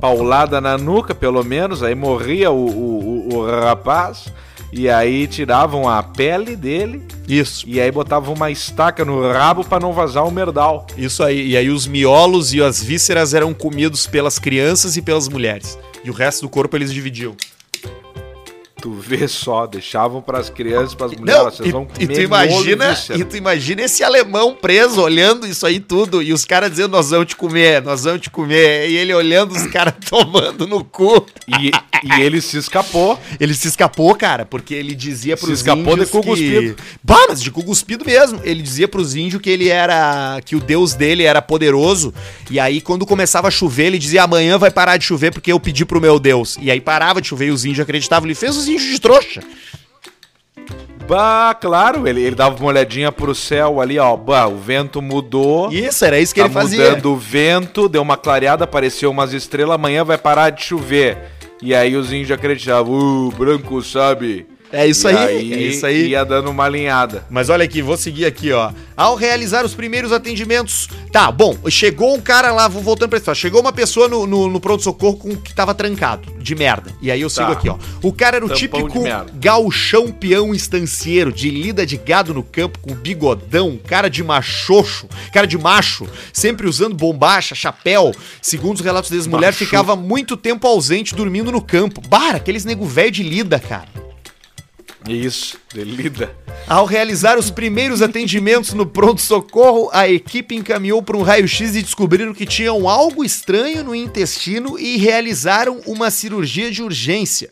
Paulada 0.00 0.60
na 0.60 0.76
nuca, 0.76 1.14
pelo 1.14 1.44
menos. 1.44 1.80
Aí 1.84 1.94
morria 1.94 2.50
o, 2.50 2.66
o, 2.66 3.28
o- 3.28 3.34
o 3.36 3.46
rapaz. 3.60 4.26
E 4.72 4.90
aí 4.90 5.28
tiravam 5.28 5.88
a 5.88 6.02
pele 6.02 6.56
dele. 6.56 7.06
Isso. 7.28 7.64
E 7.68 7.80
aí 7.80 7.92
botavam 7.92 8.34
uma 8.34 8.50
estaca 8.50 9.04
no 9.04 9.30
rabo 9.32 9.62
pra 9.64 9.78
não 9.78 9.92
vazar 9.92 10.26
o 10.26 10.30
merdal. 10.32 10.88
Isso 10.98 11.22
aí. 11.22 11.50
E 11.50 11.56
aí 11.56 11.70
os 11.70 11.86
miolos 11.86 12.52
e 12.52 12.60
as 12.60 12.82
vísceras 12.82 13.32
eram 13.32 13.54
comidos 13.54 14.08
pelas 14.08 14.40
crianças 14.40 14.96
e 14.96 15.02
pelas 15.02 15.28
mulheres. 15.28 15.78
E 16.04 16.10
o 16.10 16.12
resto 16.12 16.42
do 16.42 16.48
corpo 16.48 16.76
eles 16.76 16.92
dividiam. 16.92 17.36
Tu 18.84 18.92
vê 18.92 19.26
só, 19.26 19.66
deixavam 19.66 20.20
pras 20.20 20.50
crianças, 20.50 20.94
pras 20.94 21.10
mulheres. 21.12 21.42
Não, 21.42 21.50
vocês 21.50 21.70
vão 21.72 21.88
e, 21.98 22.04
e 22.04 22.06
tu 22.06 22.20
imagina, 22.20 22.94
e 23.16 23.24
tu 23.24 23.34
imagina 23.34 23.80
esse 23.80 24.04
alemão 24.04 24.54
preso 24.54 25.00
olhando 25.00 25.46
isso 25.46 25.64
aí 25.64 25.80
tudo 25.80 26.22
e 26.22 26.34
os 26.34 26.44
caras 26.44 26.72
dizendo 26.72 26.90
nós 26.90 27.08
vamos 27.08 27.28
te 27.28 27.34
comer, 27.34 27.80
nós 27.80 28.04
vamos 28.04 28.20
te 28.20 28.28
comer 28.28 28.90
e 28.90 28.94
ele 28.94 29.14
olhando 29.14 29.52
os 29.52 29.66
caras 29.68 29.94
tomando 30.06 30.66
no 30.66 30.84
cu. 30.84 31.24
E, 31.48 31.70
E 32.04 32.20
ele 32.20 32.40
se 32.40 32.58
escapou. 32.58 33.18
Ele 33.40 33.54
se 33.54 33.66
escapou, 33.68 34.14
cara, 34.14 34.44
porque 34.44 34.74
ele 34.74 34.94
dizia 34.94 35.36
pros 35.36 35.48
Se 35.48 35.54
escapou 35.54 35.96
de 35.96 36.06
cu 36.06 36.20
que... 36.20 36.28
cuspido. 36.28 36.76
Bah, 37.02 37.26
mas 37.28 37.42
de 37.42 37.50
cu 37.50 37.64
cuspido 37.64 38.04
mesmo. 38.04 38.40
Ele 38.44 38.62
dizia 38.62 38.86
pros 38.86 39.14
índios 39.14 39.40
que 39.40 39.48
ele 39.48 39.68
era... 39.70 40.38
Que 40.44 40.54
o 40.54 40.60
deus 40.60 40.92
dele 40.92 41.22
era 41.22 41.40
poderoso. 41.40 42.12
E 42.50 42.60
aí, 42.60 42.80
quando 42.80 43.06
começava 43.06 43.48
a 43.48 43.50
chover, 43.50 43.86
ele 43.86 43.98
dizia, 43.98 44.24
amanhã 44.24 44.58
vai 44.58 44.70
parar 44.70 44.98
de 44.98 45.04
chover 45.04 45.32
porque 45.32 45.50
eu 45.50 45.58
pedi 45.58 45.84
pro 45.86 46.00
meu 46.00 46.20
deus. 46.20 46.58
E 46.60 46.70
aí 46.70 46.80
parava 46.80 47.22
de 47.22 47.28
chover 47.28 47.46
e 47.46 47.50
os 47.50 47.64
índios 47.64 47.80
acreditavam. 47.80 48.26
Ele 48.26 48.34
fez 48.34 48.54
os 48.54 48.68
índios 48.68 48.73
de 48.82 49.00
trouxa. 49.00 49.40
Bah, 51.06 51.54
claro, 51.54 52.08
ele, 52.08 52.22
ele 52.22 52.34
dava 52.34 52.56
uma 52.56 52.68
olhadinha 52.68 53.12
pro 53.12 53.34
céu 53.34 53.80
ali, 53.80 53.98
ó. 53.98 54.16
Bah, 54.16 54.46
o 54.46 54.56
vento 54.56 55.02
mudou. 55.02 55.70
Isso, 55.70 56.04
era 56.04 56.18
isso 56.18 56.34
que 56.34 56.40
tá 56.40 56.46
ele 56.46 56.54
fazia. 56.54 56.90
mudando 56.90 57.12
o 57.12 57.16
vento, 57.16 57.88
deu 57.88 58.00
uma 58.00 58.16
clareada, 58.16 58.64
apareceu 58.64 59.10
umas 59.10 59.32
estrelas, 59.32 59.74
amanhã 59.74 60.02
vai 60.02 60.16
parar 60.16 60.50
de 60.50 60.62
chover. 60.62 61.18
E 61.60 61.74
aí 61.74 61.94
os 61.94 62.12
índios 62.12 62.30
acreditavam, 62.30 63.28
uh, 63.28 63.30
branco 63.32 63.82
sabe. 63.82 64.46
É 64.74 64.86
isso 64.86 65.08
E 65.08 65.16
aí, 65.16 65.52
é 65.52 65.56
isso 65.58 65.86
aí. 65.86 66.08
Ia 66.08 66.24
dando 66.24 66.50
uma 66.50 66.64
alinhada. 66.64 67.24
Mas 67.30 67.48
olha 67.48 67.64
aqui, 67.64 67.80
vou 67.80 67.96
seguir 67.96 68.24
aqui, 68.26 68.50
ó. 68.52 68.72
Ao 68.96 69.14
realizar 69.14 69.64
os 69.64 69.72
primeiros 69.74 70.10
atendimentos. 70.12 70.88
Tá, 71.12 71.30
bom, 71.30 71.56
chegou 71.68 72.14
um 72.14 72.20
cara 72.20 72.50
lá, 72.50 72.66
vou 72.66 72.82
voltando 72.82 73.10
pra 73.10 73.18
história. 73.18 73.40
Chegou 73.40 73.60
uma 73.60 73.72
pessoa 73.72 74.08
no, 74.08 74.26
no, 74.26 74.48
no 74.50 74.60
pronto-socorro 74.60 75.16
com 75.16 75.36
que 75.36 75.54
tava 75.54 75.72
trancado, 75.74 76.32
de 76.38 76.54
merda. 76.54 76.90
E 77.00 77.10
aí 77.10 77.20
eu 77.20 77.30
sigo 77.30 77.46
Tá. 77.46 77.52
aqui, 77.52 77.68
ó. 77.68 77.76
O 78.02 78.12
cara 78.12 78.36
era 78.36 78.44
o 78.44 78.48
Tampão 78.48 78.58
típico 78.60 79.04
gauchão 79.34 80.10
peão 80.10 80.54
estancieiro, 80.54 81.32
de 81.32 81.50
lida 81.50 81.86
de 81.86 81.96
gado 81.96 82.34
no 82.34 82.42
campo, 82.42 82.78
com 82.80 82.94
bigodão, 82.94 83.78
cara 83.86 84.08
de 84.08 84.24
machoxo, 84.24 85.08
cara 85.32 85.46
de 85.46 85.56
macho, 85.58 86.08
sempre 86.32 86.66
usando 86.66 86.94
bombacha, 86.96 87.54
chapéu. 87.54 88.12
Segundo 88.42 88.76
os 88.76 88.82
relatos 88.84 89.10
deles, 89.10 89.26
mulher 89.26 89.52
ficava 89.52 89.94
muito 89.94 90.36
tempo 90.36 90.66
ausente, 90.66 91.14
dormindo 91.14 91.52
no 91.52 91.60
campo. 91.60 92.00
Bara, 92.08 92.38
aqueles 92.38 92.64
nego 92.64 92.84
velho 92.86 93.10
de 93.10 93.22
lida, 93.22 93.60
cara. 93.60 93.88
Isso, 95.08 95.58
delida. 95.72 96.34
Ao 96.66 96.86
realizar 96.86 97.38
os 97.38 97.50
primeiros 97.50 98.00
atendimentos 98.00 98.72
no 98.72 98.86
pronto-socorro, 98.86 99.90
a 99.92 100.08
equipe 100.08 100.54
encaminhou 100.54 101.02
para 101.02 101.16
um 101.16 101.22
raio-x 101.22 101.76
e 101.76 101.82
descobriram 101.82 102.32
que 102.32 102.46
tinham 102.46 102.88
algo 102.88 103.22
estranho 103.22 103.84
no 103.84 103.94
intestino 103.94 104.78
e 104.78 104.96
realizaram 104.96 105.80
uma 105.86 106.10
cirurgia 106.10 106.70
de 106.70 106.82
urgência. 106.82 107.50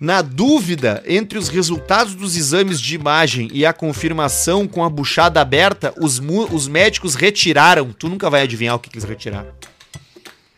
Na 0.00 0.22
dúvida 0.22 1.02
entre 1.06 1.36
os 1.38 1.48
resultados 1.48 2.14
dos 2.14 2.36
exames 2.36 2.80
de 2.80 2.94
imagem 2.94 3.50
e 3.52 3.66
a 3.66 3.72
confirmação 3.72 4.66
com 4.66 4.82
a 4.82 4.88
buchada 4.88 5.40
aberta, 5.40 5.92
os, 6.00 6.22
os 6.50 6.66
médicos 6.68 7.14
retiraram. 7.14 7.92
Tu 7.92 8.08
nunca 8.08 8.30
vai 8.30 8.42
adivinhar 8.42 8.76
o 8.76 8.78
que, 8.78 8.88
que 8.88 8.96
eles 8.96 9.06
retiraram. 9.06 9.50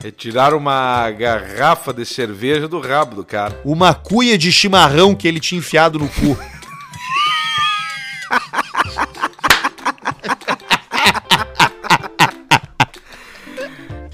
Retiraram 0.02 0.58
uma 0.58 1.08
garrafa 1.12 1.92
de 1.92 2.04
cerveja 2.04 2.66
do 2.66 2.80
rabo 2.80 3.14
do 3.14 3.24
cara. 3.24 3.60
Uma 3.64 3.94
cuia 3.94 4.36
de 4.36 4.50
chimarrão 4.50 5.14
que 5.14 5.28
ele 5.28 5.38
tinha 5.38 5.60
enfiado 5.60 5.96
no 5.96 6.08
cu. 6.08 6.36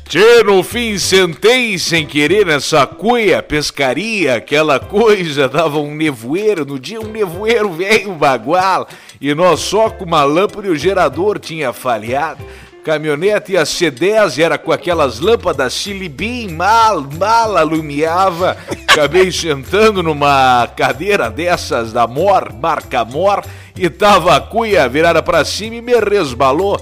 Tchê, 0.08 0.42
no 0.42 0.62
fim 0.62 0.98
sentei 0.98 1.78
sem 1.78 2.06
querer 2.06 2.44
nessa 2.44 2.86
cuia, 2.86 3.42
pescaria, 3.42 4.36
aquela 4.36 4.80
coisa, 4.80 5.48
dava 5.48 5.78
um 5.78 5.94
nevoeiro, 5.94 6.64
no 6.64 6.78
dia 6.78 6.98
um 6.98 7.08
nevoeiro 7.08 7.70
velho 7.72 8.14
bagual, 8.14 8.88
e 9.20 9.34
nós 9.34 9.60
só 9.60 9.90
com 9.90 10.06
uma 10.06 10.24
lâmpada 10.24 10.66
e 10.66 10.70
o 10.70 10.76
gerador 10.76 11.38
tinha 11.38 11.74
falhado. 11.74 12.42
Caminhonete 12.88 13.52
ia 13.52 13.64
C10, 13.64 14.42
era 14.42 14.56
com 14.56 14.72
aquelas 14.72 15.20
lâmpadas 15.20 15.74
Silibim, 15.74 16.48
mal, 16.48 17.02
mal 17.02 17.54
alumiava. 17.58 18.56
Acabei 18.90 19.28
sentando 19.30 20.02
numa 20.02 20.66
cadeira 20.74 21.28
dessas 21.28 21.92
da 21.92 22.06
Mor, 22.06 22.50
marca 22.50 23.04
Mor, 23.04 23.44
e 23.76 23.90
tava 23.90 24.34
a 24.34 24.40
cuia 24.40 24.88
virada 24.88 25.22
pra 25.22 25.44
cima 25.44 25.76
e 25.76 25.82
me 25.82 26.00
resbalou 26.00 26.80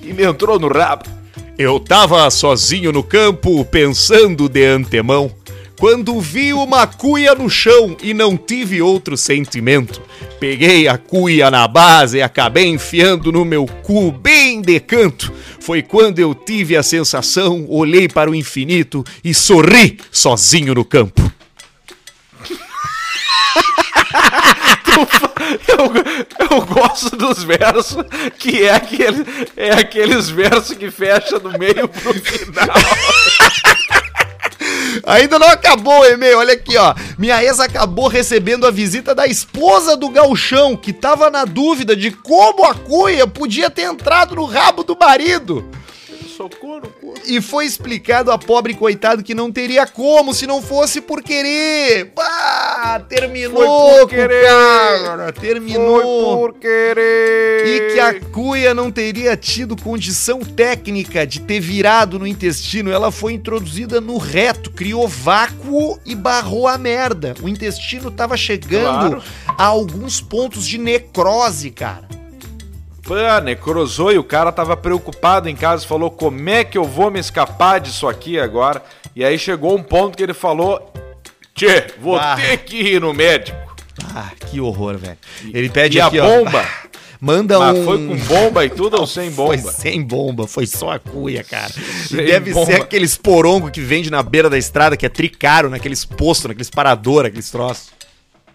e 0.00 0.14
me 0.14 0.24
entrou 0.24 0.58
no 0.58 0.68
rabo. 0.68 1.04
Eu 1.58 1.78
tava 1.78 2.30
sozinho 2.30 2.90
no 2.90 3.02
campo, 3.02 3.66
pensando 3.66 4.48
de 4.48 4.64
antemão, 4.64 5.30
quando 5.78 6.20
vi 6.20 6.52
uma 6.52 6.86
cuia 6.86 7.34
no 7.34 7.50
chão 7.50 7.96
e 8.02 8.14
não 8.14 8.36
tive 8.36 8.80
outro 8.80 9.16
sentimento. 9.16 10.00
Peguei 10.38 10.86
a 10.88 10.96
cuia 10.96 11.50
na 11.50 11.66
base 11.66 12.18
e 12.18 12.22
acabei 12.22 12.66
enfiando 12.66 13.32
no 13.32 13.44
meu 13.44 13.66
cu 13.82 14.12
bem 14.12 14.60
de 14.60 14.78
canto. 14.80 15.32
Foi 15.60 15.82
quando 15.82 16.18
eu 16.18 16.34
tive 16.34 16.76
a 16.76 16.82
sensação, 16.82 17.66
olhei 17.68 18.08
para 18.08 18.30
o 18.30 18.34
infinito 18.34 19.04
e 19.22 19.34
sorri 19.34 19.98
sozinho 20.10 20.74
no 20.74 20.84
campo. 20.84 21.22
Eu, 25.68 26.48
eu 26.50 26.60
gosto 26.66 27.16
dos 27.16 27.42
versos 27.44 27.96
que 28.38 28.62
é, 28.62 28.74
aquele, 28.74 29.24
é 29.56 29.72
aqueles 29.72 30.30
versos 30.30 30.76
que 30.76 30.90
fecha 30.90 31.38
do 31.38 31.58
meio 31.58 31.86
pro 31.86 32.14
final. 32.14 32.74
Ainda 35.06 35.38
não 35.38 35.48
acabou 35.48 36.00
o 36.00 36.04
e-mail, 36.04 36.38
olha 36.38 36.54
aqui, 36.54 36.76
ó. 36.76 36.94
Minha 37.18 37.42
ex 37.42 37.60
acabou 37.60 38.08
recebendo 38.08 38.66
a 38.66 38.70
visita 38.70 39.14
da 39.14 39.26
esposa 39.26 39.96
do 39.96 40.08
gauchão, 40.08 40.76
que 40.76 40.92
tava 40.92 41.30
na 41.30 41.44
dúvida 41.44 41.96
de 41.96 42.10
como 42.10 42.64
a 42.64 42.74
cuia 42.74 43.26
podia 43.26 43.70
ter 43.70 43.82
entrado 43.82 44.34
no 44.34 44.44
rabo 44.44 44.82
do 44.84 44.96
marido. 44.98 45.64
Socorro. 46.36 46.92
E 47.26 47.40
foi 47.40 47.64
explicado 47.66 48.30
a 48.30 48.38
pobre 48.38 48.74
coitado 48.74 49.22
que 49.22 49.34
não 49.34 49.50
teria 49.52 49.86
como 49.86 50.34
se 50.34 50.46
não 50.46 50.60
fosse 50.60 51.00
por 51.00 51.22
querer. 51.22 52.12
Bah, 52.14 53.00
terminou, 53.08 54.00
por 54.00 54.08
querer. 54.08 54.44
cara, 54.46 55.32
terminou. 55.32 56.00
Foi 56.00 56.04
por 56.52 56.54
querer. 56.58 57.66
E 57.66 57.92
que 57.94 58.00
a 58.00 58.20
cuia 58.20 58.74
não 58.74 58.90
teria 58.90 59.36
tido 59.36 59.76
condição 59.80 60.40
técnica 60.40 61.26
de 61.26 61.40
ter 61.40 61.60
virado 61.60 62.18
no 62.18 62.26
intestino. 62.26 62.90
Ela 62.90 63.10
foi 63.10 63.32
introduzida 63.32 64.00
no 64.00 64.18
reto, 64.18 64.70
criou 64.70 65.06
vácuo 65.08 65.98
e 66.04 66.14
barrou 66.14 66.66
a 66.68 66.76
merda. 66.76 67.34
O 67.42 67.48
intestino 67.48 68.10
tava 68.10 68.36
chegando 68.36 69.20
Claro. 69.20 69.22
a 69.46 69.64
alguns 69.64 70.20
pontos 70.20 70.66
de 70.66 70.78
necrose, 70.78 71.70
cara. 71.70 72.08
Pã, 73.04 73.40
necrosou 73.40 74.12
e 74.12 74.18
o 74.18 74.24
cara 74.24 74.50
tava 74.50 74.76
preocupado 74.76 75.48
em 75.48 75.54
casa, 75.54 75.86
falou 75.86 76.10
como 76.10 76.48
é 76.48 76.64
que 76.64 76.78
eu 76.78 76.84
vou 76.84 77.10
me 77.10 77.20
escapar 77.20 77.78
disso 77.80 78.08
aqui 78.08 78.38
agora. 78.38 78.82
E 79.14 79.22
aí 79.24 79.38
chegou 79.38 79.76
um 79.76 79.82
ponto 79.82 80.16
que 80.16 80.22
ele 80.22 80.32
falou, 80.34 80.90
tchê, 81.54 81.86
vou 82.00 82.16
Ah. 82.16 82.36
ter 82.36 82.58
que 82.58 82.76
ir 82.76 83.00
no 83.00 83.12
médico. 83.12 83.58
Ah, 84.14 84.30
que 84.48 84.58
horror, 84.60 84.96
velho. 84.96 85.18
Ele 85.52 85.68
pede 85.68 85.98
e 85.98 86.00
a 86.00 86.06
aqui, 86.06 86.18
ó. 86.18 86.26
bomba? 86.26 86.64
Manda 87.20 87.58
Mas 87.58 87.78
um. 87.78 87.84
foi 87.84 88.06
com 88.06 88.16
bomba 88.26 88.64
e 88.66 88.70
tudo 88.70 88.98
ou 89.00 89.06
sem 89.06 89.30
bomba? 89.32 89.56
Foi 89.58 89.72
sem 89.72 90.02
bomba, 90.02 90.46
foi 90.46 90.66
só 90.66 90.90
a 90.90 90.98
cuia, 90.98 91.44
cara. 91.44 91.72
Sem 91.72 92.24
deve 92.24 92.52
bomba. 92.52 92.66
ser 92.66 92.82
aqueles 92.82 93.16
porongos 93.16 93.70
que 93.70 93.80
vende 93.80 94.10
na 94.10 94.22
beira 94.22 94.48
da 94.50 94.58
estrada, 94.58 94.96
que 94.96 95.06
é 95.06 95.08
tricaro, 95.08 95.68
naqueles 95.70 96.04
postos, 96.04 96.46
naqueles 96.46 96.70
parador, 96.70 97.24
aqueles 97.26 97.50
troços. 97.50 97.88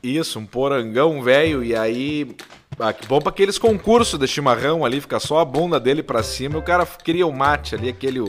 Isso, 0.04 0.40
um 0.40 0.46
porangão 0.46 1.22
velho, 1.22 1.64
e 1.64 1.76
aí. 1.76 2.36
Ah, 2.80 2.94
que 2.94 3.06
bom 3.06 3.20
pra 3.20 3.30
aqueles 3.30 3.58
concursos 3.58 4.18
de 4.18 4.26
chimarrão 4.26 4.86
ali, 4.86 5.02
fica 5.02 5.20
só 5.20 5.40
a 5.40 5.46
bunda 5.46 5.82
dele 5.82 6.02
pra 6.02 6.24
cima 6.24 6.56
e 6.56 6.60
o 6.60 6.62
cara 6.62 6.86
cria 6.86 7.28
o 7.28 7.34
mate 7.34 7.76
ali, 7.76 7.90
aquele 7.90 8.22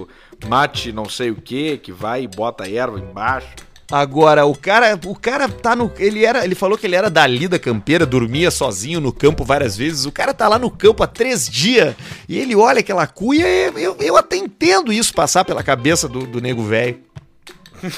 mate 0.49 0.91
não 0.91 1.09
sei 1.09 1.31
o 1.31 1.37
que, 1.37 1.79
que 1.79 1.93
vai 1.93 2.25
e 2.25 2.27
bota 2.27 2.65
a 2.65 2.71
erva 2.71 2.99
embaixo. 2.99 3.55
Agora, 3.93 4.47
o 4.47 4.57
cara, 4.57 4.97
o 5.05 5.17
cara 5.17 5.49
tá 5.49 5.75
no. 5.75 5.91
Ele 5.99 6.25
era. 6.25 6.45
Ele 6.45 6.55
falou 6.55 6.79
que 6.79 6.87
ele 6.87 6.95
era 6.95 7.11
da 7.11 7.27
lida 7.27 7.59
campeira, 7.59 8.07
dormia 8.07 8.49
sozinho 8.51 9.01
no 9.01 9.13
campo 9.13 9.45
várias 9.45 9.77
vezes. 9.77 10.07
O 10.07 10.13
cara 10.13 10.33
tá 10.33 10.47
lá 10.47 10.61
no 10.61 10.71
campo 10.71 11.03
há 11.03 11.09
três 11.09 11.49
dias 11.49 11.97
e 12.29 12.39
ele 12.39 12.55
olha 12.55 12.79
aquela 12.81 13.07
cuia 13.09 13.49
e 13.49 13.83
eu, 13.83 13.97
eu 13.99 14.17
até 14.17 14.37
entendo 14.37 14.93
isso 14.93 15.13
passar 15.13 15.45
pela 15.45 15.65
cabeça 15.65 16.09
do, 16.09 16.25
do 16.25 16.41
nego 16.41 16.63
velho. 16.63 17.01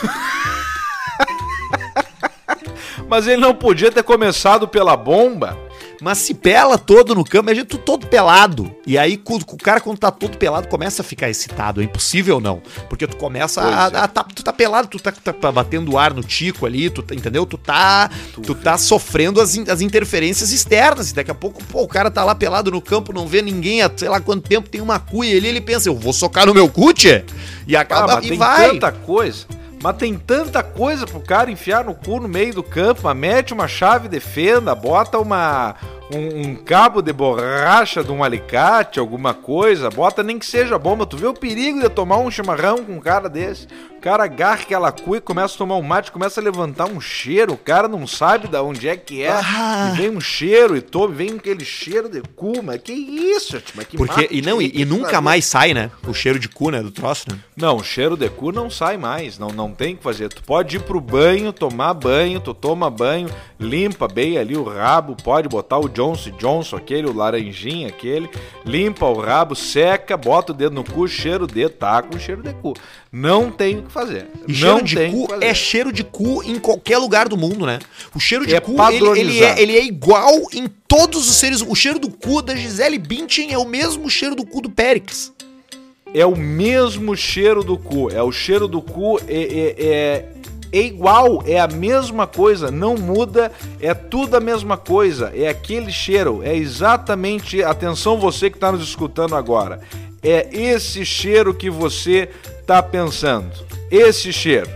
Mas 3.07 3.27
ele 3.27 3.43
não 3.43 3.55
podia 3.55 3.93
ter 3.93 4.03
começado 4.03 4.67
pela 4.67 4.97
bomba. 4.97 5.59
Mas 6.03 6.19
se 6.19 6.35
pela 6.35 6.77
todo 6.77 7.15
no 7.15 7.23
campo, 7.25 7.45
imagina 7.49 7.65
tu 7.65 7.79
todo 7.79 8.09
pelado. 8.09 8.75
E 8.85 8.99
aí 8.99 9.23
o 9.25 9.57
cara, 9.57 9.81
quando 9.81 9.99
tá 9.99 10.11
todo 10.11 10.37
pelado, 10.37 10.67
começa 10.67 11.01
a 11.01 11.05
ficar 11.05 11.31
excitado. 11.31 11.81
É 11.81 11.85
impossível 11.85 12.41
não. 12.41 12.61
Porque 12.89 13.07
tu 13.07 13.17
começa 13.17 13.63
a, 13.63 13.71
é. 13.89 13.97
a- 14.01 14.09
tá- 14.09 14.25
Tu 14.35 14.43
tá 14.43 14.53
pelado, 14.53 14.89
tu 14.89 14.99
tá, 14.99 15.13
tá 15.13 15.53
batendo 15.53 15.97
ar 15.97 16.13
no 16.13 16.23
tico 16.25 16.67
ali, 16.67 16.91
tu, 16.91 17.03
tá- 17.03 17.15
entendeu? 17.15 17.47
Tu 17.47 17.57
tá. 17.57 18.11
Tu 18.43 18.53
tá 18.57 18.77
sofrendo 18.77 19.41
as, 19.41 19.57
as 19.69 19.81
interferências 19.81 20.51
externas. 20.53 21.11
E 21.13 21.15
daqui 21.15 21.31
a 21.31 21.35
pouco, 21.35 21.63
pô, 21.65 21.83
o 21.83 21.89
cara 21.89 22.11
tá 22.11 22.25
lá 22.25 22.35
pelado 22.35 22.73
no 22.73 22.83
campo, 22.83 23.13
não 23.13 23.29
vê 23.29 23.41
ninguém 23.41 23.81
há 23.83 23.91
sei 23.95 24.09
lá 24.09 24.21
quanto 24.21 24.49
tempo, 24.49 24.69
tem 24.69 24.81
uma 24.81 24.99
cuia 24.99 25.37
ali, 25.37 25.47
ele 25.47 25.61
pensa, 25.61 25.89
eu 25.89 25.95
vou 25.97 26.13
socar 26.13 26.47
no 26.47 26.53
meu 26.55 26.69
cu, 26.69 26.93
tchê? 26.93 27.25
E 27.69 27.77
Ah, 27.77 27.83
acaba 27.83 28.17
mas 28.17 28.27
e 28.27 28.35
vai. 28.35 28.71
tanta 28.71 28.91
coisa. 28.91 29.47
Mas 29.83 29.97
tem 29.97 30.17
tanta 30.17 30.63
coisa 30.63 31.07
pro 31.07 31.21
cara 31.21 31.51
enfiar 31.51 31.85
no 31.85 31.95
cu 31.95 32.21
no 32.21 32.29
meio 32.29 32.55
do 32.55 32.63
campo. 32.63 33.01
Mas 33.03 33.17
mete 33.17 33.53
uma 33.53 33.67
chave 33.67 34.09
de 34.09 34.21
fenda, 34.21 34.75
bota 34.77 35.19
uma, 35.19 35.75
um, 36.11 36.51
um 36.51 36.55
cabo 36.55 37.01
de 37.01 37.13
borracha 37.13 38.03
de 38.03 38.11
um 38.11 38.23
alicate, 38.23 38.99
alguma 38.99 39.35
coisa, 39.35 39.91
bota 39.91 40.23
nem 40.23 40.39
que 40.39 40.47
seja 40.47 40.79
bomba. 40.79 41.07
Tu 41.07 41.17
vê 41.17 41.27
o 41.27 41.35
perigo 41.35 41.81
de 41.81 41.89
tomar 41.89 42.19
um 42.19 42.31
chimarrão 42.31 42.79
com 42.85 42.93
um 42.93 43.01
cara 43.01 43.29
desse. 43.29 43.67
O 43.97 44.01
cara 44.03 44.25
agarra 44.25 44.63
aquela 44.63 44.91
cuia 44.91 45.19
e 45.19 45.21
começa 45.21 45.55
a 45.55 45.59
tomar 45.59 45.77
um 45.77 45.83
mate, 45.83 46.11
começa 46.11 46.41
a 46.41 46.43
levantar 46.45 46.87
um 46.87 47.01
cheiro. 47.01 47.53
O 47.53 47.57
cara 47.57 47.87
não 47.87 48.05
sabe 48.05 48.49
de 48.49 48.57
onde 48.57 48.89
é 48.89 48.97
que 48.97 49.23
é. 49.23 49.31
Ah. 49.31 49.93
E 49.93 49.97
vem 49.97 50.11
um 50.11 50.21
cheiro 50.21 50.77
e 50.77 50.81
toma, 50.81 51.15
vem 51.15 51.37
aquele 51.37 51.65
cheiro 51.65 52.09
de 52.09 52.21
cu, 52.21 52.63
mas 52.63 52.81
que 52.83 52.93
isso, 52.93 53.63
mas 53.75 53.87
que 53.87 53.97
Porque, 53.97 54.23
mate 54.23 54.35
e 54.35 54.43
não, 54.43 54.61
e, 54.61 54.69
que 54.69 54.81
e 54.81 54.85
nunca 54.85 55.05
fazer? 55.05 55.21
mais 55.21 55.45
sai, 55.45 55.73
né? 55.73 55.91
O 56.07 56.13
cheiro 56.13 56.39
de 56.39 56.49
cu, 56.49 56.71
né? 56.71 56.83
Do 56.83 56.91
troço, 56.91 57.27
né? 57.31 57.39
Não, 57.57 57.77
o 57.77 57.85
cheiro 57.85 58.17
de 58.17 58.29
cu 58.29 58.51
não 58.51 58.69
sai 58.69 58.97
mais, 58.97 59.39
não, 59.39 59.49
não 59.49 59.73
tem 59.73 59.95
o 59.95 59.97
que 59.97 60.03
fazer. 60.03 60.29
Tu 60.29 60.43
pode 60.43 60.77
ir 60.77 60.81
pro 60.81 61.01
banho, 61.01 61.53
tomar 61.53 61.95
banho, 61.95 62.41
tu 62.41 62.53
toma 62.53 62.91
banho, 62.91 63.29
limpa 63.59 64.09
bem 64.09 64.37
ali 64.37 64.57
o 64.57 64.65
rabo, 64.65 65.15
pode 65.23 65.49
botar 65.49 65.79
o 65.79 65.89
Johnson 65.93 66.31
Johnson, 66.33 66.77
aquele, 66.77 67.07
o 67.07 67.13
laranjinha, 67.13 67.89
aquele, 67.89 68.29
limpa 68.65 69.07
o 69.07 69.21
rabo, 69.21 69.55
seca, 69.55 70.17
bota 70.17 70.53
o 70.53 70.55
dedo 70.55 70.75
no 70.75 70.85
cu, 70.85 71.07
cheiro 71.07 71.47
de 71.47 71.69
tá 71.69 72.03
com 72.03 72.19
cheiro 72.19 72.43
de 72.43 72.53
cu. 72.55 72.75
Não 73.11 73.51
tem 73.51 73.79
o 73.79 73.83
que 73.83 73.93
fazer. 73.93 74.29
E 74.49 74.53
não 74.53 74.59
cheiro 74.59 74.85
de 74.85 74.97
tem 74.97 75.13
cu 75.13 75.29
é 75.41 75.55
cheiro 75.55 75.93
de 75.93 76.05
cu 76.05 76.43
em 76.43 76.59
qualquer 76.59 76.99
lugar 76.99 77.29
do 77.29 77.37
mundo, 77.37 77.67
né? 77.67 77.79
O 78.15 78.21
cheiro 78.21 78.47
de 78.47 78.55
É 78.55 78.61
cu, 78.61 78.77
ele, 78.91 79.21
ele, 79.21 79.43
é, 79.43 79.61
ele 79.61 79.77
é 79.77 79.85
igual 79.85 80.33
em 80.53 80.67
todos 80.89 81.29
os 81.29 81.37
seres. 81.37 81.61
O 81.61 81.75
cheiro 81.75 81.99
do 81.99 82.11
cu 82.11 82.43
da 82.43 82.55
Gisele 82.55 82.99
Bündchen 82.99 83.53
é 83.53 83.59
o 83.59 83.65
mesmo 83.65 84.09
cheiro 84.09 84.35
do 84.35 84.45
cu 84.45 84.61
do 84.61 84.71
Périx. 84.71 85.33
É 86.15 86.27
o 86.27 86.37
mesmo 86.37 87.17
cheiro 87.17 87.65
do 87.65 87.79
cu. 87.79 88.11
É 88.11 88.23
o 88.23 88.31
cheiro 88.31 88.69
do 88.69 88.83
cu, 88.83 89.19
é, 89.27 89.75
é, 89.79 90.29
é, 90.73 90.81
igual, 90.81 91.43
é 91.47 91.61
a 91.61 91.69
mesma 91.69 92.27
coisa, 92.27 92.71
não 92.71 92.95
muda, 92.95 93.53
é 93.79 93.93
tudo 93.93 94.37
a 94.39 94.41
mesma 94.41 94.79
coisa. 94.79 95.31
É 95.35 95.49
aquele 95.49 95.93
cheiro, 95.93 96.43
é 96.43 96.57
exatamente. 96.57 97.63
Atenção, 97.63 98.19
você 98.19 98.49
que 98.49 98.57
está 98.57 98.73
nos 98.73 98.83
escutando 98.83 99.37
agora. 99.37 99.81
É 100.23 100.49
esse 100.51 101.05
cheiro 101.05 101.53
que 101.53 101.69
você 101.69 102.31
tá 102.67 102.83
pensando. 102.83 103.53
Esse 103.91 104.33
cheiro. 104.33 104.71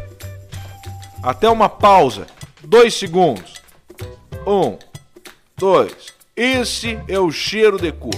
Até 1.23 1.49
uma 1.49 1.69
pausa. 1.69 2.27
Dois 2.63 2.95
segundos. 2.95 3.55
Um, 4.47 4.77
dois. 5.57 6.15
Esse 6.37 6.99
é 7.09 7.19
o 7.19 7.31
cheiro 7.31 7.79
de 7.79 7.91
cu. 7.91 8.11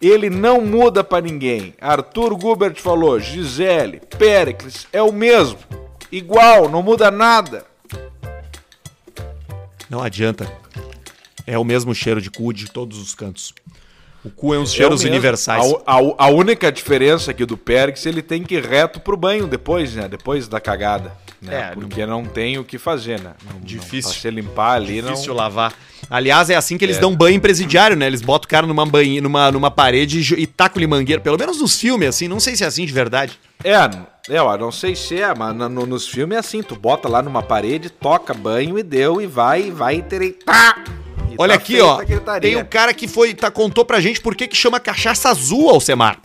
Ele 0.00 0.28
não 0.28 0.60
muda 0.60 1.02
pra 1.02 1.22
ninguém. 1.22 1.72
Arthur 1.80 2.36
Gubert 2.36 2.78
falou, 2.78 3.18
Gisele, 3.18 4.02
Pericles, 4.18 4.86
é 4.92 5.02
o 5.02 5.10
mesmo. 5.10 5.58
Igual, 6.14 6.68
não 6.68 6.80
muda 6.80 7.10
nada. 7.10 7.66
Não 9.90 10.00
adianta. 10.00 10.46
É 11.44 11.58
o 11.58 11.64
mesmo 11.64 11.92
cheiro 11.92 12.22
de 12.22 12.30
cu 12.30 12.52
de 12.52 12.70
todos 12.70 12.98
os 12.98 13.16
cantos. 13.16 13.52
O 14.24 14.30
cu 14.30 14.54
é 14.54 14.58
uns 14.58 14.72
cheiros 14.72 15.02
mesmo. 15.02 15.10
universais. 15.14 15.74
A, 15.86 15.96
a- 15.98 16.14
a 16.18 16.28
única 16.28 16.72
diferença 16.72 17.30
aqui 17.30 17.44
do 17.44 17.56
Pericles, 17.56 18.06
ele 18.06 18.22
tem 18.22 18.42
que 18.42 18.54
ir 18.54 18.64
reto 18.64 18.98
pro 19.00 19.16
banho 19.16 19.46
depois, 19.46 19.94
né? 19.94 20.08
Depois 20.08 20.48
da 20.48 20.58
cagada. 20.60 21.12
Né? 21.42 21.70
É, 21.72 21.74
Porque 21.74 22.06
não 22.06 22.24
tem 22.24 22.56
o 22.58 22.64
que 22.64 22.78
fazer, 22.78 23.20
né? 23.20 23.32
Não, 23.52 23.60
Difícil. 23.60 23.96
Não, 24.08 24.10
pra 24.12 24.20
você 24.20 24.30
limpar 24.30 24.72
ali, 24.76 25.02
Difícil 25.02 25.28
não... 25.28 25.36
lavar. 25.36 25.74
Aliás, 26.08 26.48
é 26.48 26.54
assim 26.54 26.78
que 26.78 26.84
eles 26.84 26.96
É. 26.96 27.00
dão 27.00 27.14
banho 27.14 27.36
em 27.36 27.40
presidiário, 27.40 27.96
né? 27.96 28.06
Eles 28.06 28.22
botam 28.22 28.46
o 28.46 28.48
cara 28.48 28.66
numa, 28.66 28.86
banhi, 28.86 29.20
numa, 29.20 29.52
numa 29.52 29.70
parede 29.70 30.34
e 30.38 30.46
tacam-lhe 30.46 30.86
mangueira. 30.86 31.20
Pelo 31.20 31.38
menos 31.38 31.60
nos 31.60 31.78
filmes, 31.78 32.08
assim. 32.08 32.26
Não 32.28 32.40
sei 32.40 32.56
se 32.56 32.64
é 32.64 32.66
assim 32.66 32.86
de 32.86 32.92
verdade. 32.94 33.38
É, 33.62 33.74
é, 34.34 34.40
ó, 34.40 34.56
não 34.56 34.72
sei 34.72 34.96
se 34.96 35.20
é, 35.20 35.34
mas 35.34 35.54
no- 35.54 35.68
no- 35.68 35.86
nos 35.86 36.08
filmes 36.08 36.36
é 36.36 36.38
assim, 36.40 36.62
tu 36.62 36.74
bota 36.76 37.08
lá 37.08 37.20
numa 37.22 37.42
parede, 37.42 37.90
toca 37.90 38.32
banho 38.32 38.78
e 38.78 38.82
deu, 38.82 39.20
e 39.20 39.26
vai, 39.26 39.64
e 39.64 39.70
vai 39.70 39.96
entereitar. 39.96 40.82
Olha 41.38 41.54
tá 41.54 41.56
aqui, 41.56 41.80
ó. 41.80 42.00
Tem 42.40 42.56
um 42.56 42.64
cara 42.64 42.92
que 42.94 43.08
foi, 43.08 43.34
tá, 43.34 43.50
contou 43.50 43.84
pra 43.84 44.00
gente 44.00 44.20
por 44.20 44.34
que 44.34 44.46
que 44.46 44.56
chama 44.56 44.80
cachaça 44.80 45.28
azul, 45.28 45.70
Alcemar. 45.70 46.18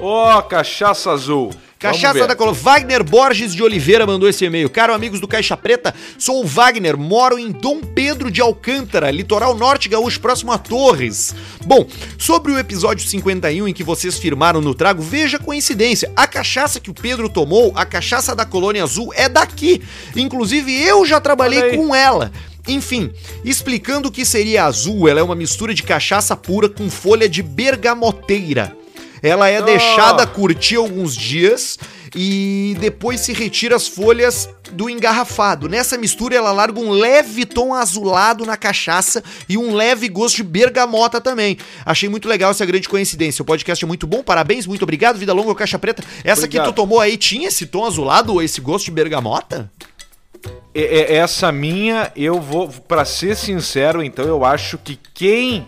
Ó, 0.00 0.42
cachaça 0.42 1.10
azul. 1.10 1.50
Cachaça 1.78 2.26
da 2.26 2.34
Colômbia. 2.34 2.60
Wagner 2.60 3.04
Borges 3.04 3.54
de 3.54 3.62
Oliveira 3.62 4.04
mandou 4.04 4.28
esse 4.28 4.44
e-mail. 4.44 4.68
Caro 4.68 4.92
amigos 4.92 5.20
do 5.20 5.28
Caixa 5.28 5.56
Preta, 5.56 5.94
sou 6.18 6.42
o 6.42 6.46
Wagner, 6.46 6.98
moro 6.98 7.38
em 7.38 7.52
Dom 7.52 7.80
Pedro 7.80 8.32
de 8.32 8.40
Alcântara, 8.40 9.12
litoral 9.12 9.54
norte 9.54 9.88
gaúcho, 9.88 10.20
próximo 10.20 10.50
a 10.50 10.58
Torres. 10.58 11.34
Bom, 11.64 11.86
sobre 12.18 12.50
o 12.50 12.58
episódio 12.58 13.06
51 13.06 13.68
em 13.68 13.72
que 13.72 13.84
vocês 13.84 14.18
firmaram 14.18 14.60
no 14.60 14.74
trago, 14.74 15.00
veja 15.00 15.36
a 15.36 15.40
coincidência. 15.40 16.10
A 16.16 16.26
cachaça 16.26 16.80
que 16.80 16.90
o 16.90 16.94
Pedro 16.94 17.28
tomou, 17.28 17.72
a 17.76 17.86
cachaça 17.86 18.34
da 18.34 18.44
Colônia 18.44 18.82
Azul, 18.82 19.12
é 19.14 19.28
daqui. 19.28 19.80
Inclusive, 20.16 20.82
eu 20.82 21.06
já 21.06 21.20
trabalhei 21.20 21.76
com 21.76 21.94
ela. 21.94 22.32
Enfim, 22.68 23.10
explicando 23.44 24.08
o 24.08 24.12
que 24.12 24.24
seria 24.24 24.64
azul, 24.64 25.08
ela 25.08 25.20
é 25.20 25.22
uma 25.22 25.34
mistura 25.34 25.72
de 25.74 25.82
cachaça 25.82 26.36
pura 26.36 26.68
com 26.68 26.88
folha 26.90 27.28
de 27.28 27.42
bergamoteira. 27.42 28.76
Ela 29.22 29.48
é 29.48 29.56
Ah. 29.56 29.62
deixada 29.62 30.26
curtir 30.26 30.76
alguns 30.76 31.16
dias 31.16 31.76
e 32.14 32.76
depois 32.78 33.20
se 33.20 33.32
retira 33.32 33.74
as 33.74 33.88
folhas 33.88 34.48
do 34.72 34.88
engarrafado. 34.88 35.68
Nessa 35.68 35.96
mistura 35.98 36.36
ela 36.36 36.52
larga 36.52 36.78
um 36.78 36.90
leve 36.90 37.44
tom 37.44 37.74
azulado 37.74 38.44
na 38.46 38.56
cachaça 38.56 39.22
e 39.48 39.56
um 39.58 39.74
leve 39.74 40.08
gosto 40.08 40.36
de 40.36 40.42
bergamota 40.44 41.20
também. 41.20 41.58
Achei 41.84 42.08
muito 42.08 42.28
legal 42.28 42.50
essa 42.52 42.64
grande 42.66 42.88
coincidência. 42.88 43.42
O 43.42 43.46
podcast 43.46 43.82
é 43.84 43.88
muito 43.88 44.06
bom, 44.06 44.22
parabéns, 44.22 44.66
muito 44.66 44.82
obrigado. 44.82 45.18
Vida 45.18 45.32
longa, 45.32 45.54
Caixa 45.54 45.78
Preta. 45.78 46.04
Essa 46.22 46.42
que 46.42 46.58
Obrigado. 46.58 46.66
tu 46.72 46.76
tomou 46.76 47.00
aí 47.00 47.16
tinha 47.16 47.48
esse 47.48 47.66
tom 47.66 47.84
azulado 47.84 48.32
ou 48.34 48.42
esse 48.42 48.60
gosto 48.60 48.84
de 48.84 48.90
bergamota? 48.92 49.70
É- 50.74 51.14
é- 51.14 51.16
essa 51.16 51.50
minha, 51.50 52.12
eu 52.14 52.40
vou, 52.40 52.68
pra 52.68 53.04
ser 53.04 53.36
sincero, 53.36 54.02
então, 54.02 54.24
eu 54.24 54.44
acho 54.44 54.78
que 54.78 54.98
quem 55.14 55.66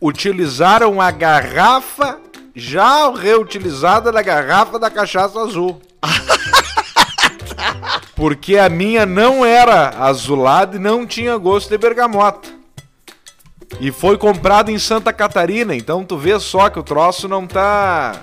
utilizaram 0.00 1.00
a 1.00 1.10
garrafa 1.10 2.18
já 2.54 3.10
reutilizada 3.10 4.12
da 4.12 4.22
garrafa 4.22 4.78
da 4.78 4.90
cachaça 4.90 5.40
azul. 5.40 5.80
Porque 8.14 8.56
a 8.56 8.68
minha 8.68 9.04
não 9.04 9.44
era 9.44 9.88
azulada 9.98 10.76
e 10.76 10.78
não 10.78 11.06
tinha 11.06 11.36
gosto 11.36 11.68
de 11.68 11.76
bergamota. 11.76 12.48
E 13.80 13.90
foi 13.90 14.16
comprado 14.16 14.70
em 14.70 14.78
Santa 14.78 15.12
Catarina, 15.12 15.74
então 15.74 16.04
tu 16.04 16.16
vê 16.16 16.38
só 16.38 16.70
que 16.70 16.78
o 16.78 16.82
troço 16.82 17.26
não 17.26 17.46
tá. 17.46 18.20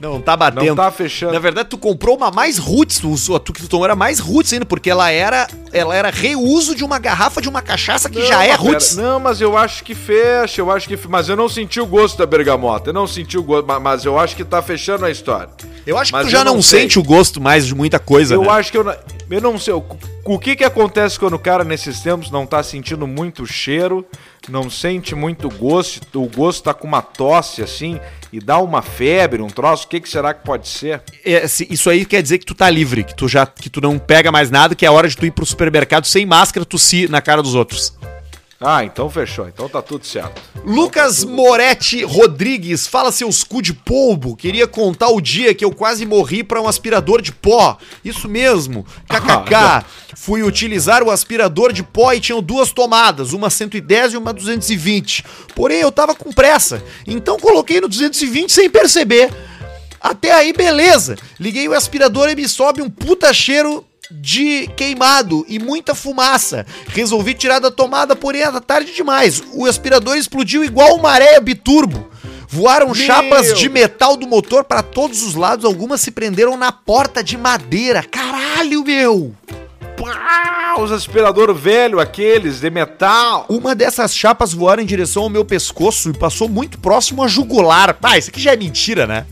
Não 0.00 0.20
tá 0.20 0.36
batendo. 0.36 0.64
Não 0.64 0.76
tá 0.76 0.90
fechando. 0.90 1.32
Na 1.32 1.38
verdade, 1.38 1.68
tu 1.68 1.78
comprou 1.78 2.16
uma 2.16 2.30
mais 2.30 2.58
roots, 2.58 3.02
usou- 3.02 3.38
tu 3.40 3.52
que 3.52 3.60
tu 3.62 3.68
tomou 3.68 3.84
era 3.84 3.96
mais 3.96 4.18
roots 4.18 4.52
ainda, 4.52 4.64
porque 4.64 4.88
ela 4.90 5.10
era, 5.10 5.48
ela 5.72 5.94
era 5.94 6.10
reuso 6.10 6.74
de 6.74 6.84
uma 6.84 6.98
garrafa 6.98 7.40
de 7.42 7.48
uma 7.48 7.60
cachaça 7.62 8.08
que 8.08 8.18
Não, 8.20 8.26
já 8.26 8.44
é 8.44 8.48
mas 8.48 8.56
pera- 8.60 8.70
roots. 8.72 8.96
Não, 8.96 9.20
mas 9.20 9.40
eu 9.40 9.56
acho 9.56 9.82
que 9.84 9.94
fecha, 9.94 10.60
eu 10.60 10.70
acho 10.70 10.88
que. 10.88 10.96
Mas 11.08 11.28
eu 11.28 11.36
não 11.36 11.48
senti 11.48 11.80
o 11.80 11.86
gosto 11.86 12.18
da 12.18 12.26
bergamota. 12.26 12.90
Eu 12.90 12.94
não 12.94 13.06
senti 13.06 13.36
o 13.38 13.42
gosto, 13.42 13.66
ma- 13.66 13.80
mas 13.80 14.04
eu 14.04 14.18
acho 14.18 14.36
que 14.36 14.44
tá 14.44 14.62
fechando 14.62 15.04
a 15.04 15.10
história. 15.10 15.48
Eu 15.86 15.96
acho 15.98 16.12
que 16.12 16.16
Mas 16.18 16.26
tu 16.26 16.30
já 16.30 16.44
não, 16.44 16.54
não 16.54 16.62
sente 16.62 16.98
o 16.98 17.02
gosto 17.02 17.40
mais 17.40 17.66
de 17.66 17.74
muita 17.74 17.98
coisa, 17.98 18.34
eu 18.34 18.42
né? 18.42 18.48
acho 18.50 18.70
que 18.70 18.78
eu. 18.78 18.84
Eu 19.30 19.40
não 19.40 19.58
sei. 19.58 19.74
O, 19.74 19.84
o 20.24 20.38
que 20.38 20.54
que 20.56 20.64
acontece 20.64 21.18
quando 21.18 21.34
o 21.34 21.38
cara 21.38 21.64
nesses 21.64 22.00
tempos 22.00 22.30
não 22.30 22.46
tá 22.46 22.62
sentindo 22.62 23.06
muito 23.06 23.46
cheiro, 23.46 24.04
não 24.48 24.68
sente 24.70 25.14
muito 25.14 25.48
gosto, 25.50 26.00
o 26.22 26.26
gosto 26.28 26.62
tá 26.64 26.72
com 26.74 26.86
uma 26.86 27.02
tosse 27.02 27.62
assim 27.62 27.98
e 28.32 28.40
dá 28.40 28.58
uma 28.58 28.82
febre, 28.82 29.42
um 29.42 29.48
troço, 29.48 29.86
o 29.86 29.88
que 29.88 30.00
que 30.00 30.08
será 30.08 30.34
que 30.34 30.44
pode 30.44 30.68
ser? 30.68 31.02
É, 31.24 31.44
isso 31.44 31.90
aí 31.90 32.04
quer 32.04 32.22
dizer 32.22 32.38
que 32.38 32.46
tu 32.46 32.54
tá 32.54 32.68
livre, 32.68 33.04
que 33.04 33.14
tu 33.14 33.28
já 33.28 33.46
que 33.46 33.70
tu 33.70 33.80
não 33.80 33.98
pega 33.98 34.30
mais 34.30 34.50
nada, 34.50 34.74
que 34.74 34.86
é 34.86 34.90
hora 34.90 35.08
de 35.08 35.16
tu 35.16 35.26
ir 35.26 35.30
pro 35.30 35.46
supermercado 35.46 36.04
sem 36.06 36.26
máscara, 36.26 36.64
tossir 36.64 37.10
na 37.10 37.20
cara 37.20 37.42
dos 37.42 37.54
outros. 37.54 37.97
Ah, 38.60 38.84
então 38.84 39.08
fechou. 39.08 39.46
Então 39.46 39.68
tá 39.68 39.80
tudo 39.80 40.04
certo. 40.04 40.42
Lucas 40.64 41.22
Moretti 41.22 42.02
Rodrigues, 42.02 42.88
fala 42.88 43.12
seus 43.12 43.44
cu 43.44 43.62
de 43.62 43.72
polvo. 43.72 44.34
Queria 44.34 44.66
contar 44.66 45.08
o 45.10 45.20
dia 45.20 45.54
que 45.54 45.64
eu 45.64 45.70
quase 45.70 46.04
morri 46.04 46.42
pra 46.42 46.60
um 46.60 46.66
aspirador 46.66 47.22
de 47.22 47.30
pó. 47.30 47.78
Isso 48.04 48.28
mesmo. 48.28 48.84
KKK. 49.08 49.54
Ah, 49.54 49.84
Fui 50.16 50.42
utilizar 50.42 51.04
o 51.04 51.10
aspirador 51.12 51.72
de 51.72 51.84
pó 51.84 52.12
e 52.12 52.20
tinham 52.20 52.42
duas 52.42 52.72
tomadas, 52.72 53.32
uma 53.32 53.48
110 53.48 54.14
e 54.14 54.16
uma 54.16 54.32
220. 54.32 55.24
Porém, 55.54 55.78
eu 55.80 55.92
tava 55.92 56.12
com 56.12 56.32
pressa, 56.32 56.82
então 57.06 57.38
coloquei 57.38 57.80
no 57.80 57.88
220 57.88 58.50
sem 58.50 58.68
perceber. 58.68 59.30
Até 60.00 60.32
aí, 60.32 60.52
beleza. 60.52 61.16
Liguei 61.38 61.68
o 61.68 61.74
aspirador 61.74 62.28
e 62.28 62.34
me 62.34 62.48
sobe 62.48 62.82
um 62.82 62.90
puta 62.90 63.32
cheiro 63.32 63.84
de 64.10 64.68
queimado 64.76 65.44
e 65.48 65.58
muita 65.58 65.94
fumaça. 65.94 66.66
Resolvi 66.88 67.34
tirar 67.34 67.58
da 67.58 67.70
tomada, 67.70 68.16
porém 68.16 68.42
era 68.42 68.60
tarde 68.60 68.92
demais. 68.94 69.42
O 69.52 69.66
aspirador 69.66 70.16
explodiu 70.16 70.64
igual 70.64 70.96
uma 70.96 71.10
areia 71.10 71.40
biturbo. 71.40 72.08
Voaram 72.50 72.94
chapas 72.94 73.58
de 73.58 73.68
metal 73.68 74.16
do 74.16 74.26
motor 74.26 74.64
para 74.64 74.82
todos 74.82 75.22
os 75.22 75.34
lados, 75.34 75.66
algumas 75.66 76.00
se 76.00 76.10
prenderam 76.10 76.56
na 76.56 76.72
porta 76.72 77.22
de 77.22 77.36
madeira. 77.36 78.02
Caralho, 78.02 78.82
meu! 78.82 79.34
Pá, 79.98 80.76
os 80.78 80.90
aspirador 80.90 81.52
velho, 81.52 82.00
aqueles 82.00 82.60
de 82.60 82.70
metal. 82.70 83.44
Uma 83.50 83.74
dessas 83.74 84.14
chapas 84.14 84.54
voaram 84.54 84.82
em 84.82 84.86
direção 84.86 85.24
ao 85.24 85.28
meu 85.28 85.44
pescoço 85.44 86.08
e 86.08 86.14
passou 86.14 86.48
muito 86.48 86.78
próximo 86.78 87.22
a 87.22 87.28
jugular. 87.28 87.98
Ah, 88.02 88.16
isso 88.16 88.30
aqui 88.30 88.40
já 88.40 88.52
é 88.52 88.56
mentira, 88.56 89.06
né? 89.06 89.26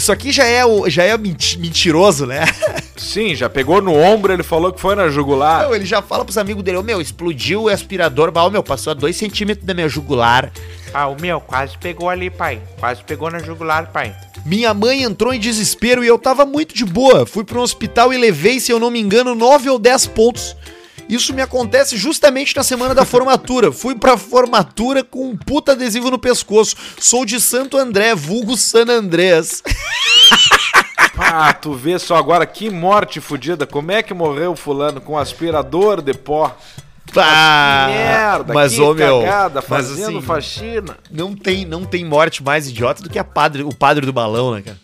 Isso 0.00 0.10
aqui 0.10 0.32
já 0.32 0.46
é, 0.46 0.64
o, 0.64 0.88
já 0.88 1.02
é 1.04 1.14
menti- 1.18 1.58
mentiroso, 1.58 2.24
né? 2.24 2.46
Sim, 2.96 3.34
já 3.34 3.50
pegou 3.50 3.82
no 3.82 3.94
ombro, 3.94 4.32
ele 4.32 4.42
falou 4.42 4.72
que 4.72 4.80
foi 4.80 4.94
na 4.94 5.10
jugular. 5.10 5.64
Não, 5.64 5.74
ele 5.74 5.84
já 5.84 6.00
fala 6.00 6.24
pros 6.24 6.38
amigos 6.38 6.64
dele, 6.64 6.78
ô 6.78 6.82
meu, 6.82 7.02
explodiu 7.02 7.64
o 7.64 7.68
aspirador, 7.68 8.32
ô 8.34 8.48
meu, 8.48 8.62
passou 8.62 8.92
a 8.92 8.94
dois 8.94 9.14
centímetros 9.16 9.66
da 9.66 9.74
minha 9.74 9.90
jugular. 9.90 10.50
Ah, 10.94 11.06
o 11.06 11.20
meu 11.20 11.38
quase 11.38 11.76
pegou 11.76 12.08
ali, 12.08 12.30
pai. 12.30 12.62
Quase 12.78 13.04
pegou 13.04 13.30
na 13.30 13.40
jugular, 13.40 13.90
pai. 13.92 14.16
Minha 14.46 14.72
mãe 14.72 15.02
entrou 15.02 15.34
em 15.34 15.38
desespero 15.38 16.02
e 16.02 16.06
eu 16.06 16.18
tava 16.18 16.46
muito 16.46 16.74
de 16.74 16.86
boa. 16.86 17.26
Fui 17.26 17.44
pro 17.44 17.60
hospital 17.60 18.10
e 18.10 18.16
levei, 18.16 18.58
se 18.58 18.72
eu 18.72 18.80
não 18.80 18.90
me 18.90 18.98
engano, 19.00 19.34
9 19.34 19.68
ou 19.68 19.78
10 19.78 20.06
pontos. 20.06 20.56
Isso 21.10 21.34
me 21.34 21.42
acontece 21.42 21.96
justamente 21.96 22.54
na 22.54 22.62
semana 22.62 22.94
da 22.94 23.04
formatura. 23.04 23.72
Fui 23.74 23.96
pra 23.96 24.16
formatura 24.16 25.02
com 25.02 25.30
um 25.30 25.36
puta 25.36 25.72
adesivo 25.72 26.08
no 26.08 26.18
pescoço. 26.20 26.76
Sou 27.00 27.26
de 27.26 27.40
Santo 27.40 27.76
André, 27.76 28.14
vulgo 28.14 28.56
San 28.56 28.86
Andrés. 28.88 29.62
Ah, 31.22 31.52
tu 31.52 31.74
vê 31.74 31.98
só 31.98 32.16
agora 32.16 32.46
que 32.46 32.70
morte 32.70 33.20
fodida. 33.20 33.66
Como 33.66 33.92
é 33.92 34.02
que 34.02 34.14
morreu 34.14 34.56
fulano 34.56 35.02
com 35.02 35.12
um 35.12 35.18
aspirador 35.18 36.00
de 36.00 36.14
pó? 36.14 36.56
Ah, 37.14 37.88
que 37.88 37.94
merda, 37.94 38.54
mas, 38.54 38.74
que 38.74 38.80
ô, 38.80 38.94
meu, 38.94 39.20
cagada, 39.20 39.60
mas, 39.60 39.68
fazendo 39.68 40.18
assim, 40.18 40.22
faxina. 40.22 40.96
Não 41.10 41.36
tem, 41.36 41.66
não 41.66 41.84
tem 41.84 42.06
morte 42.06 42.42
mais 42.42 42.68
idiota 42.68 43.02
do 43.02 43.10
que 43.10 43.18
a 43.18 43.24
padre, 43.24 43.62
o 43.62 43.74
padre 43.74 44.06
do 44.06 44.12
balão, 44.14 44.54
né, 44.54 44.62
cara? 44.62 44.78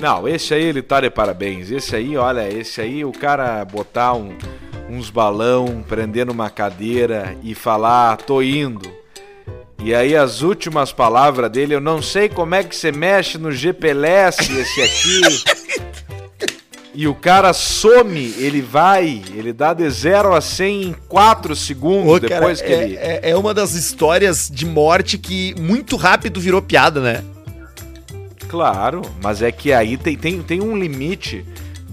Não, 0.00 0.28
esse 0.28 0.54
aí 0.54 0.62
ele 0.62 0.80
tá 0.80 1.00
de 1.00 1.10
parabéns. 1.10 1.70
Esse 1.70 1.96
aí, 1.96 2.16
olha, 2.16 2.48
esse 2.48 2.80
aí 2.80 3.04
o 3.04 3.12
cara 3.12 3.64
botar 3.64 4.14
um, 4.14 4.36
uns 4.88 5.10
balão, 5.10 5.84
prender 5.88 6.26
numa 6.26 6.50
cadeira 6.50 7.36
e 7.42 7.54
falar, 7.54 8.16
tô 8.18 8.42
indo. 8.42 8.90
E 9.82 9.94
aí 9.94 10.16
as 10.16 10.42
últimas 10.42 10.92
palavras 10.92 11.50
dele, 11.50 11.74
eu 11.74 11.80
não 11.80 12.00
sei 12.00 12.28
como 12.28 12.54
é 12.54 12.64
que 12.64 12.74
você 12.74 12.90
mexe 12.90 13.38
no 13.38 13.52
GPS 13.52 14.40
esse 14.52 14.82
aqui. 14.82 15.20
e 16.94 17.06
o 17.06 17.14
cara 17.14 17.52
some, 17.52 18.34
ele 18.38 18.62
vai, 18.62 19.22
ele 19.34 19.52
dá 19.52 19.74
de 19.74 19.88
0 19.88 20.34
a 20.34 20.40
100 20.40 20.82
em 20.82 20.96
4 21.08 21.54
segundos 21.54 22.16
Ô, 22.16 22.20
cara, 22.20 22.40
depois 22.40 22.60
que 22.60 22.72
é, 22.72 22.82
ele... 22.82 22.96
é, 22.96 23.20
é 23.30 23.36
uma 23.36 23.52
das 23.52 23.74
histórias 23.74 24.50
de 24.52 24.64
morte 24.64 25.18
que 25.18 25.54
muito 25.60 25.94
rápido 25.96 26.40
virou 26.40 26.62
piada, 26.62 27.00
né? 27.00 27.22
Claro, 28.48 29.02
mas 29.22 29.42
é 29.42 29.52
que 29.52 29.72
aí 29.72 29.96
tem, 29.96 30.16
tem, 30.16 30.40
tem 30.40 30.60
um 30.62 30.76
limite 30.76 31.44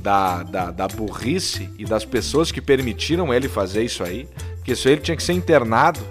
da, 0.03 0.43
da, 0.43 0.69
da 0.69 0.87
burrice 0.87 1.69
e 1.79 1.85
das 1.85 2.03
pessoas 2.03 2.51
que 2.51 2.61
permitiram 2.61 3.33
ele 3.33 3.47
fazer 3.47 3.83
isso 3.83 4.03
aí, 4.03 4.27
porque 4.57 4.73
isso 4.73 4.87
aí 4.87 4.95
ele 4.95 5.01
tinha 5.01 5.15
que 5.15 5.23
ser 5.23 5.31
internado, 5.31 6.01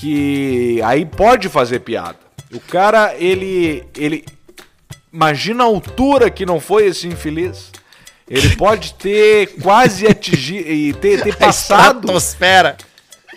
que 0.00 0.82
aí 0.82 1.06
pode 1.06 1.48
fazer 1.48 1.80
piada. 1.80 2.18
O 2.52 2.58
cara, 2.58 3.14
ele, 3.14 3.84
ele... 3.96 4.24
Imagina 5.12 5.62
a 5.62 5.66
altura 5.66 6.28
que 6.28 6.44
não 6.44 6.60
foi 6.60 6.86
esse 6.86 7.06
infeliz. 7.06 7.70
Ele 8.28 8.56
pode 8.56 8.94
ter 8.94 9.54
quase 9.62 10.06
atingido 10.06 10.68
e 10.68 10.92
ter, 10.92 11.22
ter 11.22 11.34
passado 11.38 11.98
Estratosfera. 11.98 12.76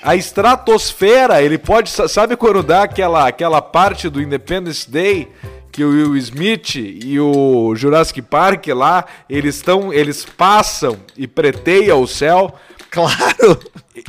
a 0.02 0.16
estratosfera, 0.16 1.42
ele 1.42 1.58
pode. 1.58 1.90
Sabe 1.90 2.36
quando 2.36 2.62
dá 2.62 2.84
aquela, 2.84 3.28
aquela 3.28 3.62
parte 3.62 4.10
do 4.10 4.22
Independence 4.22 4.90
Day 4.90 5.30
que 5.72 5.84
o 5.84 5.90
Will 5.92 6.18
Smith 6.18 6.76
e 6.76 7.20
o 7.20 7.74
Jurassic 7.76 8.22
Park 8.22 8.68
lá, 8.68 9.06
eles 9.30 9.56
estão. 9.56 9.94
Eles 9.94 10.26
passam 10.26 10.98
e 11.18 11.28
preteiam 11.28 12.02
o 12.02 12.08
céu. 12.08 12.54
Claro. 12.90 13.60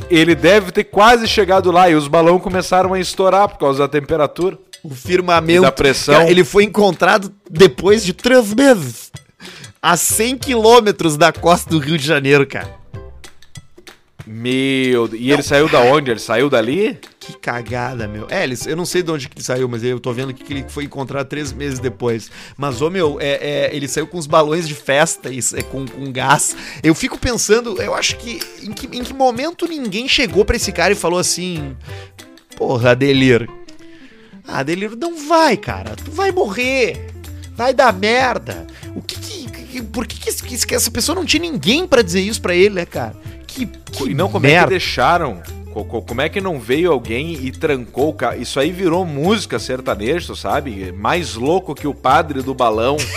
Ele 0.09 0.35
deve 0.35 0.71
ter 0.71 0.83
quase 0.83 1.27
chegado 1.27 1.71
lá 1.71 1.89
e 1.89 1.95
os 1.95 2.07
balões 2.07 2.41
começaram 2.41 2.93
a 2.93 2.99
estourar 2.99 3.47
por 3.47 3.57
causa 3.57 3.79
da 3.79 3.87
temperatura. 3.87 4.57
O 4.83 4.93
firmamento. 4.93 5.61
E 5.61 5.65
da 5.65 5.71
pressão. 5.71 6.15
Cara, 6.15 6.29
ele 6.29 6.43
foi 6.43 6.65
encontrado 6.65 7.31
depois 7.49 8.03
de 8.03 8.11
três 8.11 8.53
meses. 8.53 9.11
A 9.81 9.95
100 9.95 10.37
quilômetros 10.37 11.15
da 11.15 11.31
costa 11.31 11.69
do 11.69 11.79
Rio 11.79 11.97
de 11.97 12.05
Janeiro, 12.05 12.45
cara. 12.45 12.82
Meu. 14.25 15.09
E 15.13 15.31
ele 15.31 15.43
saiu 15.43 15.67
da 15.67 15.81
onde? 15.81 16.09
Ele 16.09 16.19
saiu 16.19 16.49
dali? 16.49 16.97
Que 17.19 17.37
cagada, 17.37 18.07
meu. 18.07 18.27
É, 18.29 18.43
ele, 18.43 18.57
eu 18.65 18.75
não 18.75 18.85
sei 18.85 19.03
de 19.03 19.11
onde 19.11 19.27
que 19.27 19.37
ele 19.37 19.43
saiu, 19.43 19.67
mas 19.67 19.83
eu 19.83 19.99
tô 19.99 20.13
vendo 20.13 20.33
que 20.33 20.53
ele 20.53 20.65
foi 20.69 20.85
encontrado 20.85 21.27
três 21.27 21.51
meses 21.51 21.79
depois. 21.79 22.31
Mas, 22.57 22.81
ô, 22.81 22.89
meu, 22.89 23.19
é, 23.19 23.33
é, 23.33 23.75
ele 23.75 23.87
saiu 23.87 24.07
com 24.07 24.17
os 24.17 24.25
balões 24.25 24.67
de 24.67 24.73
festa, 24.73 25.29
isso, 25.29 25.57
é, 25.57 25.61
com, 25.61 25.85
com 25.85 26.11
gás. 26.11 26.55
Eu 26.81 26.95
fico 26.95 27.17
pensando, 27.17 27.81
eu 27.81 27.93
acho 27.93 28.17
que 28.17 28.39
em, 28.61 28.71
que 28.71 28.85
em 28.97 29.03
que 29.03 29.13
momento 29.13 29.67
ninguém 29.67 30.07
chegou 30.07 30.45
pra 30.45 30.55
esse 30.55 30.71
cara 30.71 30.93
e 30.93 30.97
falou 30.97 31.19
assim: 31.19 31.75
Porra, 32.55 32.91
Adelir. 32.91 33.49
Ah, 34.47 34.59
Adelir, 34.59 34.95
não 34.95 35.17
vai, 35.27 35.57
cara. 35.57 35.95
Tu 35.95 36.11
vai 36.11 36.31
morrer. 36.31 37.07
Vai 37.55 37.73
dar 37.73 37.93
merda. 37.93 38.65
O 38.95 39.01
que 39.01 39.19
que. 39.19 39.81
por 39.81 40.07
que, 40.07 40.31
que, 40.31 40.65
que, 40.65 40.75
essa 40.75 40.91
pessoa 40.91 41.15
não 41.15 41.25
tinha 41.25 41.41
ninguém 41.41 41.85
pra 41.85 42.01
dizer 42.01 42.21
isso 42.21 42.41
pra 42.41 42.55
ele, 42.55 42.75
né, 42.75 42.85
cara? 42.85 43.15
Que, 43.53 43.65
que 43.65 44.09
E 44.09 44.13
não, 44.13 44.29
como 44.29 44.45
é 44.45 44.49
merda. 44.49 44.65
que 44.67 44.69
deixaram? 44.71 45.41
Co- 45.73 45.85
co- 45.85 46.01
Como 46.03 46.21
é 46.21 46.29
que 46.29 46.39
não 46.39 46.59
veio 46.59 46.91
alguém 46.91 47.33
e 47.33 47.51
trancou 47.51 48.09
o 48.09 48.13
cara? 48.13 48.35
Isso 48.37 48.59
aí 48.59 48.71
virou 48.71 49.05
música 49.05 49.57
sertaneja, 49.57 50.35
sabe? 50.35 50.91
Mais 50.91 51.33
louco 51.35 51.73
que 51.73 51.87
o 51.87 51.93
padre 51.93 52.41
do 52.41 52.53
balão. 52.53 52.97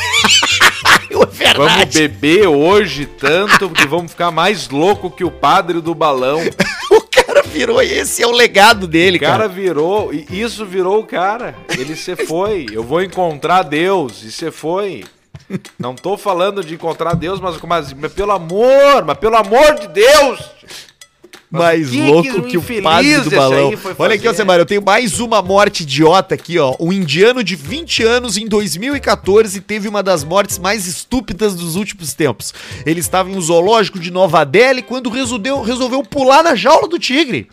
É 1.41 1.55
Vamos 1.55 1.95
beber 1.95 2.47
hoje 2.49 3.07
tanto 3.07 3.71
que 3.71 3.87
vamos 3.87 4.11
ficar 4.11 4.31
mais 4.31 4.69
louco 4.69 5.11
que 5.11 5.25
o 5.25 5.31
padre 5.31 5.81
do 5.81 5.95
balão. 5.95 6.41
O 6.91 7.01
cara 7.29 7.43
virou, 7.43 7.83
esse 7.83 8.23
é 8.23 8.27
o 8.27 8.31
legado 8.31 8.87
dele, 8.87 9.17
O 9.17 9.21
cara 9.21 9.39
cara. 9.39 9.49
virou, 9.49 10.13
e 10.15 10.27
isso 10.31 10.65
virou 10.65 11.01
o 11.01 11.05
cara. 11.07 11.55
Ele 11.77 11.97
se 11.97 12.15
foi. 12.15 12.67
Eu 12.71 12.85
vou 12.85 13.03
encontrar 13.03 13.63
Deus. 13.65 14.23
E 14.23 14.31
você 14.31 14.51
foi. 14.53 15.03
Não 15.79 15.95
tô 15.95 16.17
falando 16.17 16.65
de 16.65 16.75
encontrar 16.75 17.15
Deus, 17.15 17.41
mas, 17.41 17.61
mas, 17.61 17.93
mas 17.93 18.13
pelo 18.13 18.33
amor, 18.33 19.05
mas 19.05 19.19
pelo 19.19 19.37
amor 19.37 19.75
de 19.75 19.89
Deus! 19.89 20.57
Mais 21.49 21.91
que 21.91 22.03
louco 22.03 22.43
que 22.43 22.51
que, 22.51 22.79
o 22.79 22.83
padre 22.83 23.21
do 23.21 23.31
balão. 23.31 23.73
Olha 23.99 24.15
aqui, 24.17 24.29
ó? 24.29 24.35
Semara, 24.35 24.63
eu 24.63 24.67
tenho 24.67 24.83
mais 24.83 25.21
uma 25.21 25.41
morte 25.41 25.85
idiota 25.85 26.35
aqui, 26.35 26.59
ó. 26.59 26.75
Um 26.81 26.93
indiano 26.93 27.43
de 27.43 27.55
20 27.55 28.03
anos 28.03 28.37
em 28.37 28.47
2014 28.47 29.61
teve 29.61 29.89
uma 29.89 30.03
das 30.03 30.25
mortes 30.25 30.59
mais 30.59 30.87
estúpidas 30.87 31.55
dos 31.55 31.77
últimos 31.77 32.15
tempos. 32.15 32.53
Ele 32.85 32.99
estava 33.01 33.31
em 33.31 33.37
um 33.37 33.41
zoológico 33.41 33.99
de 33.99 34.11
Nova 34.11 34.45
Delhi 34.45 34.83
quando 34.83 35.09
resolveu, 35.09 35.63
resolveu 35.63 36.03
pular 36.03 36.43
na 36.43 36.55
jaula 36.55 36.89
do 36.89 36.99
tigre. 36.99 37.49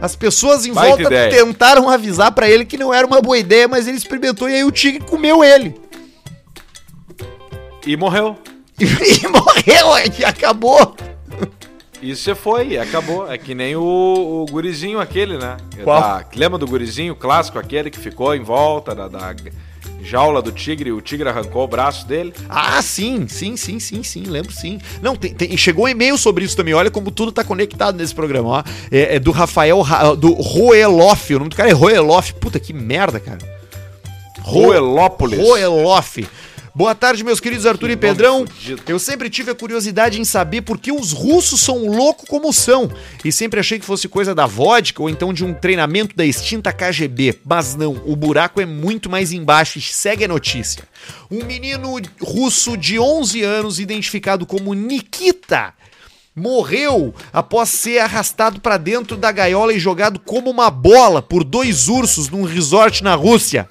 As 0.00 0.14
pessoas 0.14 0.66
em 0.66 0.72
Baita 0.72 0.88
volta 0.88 1.14
ideia. 1.14 1.30
tentaram 1.30 1.88
avisar 1.88 2.32
pra 2.32 2.50
ele 2.50 2.64
que 2.64 2.76
não 2.76 2.92
era 2.92 3.06
uma 3.06 3.22
boa 3.22 3.38
ideia, 3.38 3.66
mas 3.66 3.86
ele 3.86 3.96
experimentou 3.96 4.48
e 4.48 4.54
aí 4.54 4.64
o 4.64 4.70
tigre 4.70 5.04
comeu 5.04 5.42
ele. 5.42 5.74
E 7.86 7.96
morreu. 7.96 8.36
E, 8.80 9.28
morreu, 9.28 10.12
e 10.18 10.24
acabou. 10.24 10.96
E 12.00 12.16
você 12.16 12.34
foi, 12.34 12.70
e 12.70 12.78
acabou. 12.78 13.30
É 13.30 13.38
que 13.38 13.54
nem 13.54 13.76
o, 13.76 13.80
o 14.42 14.46
gurizinho 14.50 14.98
aquele, 14.98 15.38
né? 15.38 15.56
Qual? 15.84 16.00
Da- 16.00 16.24
lembra 16.34 16.58
do 16.58 16.66
gurizinho 16.66 17.14
clássico, 17.14 17.58
aquele 17.60 17.90
que 17.90 17.98
ficou 17.98 18.34
em 18.34 18.42
volta 18.42 18.92
da, 18.92 19.06
da 19.06 19.34
jaula 20.02 20.42
do 20.42 20.50
tigre 20.50 20.90
o 20.90 21.00
tigre 21.00 21.28
arrancou 21.28 21.62
o 21.62 21.68
braço 21.68 22.04
dele? 22.08 22.32
Ah, 22.48 22.82
sim, 22.82 23.28
sim, 23.28 23.56
sim, 23.56 23.78
sim, 23.78 24.02
sim, 24.02 24.24
lembro 24.24 24.50
sim. 24.52 24.80
Não, 25.00 25.14
tem, 25.14 25.32
tem- 25.32 25.56
chegou 25.56 25.84
um 25.84 25.88
e-mail 25.88 26.18
sobre 26.18 26.44
isso 26.44 26.56
também, 26.56 26.74
olha 26.74 26.90
como 26.90 27.12
tudo 27.12 27.30
tá 27.30 27.44
conectado 27.44 27.96
nesse 27.96 28.14
programa, 28.14 28.48
ó. 28.48 28.62
É, 28.90 29.16
é 29.16 29.18
do 29.20 29.30
Rafael, 29.30 29.80
Ra- 29.80 30.14
do 30.14 30.32
Roelof, 30.32 31.30
o 31.34 31.38
nome 31.38 31.50
do 31.50 31.56
cara 31.56 31.68
é 31.70 31.72
Roelof, 31.72 32.32
puta 32.34 32.58
que 32.58 32.72
merda, 32.72 33.20
cara. 33.20 33.38
Ro- 34.40 34.64
Roelópolis. 34.66 35.38
Roelof. 35.38 36.18
Boa 36.74 36.94
tarde, 36.94 37.22
meus 37.22 37.38
queridos 37.38 37.66
Arthur 37.66 37.90
e 37.90 37.96
Que 37.96 38.06
nome 38.06 38.16
Pedrão. 38.16 38.46
fudido. 38.46 38.82
Eu 38.88 38.98
sempre 38.98 39.28
tive 39.28 39.50
a 39.50 39.54
curiosidade 39.54 40.18
em 40.18 40.24
saber 40.24 40.62
por 40.62 40.78
que 40.78 40.90
os 40.90 41.12
russos 41.12 41.60
são 41.60 41.86
loucos 41.86 42.26
como 42.26 42.50
são. 42.50 42.90
E 43.22 43.30
sempre 43.30 43.60
achei 43.60 43.78
que 43.78 43.84
fosse 43.84 44.08
coisa 44.08 44.34
da 44.34 44.46
vodka 44.46 45.02
ou 45.02 45.10
então 45.10 45.34
de 45.34 45.44
um 45.44 45.52
treinamento 45.52 46.16
da 46.16 46.24
extinta 46.24 46.72
KGB. 46.72 47.40
Mas 47.44 47.74
não, 47.74 48.00
o 48.06 48.16
buraco 48.16 48.58
é 48.58 48.64
muito 48.64 49.10
mais 49.10 49.32
embaixo 49.32 49.78
e 49.78 49.82
segue 49.82 50.24
a 50.24 50.28
notícia. 50.28 50.84
Um 51.30 51.44
menino 51.44 52.00
russo 52.22 52.74
de 52.74 52.98
11 52.98 53.42
anos, 53.42 53.78
identificado 53.78 54.46
como 54.46 54.72
Nikita, 54.72 55.74
morreu 56.34 57.14
após 57.34 57.68
ser 57.68 57.98
arrastado 57.98 58.60
para 58.60 58.78
dentro 58.78 59.18
da 59.18 59.30
gaiola 59.30 59.74
e 59.74 59.78
jogado 59.78 60.18
como 60.18 60.48
uma 60.48 60.70
bola 60.70 61.20
por 61.20 61.44
dois 61.44 61.88
ursos 61.88 62.30
num 62.30 62.44
resort 62.44 63.04
na 63.04 63.14
Rússia. 63.14 63.68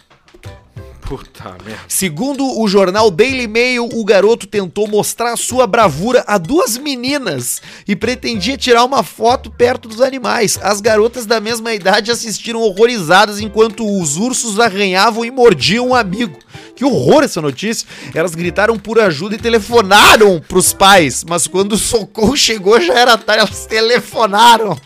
Puta 1.12 1.58
merda. 1.66 1.82
Segundo 1.90 2.58
o 2.58 2.66
jornal 2.70 3.12
Daily 3.12 3.46
Mail, 3.46 3.90
o 3.92 4.06
garoto 4.06 4.48
tentou 4.48 4.88
mostrar 4.88 5.36
sua 5.36 5.68
bravura 5.68 6.24
a 6.26 6.38
duas 6.38 6.78
meninas 6.78 7.62
e 7.86 7.98
pretendia 7.98 8.56
tirar 8.56 8.86
uma 8.86 9.04
foto 9.04 9.52
perto 9.52 9.90
dos 9.90 10.00
animais. 10.00 10.58
As 10.62 10.80
garotas 10.80 11.26
da 11.26 11.42
mesma 11.42 11.74
idade 11.74 12.12
assistiram 12.12 12.62
horrorizadas 12.62 13.42
enquanto 13.42 13.86
os 13.86 14.16
ursos 14.16 14.58
arranhavam 14.58 15.26
e 15.26 15.32
mordiam 15.32 15.90
um 15.90 15.96
amigo. 15.96 16.40
Que 16.78 16.86
horror 16.86 17.26
essa 17.26 17.42
notícia! 17.42 17.86
Elas 18.16 18.34
gritaram 18.34 18.80
por 18.80 18.98
ajuda 18.98 19.36
e 19.36 19.38
telefonaram 19.38 20.42
pros 20.48 20.72
pais, 20.72 21.26
mas 21.28 21.46
quando 21.46 21.74
o 21.74 21.78
socorro 21.78 22.38
chegou 22.38 22.80
já 22.80 22.94
era 22.94 23.18
tarde, 23.18 23.42
elas 23.42 23.66
telefonaram. 23.66 24.80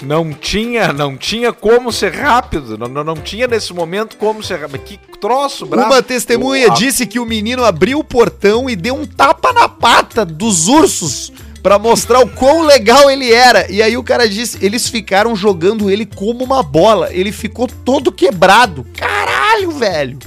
Não 0.00 0.32
tinha, 0.32 0.92
não 0.92 1.16
tinha 1.16 1.52
como 1.52 1.92
ser 1.92 2.14
rápido. 2.14 2.78
Não, 2.78 2.88
não, 2.88 3.02
não 3.02 3.16
tinha 3.16 3.46
nesse 3.46 3.72
momento 3.72 4.16
como 4.16 4.42
ser 4.42 4.60
rápido. 4.60 4.84
Que 4.84 4.98
troço, 5.18 5.66
brabo. 5.66 5.92
Uma 5.92 6.02
testemunha 6.02 6.70
disse 6.70 7.06
que 7.06 7.18
o 7.18 7.26
menino 7.26 7.64
abriu 7.64 7.98
o 7.98 8.04
portão 8.04 8.70
e 8.70 8.76
deu 8.76 8.94
um 8.94 9.06
tapa 9.06 9.52
na 9.52 9.68
pata 9.68 10.24
dos 10.24 10.68
ursos 10.68 11.32
pra 11.62 11.78
mostrar 11.78 12.20
o 12.20 12.28
quão 12.28 12.62
legal 12.62 13.10
ele 13.10 13.32
era. 13.32 13.70
E 13.70 13.82
aí 13.82 13.96
o 13.96 14.04
cara 14.04 14.28
disse, 14.28 14.64
eles 14.64 14.88
ficaram 14.88 15.34
jogando 15.34 15.90
ele 15.90 16.06
como 16.06 16.44
uma 16.44 16.62
bola. 16.62 17.12
Ele 17.12 17.32
ficou 17.32 17.66
todo 17.66 18.12
quebrado. 18.12 18.86
Caralho, 18.96 19.72
velho. 19.72 20.18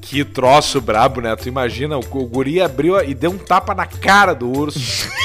Que 0.00 0.24
troço 0.24 0.80
brabo, 0.80 1.20
né? 1.20 1.34
Tu 1.34 1.48
imagina, 1.48 1.98
o, 1.98 2.00
o 2.00 2.26
guri 2.26 2.60
abriu 2.60 3.02
e 3.02 3.12
deu 3.12 3.32
um 3.32 3.38
tapa 3.38 3.74
na 3.74 3.86
cara 3.86 4.34
do 4.34 4.48
urso. 4.48 4.78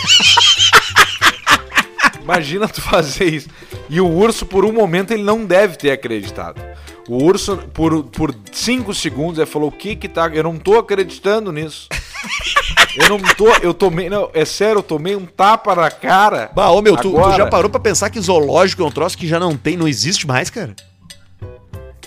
imagina 2.19 2.67
tu 2.67 2.81
fazer 2.81 3.25
isso. 3.25 3.47
E 3.91 3.99
o 3.99 4.07
urso, 4.07 4.45
por 4.45 4.63
um 4.63 4.71
momento, 4.71 5.11
ele 5.11 5.21
não 5.21 5.45
deve 5.45 5.75
ter 5.75 5.91
acreditado. 5.91 6.61
O 7.09 7.21
urso, 7.21 7.57
por, 7.73 8.05
por 8.05 8.33
cinco 8.49 8.93
segundos, 8.93 9.37
ele 9.37 9.45
falou: 9.45 9.67
O 9.67 9.71
que 9.71 9.97
que 9.97 10.07
tá. 10.07 10.29
Eu 10.29 10.43
não 10.43 10.57
tô 10.57 10.79
acreditando 10.79 11.51
nisso. 11.51 11.89
Eu 12.95 13.09
não 13.09 13.19
tô. 13.35 13.53
Eu 13.61 13.73
tomei. 13.73 14.09
Não, 14.09 14.29
é 14.33 14.45
sério, 14.45 14.79
eu 14.79 14.83
tomei 14.83 15.13
um 15.13 15.25
tapa 15.25 15.75
na 15.75 15.91
cara. 15.91 16.49
Bah, 16.55 16.69
ô 16.71 16.81
meu, 16.81 16.95
tu, 16.95 17.11
tu 17.11 17.31
já 17.35 17.47
parou 17.47 17.69
pra 17.69 17.81
pensar 17.81 18.09
que 18.09 18.19
zoológico 18.21 18.81
é 18.81 18.85
um 18.85 18.91
troço 18.91 19.17
que 19.17 19.27
já 19.27 19.39
não 19.39 19.57
tem, 19.57 19.75
não 19.75 19.89
existe 19.89 20.25
mais, 20.25 20.49
cara? 20.49 20.73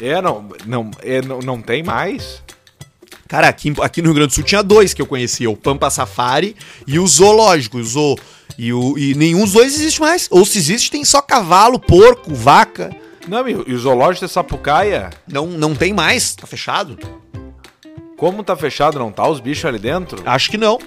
É, 0.00 0.22
não. 0.22 0.48
Não, 0.64 0.90
é, 1.02 1.20
não, 1.20 1.40
não 1.40 1.60
tem 1.60 1.82
mais. 1.82 2.42
Cara, 3.28 3.48
aqui, 3.48 3.74
aqui 3.82 4.00
no 4.00 4.08
Rio 4.08 4.14
Grande 4.14 4.28
do 4.28 4.34
Sul 4.34 4.44
tinha 4.44 4.62
dois 4.62 4.94
que 4.94 5.02
eu 5.02 5.06
conhecia, 5.06 5.50
o 5.50 5.56
Pampa 5.56 5.90
Safari 5.90 6.56
e 6.86 6.98
o 6.98 7.06
Zoológico, 7.06 7.76
o 7.76 7.84
Zoo. 7.84 8.16
E, 8.58 8.72
o, 8.72 8.96
e 8.96 9.14
nenhum 9.14 9.40
dos 9.42 9.52
dois 9.52 9.74
existe 9.74 10.00
mais. 10.00 10.28
Ou 10.30 10.44
se 10.44 10.58
existe, 10.58 10.90
tem 10.90 11.04
só 11.04 11.20
cavalo, 11.20 11.78
porco, 11.78 12.34
vaca. 12.34 12.94
Não, 13.26 13.48
e 13.48 13.54
o- 13.54 13.78
zoológico 13.78 14.26
de 14.26 14.32
Sapucaia? 14.32 15.10
Não, 15.26 15.46
não 15.46 15.74
tem 15.74 15.92
mais, 15.92 16.34
tá 16.34 16.46
fechado. 16.46 16.98
Como 18.16 18.44
tá 18.44 18.54
fechado, 18.54 18.98
não 18.98 19.10
tá 19.10 19.26
os 19.28 19.40
bichos 19.40 19.64
ali 19.64 19.78
dentro? 19.78 20.22
Acho 20.24 20.50
que 20.50 20.56
não. 20.56 20.78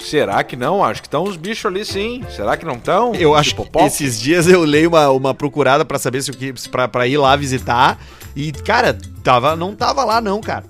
Será 0.00 0.42
que 0.44 0.54
não? 0.56 0.84
Acho 0.84 1.00
que 1.00 1.06
estão 1.08 1.22
os 1.24 1.36
bichos 1.36 1.64
ali 1.66 1.84
sim. 1.84 2.22
Será 2.34 2.56
que 2.56 2.64
não 2.64 2.74
estão? 2.74 3.14
Eu 3.14 3.34
acho 3.34 3.54
que 3.54 3.78
esses 3.80 4.20
dias 4.20 4.46
eu 4.46 4.62
leio 4.62 4.88
uma, 4.90 5.08
uma 5.10 5.34
procurada 5.34 5.84
pra 5.84 5.98
saber 5.98 6.22
se 6.22 6.30
o 6.30 6.34
que 6.36 6.52
pra, 6.70 6.86
pra 6.88 7.06
ir 7.06 7.16
lá 7.16 7.34
visitar. 7.36 7.98
E, 8.36 8.52
cara, 8.52 8.96
tava, 9.22 9.56
não 9.56 9.74
tava 9.74 10.04
lá, 10.04 10.20
não, 10.20 10.40
cara. 10.40 10.64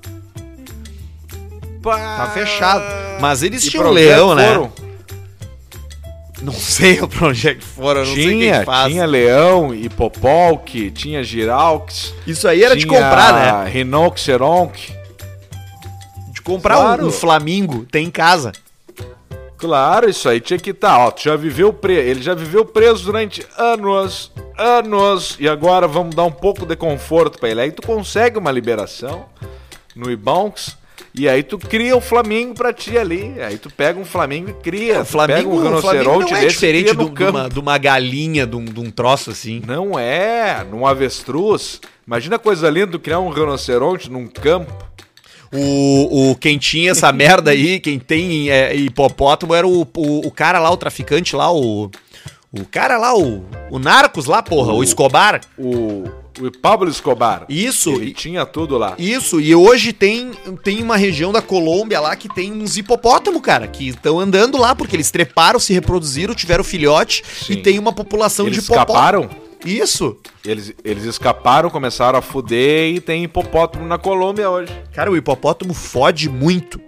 Tá 1.83 2.31
fechado. 2.33 2.85
Mas 3.21 3.43
eles 3.43 3.65
E 3.65 3.71
tinham 3.71 3.91
leão, 3.91 4.35
né? 4.35 4.49
foram? 4.55 4.73
Não 6.43 6.53
sei 6.59 6.97
pra 7.07 7.28
onde 7.28 7.49
é 7.49 7.55
que 7.55 7.64
foram, 7.64 8.01
eu 8.01 8.07
não 8.07 8.14
sei 8.14 8.24
Tinha, 8.28 8.57
quem 8.57 8.64
faz. 8.64 8.93
tinha 8.93 9.07
leão, 9.07 9.74
hipopolque, 9.74 10.91
tinha 10.91 11.22
giraux. 11.22 12.12
Isso 12.26 12.47
aí 12.49 12.62
era 12.62 12.76
de 12.76 12.87
comprar, 12.87 13.64
né? 13.64 13.70
Rinoxeronc. 13.70 14.93
De 16.32 16.43
comprar 16.43 16.76
Claro. 16.76 17.05
um, 17.05 17.09
um 17.09 17.12
flamingo, 17.12 17.87
tem 17.91 18.07
em 18.07 18.11
casa. 18.11 18.53
Claro, 19.57 20.11
isso 20.11 20.28
aí 20.28 20.41
tinha 20.41 20.59
que 20.59 20.70
estar. 20.70 20.99
Ó, 20.99 21.11
tu 21.11 21.22
já 21.22 21.37
viveu 21.37 21.72
pre... 21.72 21.95
Ele 21.95 22.20
já 22.20 22.35
viveu 22.35 22.66
preso 22.66 23.05
durante 23.05 23.47
anos, 23.57 24.30
anos. 24.59 25.37
E 25.41 25.49
agora 25.49 25.89
vamos 25.89 26.14
dar 26.14 26.24
um 26.24 26.30
pouco 26.32 26.66
de 26.66 26.76
conforto 26.76 27.39
pra 27.39 27.49
ele. 27.49 27.61
Aí 27.62 27.72
tu 27.72 27.80
consegue 27.80 28.37
uma 28.39 28.51
liberação 28.51 29.24
no 29.97 30.11
Ibonx. 30.11 30.76
E 31.15 31.29
aí 31.29 31.43
tu 31.43 31.59
cria 31.59 31.97
o 31.97 32.01
Flamingo 32.01 32.55
pra 32.55 32.73
ti 32.73 32.99
ali. 32.99 33.35
Aí 33.41 33.57
tu 33.57 33.71
pega 33.71 33.99
um 33.99 34.05
Flamingo 34.05 34.51
e 34.51 34.55
cria. 34.55 35.01
O 35.01 35.05
Tu 35.05 35.11
Flamingo, 35.13 35.39
pega 35.39 35.49
um 35.49 35.57
o 35.57 35.63
rinoceronte 35.63 36.33
não 36.33 36.39
é 36.39 36.47
diferente 36.47 36.95
de, 36.97 37.25
uma, 37.25 37.49
de 37.49 37.59
uma 37.61 37.79
galinha, 37.79 38.47
de 38.47 38.57
um, 38.57 38.65
de 38.65 38.81
um 38.81 38.91
troço 38.91 39.31
assim. 39.31 39.63
Não 39.67 39.99
é, 39.99 40.65
num 40.69 40.87
avestruz. 40.87 41.81
Imagina 42.07 42.37
a 42.37 42.39
coisa 42.39 42.69
linda 42.69 42.93
tu 42.93 42.99
criar 42.99 43.21
um 43.21 43.29
rinoceronte 43.31 44.11
num 44.11 44.27
campo. 44.27 44.73
O, 45.53 46.31
o, 46.33 46.37
quem 46.37 46.59
tinha 46.59 46.91
essa 46.91 47.11
merda 47.13 47.53
aí, 47.53 47.79
quem 47.79 47.99
tem 47.99 48.51
é, 48.51 48.75
hipopótamo, 48.75 49.55
era 49.55 49.67
o, 49.67 49.83
o, 49.97 50.27
o 50.27 50.31
cara 50.33 50.59
lá, 50.59 50.71
o 50.71 50.77
traficante 50.77 51.37
lá, 51.37 51.53
o. 51.53 51.91
O 52.53 52.65
cara 52.65 52.97
lá, 52.99 53.17
o. 53.17 53.45
O 53.71 53.79
Narcos 53.79 54.27
lá, 54.27 54.43
porra, 54.43 54.73
o, 54.73 54.79
O- 54.79 54.85
Escobar. 54.85 55.41
O, 55.59 56.05
o 56.41 56.51
Pablo 56.51 56.89
Escobar. 56.89 57.45
Isso, 57.49 57.91
Ele 57.91 58.07
e- 58.07 58.12
tinha 58.12 58.45
tudo 58.47 58.76
lá. 58.76 58.95
Isso, 58.99 59.41
e 59.41 59.55
hoje 59.55 59.93
tem, 59.93 60.32
tem 60.62 60.82
uma 60.82 60.97
região 60.97 61.32
da 61.32 61.41
Colômbia 61.43 62.01
lá 62.01 62.14
que 62.16 62.28
tem 62.28 62.53
uns 62.53 62.76
hipopótamo, 62.76 63.41
cara, 63.41 63.66
que 63.68 63.89
estão 63.89 64.18
andando 64.18 64.59
lá 64.59 64.74
porque 64.74 64.97
eles 64.97 65.11
treparam, 65.11 65.59
se 65.61 65.72
reproduziram, 65.72 66.35
tiveram 66.35 66.64
filhote 66.64 67.22
e 67.49 67.55
Sim. 67.55 67.62
tem 67.62 67.78
uma 67.78 67.93
população 67.93 68.47
Eles 68.47 68.59
de 68.59 68.64
hipopótamo. 68.64 68.93
escaparam? 69.24 69.45
Isso. 69.64 70.16
Eles, 70.45 70.74
eles 70.85 71.05
escaparam, 71.05 71.70
começaram 71.70 72.18
a 72.18 72.22
fuder 72.22 72.95
e 72.95 73.01
tem 73.01 73.24
hipopótamo 73.24 73.87
na 73.87 73.97
Colômbia 73.97 74.51
hoje. 74.51 74.70
Cara, 74.93 75.11
o 75.11 75.16
hipopótamo 75.16 75.72
fode 75.72 76.28
muito. 76.28 76.78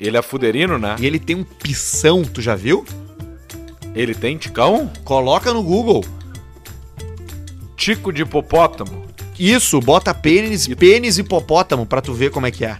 Ele 0.00 0.16
é 0.16 0.22
fuderino, 0.22 0.78
né? 0.78 0.96
E 0.98 1.06
ele 1.06 1.18
tem 1.18 1.36
um 1.36 1.44
pisão, 1.44 2.22
tu 2.24 2.40
já 2.40 2.54
viu? 2.54 2.84
Ele 3.94 4.14
tem 4.14 4.36
ticão? 4.38 4.90
Coloca 5.04 5.52
no 5.52 5.62
Google. 5.62 6.02
Tico 7.82 8.12
de 8.12 8.22
hipopótamo. 8.22 9.04
Isso, 9.36 9.80
bota 9.80 10.14
pênis, 10.14 10.68
pênis 10.68 11.18
hipopótamo 11.18 11.84
pra 11.84 12.00
tu 12.00 12.12
ver 12.14 12.30
como 12.30 12.46
é 12.46 12.50
que 12.52 12.64
é. 12.64 12.78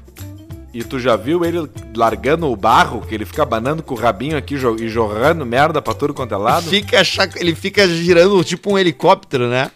E 0.73 0.85
tu 0.85 1.01
já 1.01 1.17
viu 1.17 1.45
ele 1.45 1.69
largando 1.97 2.47
o 2.49 2.55
barro, 2.55 3.03
que 3.05 3.13
ele 3.13 3.25
fica 3.27 3.45
banando 3.45 3.83
com 3.83 3.95
o 3.95 3.99
rabinho 3.99 4.37
aqui 4.37 4.55
e 4.55 4.89
jorrando 4.89 5.45
merda 5.45 5.83
pra 5.83 5.93
tudo 5.93 6.15
quanto 6.15 6.33
é 6.35 6.37
lado? 6.37 6.69
Fica, 6.71 7.03
chac- 7.03 7.35
ele 7.37 7.53
fica 7.55 7.87
girando 7.89 8.43
tipo 8.45 8.73
um 8.73 8.79
helicóptero, 8.79 9.49
né? 9.49 9.73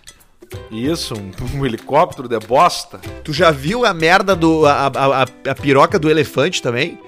Isso, 0.71 1.15
um, 1.15 1.59
um 1.59 1.67
helicóptero 1.67 2.29
de 2.29 2.39
bosta. 2.39 3.01
Tu 3.25 3.33
já 3.33 3.51
viu 3.51 3.85
a 3.85 3.93
merda 3.93 4.37
do. 4.37 4.65
a, 4.65 4.87
a, 4.87 5.23
a- 5.23 5.27
a 5.51 5.55
piroca 5.57 5.99
do 5.99 6.09
elefante 6.09 6.63
também? 6.63 7.01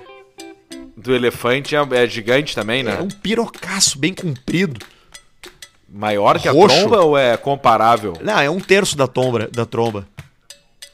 Do 0.97 1.15
elefante 1.15 1.77
é, 1.77 1.79
é 1.93 2.07
gigante 2.09 2.53
também, 2.53 2.83
né? 2.83 2.97
É 2.99 3.03
um 3.03 3.09
pirocaço 3.09 3.97
bem 3.97 4.13
comprido. 4.13 4.85
Maior 5.91 6.39
que 6.39 6.49
a 6.49 6.53
roxo. 6.53 6.77
tromba 6.81 7.01
ou 7.01 7.17
é 7.17 7.37
comparável? 7.37 8.15
Não, 8.23 8.39
é 8.39 8.51
um 8.51 8.61
terço 8.61 8.97
da 8.97 9.07
tromba. 9.07 9.49
Da 9.51 9.65
tromba. 9.65 10.07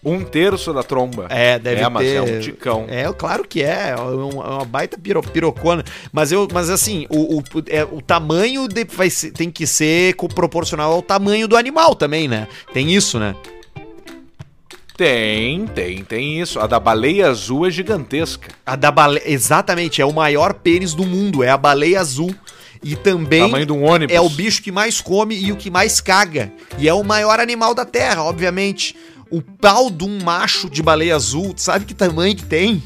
Um 0.05 0.23
terço 0.23 0.73
da 0.73 0.83
tromba. 0.83 1.27
É, 1.31 1.59
deve 1.59 1.81
é, 1.81 1.89
mas 1.89 2.07
ter. 2.07 2.15
é 2.17 2.21
um 2.23 2.39
ticão. 2.41 2.85
É, 2.89 3.11
claro 3.13 3.43
que 3.49 3.63
é. 3.63 3.89
É 3.89 3.91
é 3.91 3.97
uma 3.97 4.65
baita 4.65 4.99
piro, 4.99 5.23
pirocona. 5.23 5.83
Mas, 6.13 6.31
eu, 6.31 6.47
mas 6.53 6.69
assim, 6.69 7.07
o, 7.09 7.39
o, 7.39 7.43
é, 7.69 7.85
o 7.85 8.03
tamanho 8.03 8.69
de- 8.69 8.85
vai 8.85 9.09
ser- 9.09 9.33
tem 9.33 9.51
que 9.51 9.67
ser 9.67 10.15
proporcional 10.35 10.93
ao 10.93 11.01
tamanho 11.03 11.49
do 11.49 11.57
animal 11.57 11.95
também, 11.95 12.29
né? 12.29 12.47
Tem 12.73 12.93
isso, 12.95 13.19
né? 13.19 13.35
Tem, 14.97 15.67
tem, 15.67 16.05
tem 16.05 16.41
isso. 16.41 16.61
A 16.61 16.67
da 16.67 16.79
baleia 16.79 17.29
azul 17.29 17.67
é 17.67 17.71
gigantesca. 17.71 18.51
A 18.65 18.77
da 18.77 18.91
baleia. 18.93 19.23
Exatamente, 19.29 20.01
é 20.01 20.05
o 20.07 20.13
maior 20.13 20.55
pênis 20.55 20.95
do 20.95 21.05
mundo. 21.05 21.43
É 21.43 21.49
a 21.49 21.57
baleia 21.57 21.99
azul. 22.01 22.33
E 22.85 22.95
também. 22.95 23.43
Um. 23.43 23.57
É 24.11 24.21
o 24.21 24.29
bicho 24.29 24.63
que 24.63 24.71
mais 24.71 25.01
come 25.01 25.35
e 25.35 25.51
o 25.51 25.57
que 25.57 25.71
mais 25.71 26.03
caga. 26.03 26.53
E 26.79 26.87
é 26.87 26.93
o 26.93 27.03
maior 27.03 27.41
animal 27.41 27.75
da 27.75 27.87
Terra, 27.87 28.23
obviamente. 28.23 28.95
O 29.31 29.41
pau 29.41 29.91
de 29.91 30.05
um 30.05 30.23
macho 30.23 30.69
de 30.69 30.83
baleia 30.83 31.17
azul, 31.17 31.55
sabe 31.57 31.87
que 31.87 31.95
tamanho 31.95 32.37
que 32.37 32.45
tem? 32.45 32.83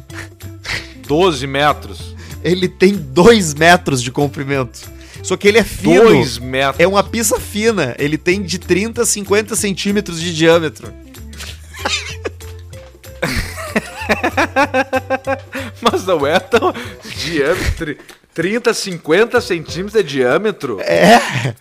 12 1.06 1.46
metros. 1.46 2.16
Ele 2.42 2.68
tem 2.68 2.94
2 2.94 3.52
metros 3.54 4.02
de 4.02 4.10
comprimento. 4.10 4.80
Só 5.22 5.36
que 5.36 5.46
ele 5.46 5.58
é 5.58 5.64
fino. 5.64 6.04
2 6.04 6.38
metros. 6.38 6.80
É 6.80 6.86
uma 6.86 7.04
pizza 7.04 7.38
fina. 7.38 7.94
Ele 7.98 8.16
tem 8.16 8.42
de 8.42 8.58
30 8.58 9.02
a 9.02 9.06
50 9.06 9.54
centímetros 9.56 10.18
de 10.20 10.34
diâmetro. 10.34 10.90
Mas 15.82 16.06
não 16.06 16.26
é 16.26 16.40
tão. 16.40 16.72
Diâmetro. 17.24 17.96
30, 18.36 18.74
50 18.74 19.40
centímetros 19.40 20.04
de 20.04 20.10
diâmetro. 20.10 20.78
É. 20.82 21.54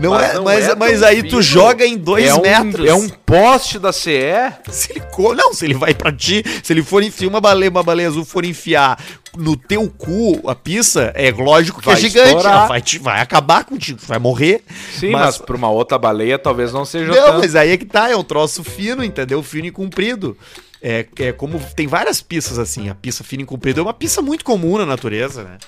Não 0.00 0.12
Mas 0.12 0.30
é, 0.30 0.34
não 0.34 0.44
mas, 0.44 0.68
é 0.68 0.74
mas 0.76 1.02
aí 1.02 1.22
tu 1.24 1.28
fino. 1.30 1.42
joga 1.42 1.84
em 1.84 1.98
2 1.98 2.24
é 2.28 2.34
um, 2.34 2.40
metros. 2.40 2.88
É 2.88 2.94
um 2.94 3.08
poste 3.08 3.78
da 3.78 3.92
CE. 3.92 4.22
Se 4.70 4.92
ele 4.92 5.02
Não, 5.36 5.52
se 5.52 5.66
ele 5.66 5.74
vai 5.74 5.92
pra 5.92 6.10
ti, 6.10 6.42
se 6.62 6.72
ele 6.72 6.82
for 6.82 7.02
enfiar 7.02 7.28
uma 7.28 7.40
baleia, 7.40 7.68
uma 7.68 7.82
baleia 7.82 8.08
azul 8.08 8.24
for 8.24 8.44
enfiar 8.44 8.98
no 9.36 9.54
teu 9.56 9.86
cu 9.90 10.40
a 10.48 10.54
pizza, 10.54 11.12
é 11.14 11.30
lógico 11.32 11.80
que 11.80 11.86
Vai 11.86 11.96
é 11.96 11.98
gigante. 11.98 12.30
Ela 12.46 12.66
vai, 12.66 12.80
te- 12.80 12.98
vai 12.98 13.20
acabar 13.20 13.64
contigo, 13.64 13.98
tu 14.00 14.06
vai 14.06 14.18
morrer. 14.18 14.62
Sim, 14.98 15.10
mas, 15.10 15.36
pra 15.36 15.56
uma 15.56 15.68
outra 15.68 15.98
baleia 15.98 16.38
talvez 16.38 16.72
não 16.72 16.84
seja 16.86 17.12
Não, 17.12 17.26
tanto. 17.26 17.38
mas 17.40 17.54
aí 17.54 17.72
é 17.72 17.76
que 17.76 17.84
tá, 17.84 18.08
é 18.08 18.16
um 18.16 18.24
troço 18.24 18.64
fino, 18.64 19.04
entendeu? 19.04 19.42
Fino 19.42 19.66
e 19.66 19.70
comprido. 19.70 20.38
É, 20.80 21.04
é 21.18 21.32
como. 21.32 21.60
Tem 21.74 21.86
várias 21.88 22.22
pizzas 22.22 22.58
assim. 22.58 22.88
A 22.88 22.94
pizza 22.94 23.24
fina 23.24 23.42
e 23.42 23.46
comprida 23.46 23.80
é 23.80 23.82
uma 23.82 23.92
pizza 23.92 24.22
muito 24.22 24.44
comum 24.44 24.78
na 24.78 24.86
natureza, 24.86 25.42
né? 25.42 25.58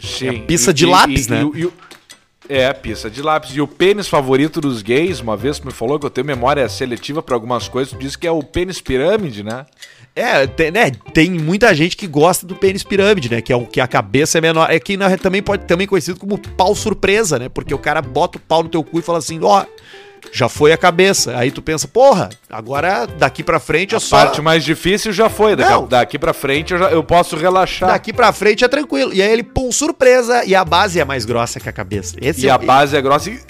Sim. 0.00 0.28
É 0.28 0.32
pizza 0.40 0.72
de 0.74 0.84
lápis, 0.86 1.28
né? 1.28 1.44
o- 1.44 1.48
o- 1.68 1.72
é, 2.48 2.72
pizza 2.72 3.10
de 3.10 3.20
lápis. 3.22 3.50
E 3.56 3.60
o 3.60 3.66
pênis 3.66 4.06
favorito 4.08 4.60
dos 4.60 4.82
gays, 4.82 5.20
uma 5.20 5.36
vez 5.36 5.58
tu 5.58 5.66
me 5.66 5.72
falou 5.72 5.98
que 5.98 6.06
eu 6.06 6.10
tenho 6.10 6.26
memória 6.26 6.68
seletiva 6.68 7.22
pra 7.22 7.34
algumas 7.34 7.68
coisas, 7.68 7.92
tu 7.92 7.98
disse 7.98 8.16
que 8.16 8.26
é 8.26 8.30
o 8.30 8.42
pênis 8.42 8.80
pirâmide, 8.80 9.42
né? 9.42 9.66
É, 10.14 10.46
tem, 10.46 10.70
né, 10.70 10.90
tem 11.12 11.30
muita 11.30 11.74
gente 11.74 11.94
que 11.96 12.06
gosta 12.06 12.46
do 12.46 12.54
pênis 12.54 12.82
pirâmide, 12.82 13.30
né? 13.30 13.42
Que 13.42 13.52
é 13.52 13.56
o 13.56 13.66
que 13.66 13.80
a 13.80 13.86
cabeça 13.86 14.38
é 14.38 14.40
menor. 14.40 14.70
É 14.70 14.78
que 14.80 14.96
na- 14.96 15.14
também 15.18 15.42
pode 15.42 15.64
também 15.66 15.86
conhecido 15.86 16.18
como 16.18 16.38
pau 16.38 16.74
surpresa, 16.74 17.38
né? 17.38 17.48
Porque 17.50 17.74
o 17.74 17.78
cara 17.78 18.00
bota 18.00 18.38
o 18.38 18.40
pau 18.40 18.62
no 18.62 18.68
teu 18.68 18.82
cu 18.82 18.98
e 18.98 19.02
fala 19.02 19.18
assim, 19.18 19.38
ó, 19.42 19.64
já 20.32 20.48
foi 20.48 20.72
a 20.72 20.76
cabeça. 20.76 21.36
Aí 21.36 21.50
tu 21.50 21.62
pensa, 21.62 21.86
porra, 21.88 22.28
agora 22.50 23.06
daqui 23.18 23.42
pra 23.42 23.58
frente 23.58 23.94
é 23.94 23.98
A 23.98 24.00
só. 24.00 24.16
parte 24.16 24.40
mais 24.42 24.64
difícil 24.64 25.12
já 25.12 25.28
foi. 25.28 25.56
Daqui, 25.56 25.70
Não. 25.70 25.86
daqui 25.86 26.18
pra 26.18 26.32
frente 26.32 26.72
eu, 26.72 26.78
já- 26.78 26.90
eu 26.90 27.02
posso 27.02 27.36
relaxar. 27.36 27.90
Daqui 27.90 28.12
pra 28.12 28.32
frente 28.32 28.64
é 28.64 28.68
tranquilo. 28.68 29.12
E 29.12 29.22
aí 29.22 29.30
ele, 29.32 29.42
pum, 29.42 29.70
surpresa. 29.72 30.44
E 30.44 30.54
a 30.54 30.64
base 30.64 31.00
é 31.00 31.04
mais 31.04 31.24
grossa 31.24 31.58
que 31.60 31.68
a 31.68 31.72
cabeça. 31.72 32.16
Esse 32.20 32.46
E 32.46 32.48
é, 32.48 32.50
a 32.52 32.58
base 32.58 32.96
é 32.96 33.00
grossa 33.02 33.30
e... 33.30 33.40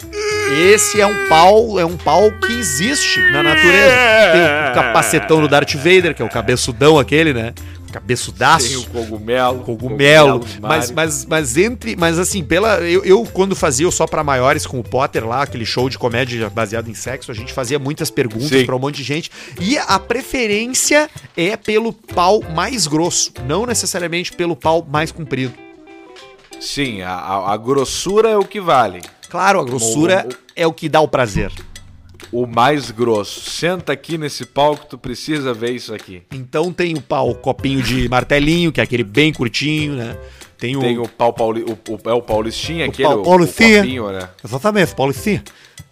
Esse 0.72 1.00
é 1.00 1.06
um 1.06 1.26
pau, 1.28 1.78
é 1.80 1.84
um 1.84 1.96
pau 1.96 2.30
que 2.30 2.52
existe 2.52 3.20
na 3.32 3.42
natureza. 3.42 3.94
Tem 4.32 4.70
o 4.70 4.74
capacetão 4.74 5.40
do 5.40 5.48
Darth 5.48 5.74
Vader, 5.74 6.14
que 6.14 6.22
é 6.22 6.24
o 6.24 6.28
cabeçudão 6.28 6.98
aquele, 7.00 7.34
né? 7.34 7.52
Cabeçudaço. 7.92 8.66
Tem 8.68 8.76
o 8.76 8.84
cogumelo. 8.86 9.60
cogumelo, 9.60 10.38
dos 10.40 10.58
mas, 10.58 10.90
mas, 10.90 11.24
mas 11.24 11.56
entre, 11.56 11.96
mas 11.96 12.18
assim, 12.18 12.42
pela 12.44 12.80
eu, 12.80 13.04
eu 13.04 13.24
quando 13.32 13.54
fazia 13.56 13.88
o 13.88 13.92
só 13.92 14.06
pra 14.06 14.22
maiores 14.24 14.66
com 14.66 14.78
o 14.78 14.84
Potter 14.84 15.26
lá, 15.26 15.42
aquele 15.42 15.64
show 15.64 15.88
de 15.88 15.98
comédia 15.98 16.50
baseado 16.50 16.88
em 16.88 16.94
sexo, 16.94 17.30
a 17.30 17.34
gente 17.34 17.52
fazia 17.52 17.78
muitas 17.78 18.10
perguntas 18.10 18.48
pra 18.64 18.76
um 18.76 18.78
monte 18.78 18.96
de 18.96 19.02
gente 19.04 19.30
e 19.60 19.78
a 19.78 19.98
preferência 19.98 21.08
é 21.36 21.56
pelo 21.56 21.92
pau 21.92 22.42
mais 22.54 22.86
grosso, 22.86 23.32
não 23.46 23.64
necessariamente 23.66 24.32
pelo 24.32 24.54
pau 24.56 24.86
mais 24.88 25.10
comprido. 25.12 25.54
Sim, 26.60 27.02
a, 27.02 27.12
a- 27.12 27.52
a 27.52 27.56
grossura 27.56 28.30
é 28.30 28.36
o 28.36 28.44
que 28.44 28.60
vale. 28.60 29.00
Claro, 29.28 29.60
a 29.60 29.64
grossura 29.64 30.24
O- 30.26 30.32
o- 30.32 30.36
é 30.54 30.66
o 30.66 30.72
que 30.72 30.88
dá 30.88 31.00
o 31.00 31.08
prazer. 31.08 31.52
O 32.32 32.46
mais 32.46 32.90
grosso. 32.90 33.50
Senta 33.50 33.92
aqui 33.92 34.18
nesse 34.18 34.44
palco, 34.44 34.86
tu 34.86 34.98
precisa 34.98 35.54
ver 35.54 35.72
isso 35.72 35.94
aqui. 35.94 36.22
Então 36.32 36.72
tem 36.72 36.94
o 36.94 37.00
pau 37.00 37.34
copinho 37.34 37.82
de 37.82 38.08
martelinho, 38.08 38.72
que 38.72 38.80
é 38.80 38.84
aquele 38.84 39.04
bem 39.04 39.32
curtinho, 39.32 39.94
né? 39.94 40.16
Tem 40.58 40.74
o, 40.76 40.80
Tem 40.80 40.98
o 40.98 41.06
pau 41.06 41.32
Pauli, 41.32 41.62
o, 41.62 41.72
o, 41.72 42.10
é 42.10 42.12
o 42.14 42.22
Paulistinha, 42.22 42.86
aquele, 42.86 43.06
pau 43.06 43.20
o, 43.20 43.22
Paulistinha. 43.22 43.78
o 43.78 43.82
copinho, 43.82 44.10
né? 44.10 44.28
Exatamente, 44.42 44.94
Paulicinha. 44.94 45.44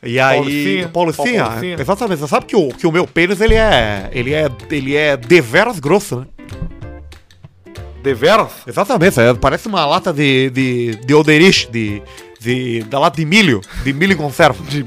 E 0.03 0.19
aí, 0.19 0.39
Paulicinha, 0.39 0.87
o 0.87 0.91
Paulicinha, 0.91 1.45
Paulicinha. 1.45 1.77
exatamente. 1.81 2.19
Você 2.21 2.29
sabe 2.29 2.47
que 2.47 2.57
o, 2.57 2.69
que 2.69 2.87
o 2.87 2.93
meu 2.93 3.07
pênis, 3.07 3.41
ele 3.41 3.55
é, 3.55 4.11
ele 4.13 4.33
é, 4.33 4.51
ele 4.71 4.97
é 4.97 5.17
deveras 5.17 5.79
grosso, 5.79 6.21
né? 6.21 6.27
Deveras? 8.03 8.53
Exatamente, 8.67 9.19
é, 9.21 9.33
parece 9.35 9.67
uma 9.67 9.85
lata 9.87 10.13
de, 10.13 10.51
de, 10.51 10.97
de 10.97 11.15
Oderich, 11.15 11.71
de, 11.71 12.03
de, 12.39 12.83
da 12.85 12.99
lata 12.99 13.17
de 13.17 13.25
milho, 13.25 13.61
de 13.83 13.93
milho 13.93 14.13
em 14.13 14.17
conserva. 14.17 14.63
De, 14.65 14.85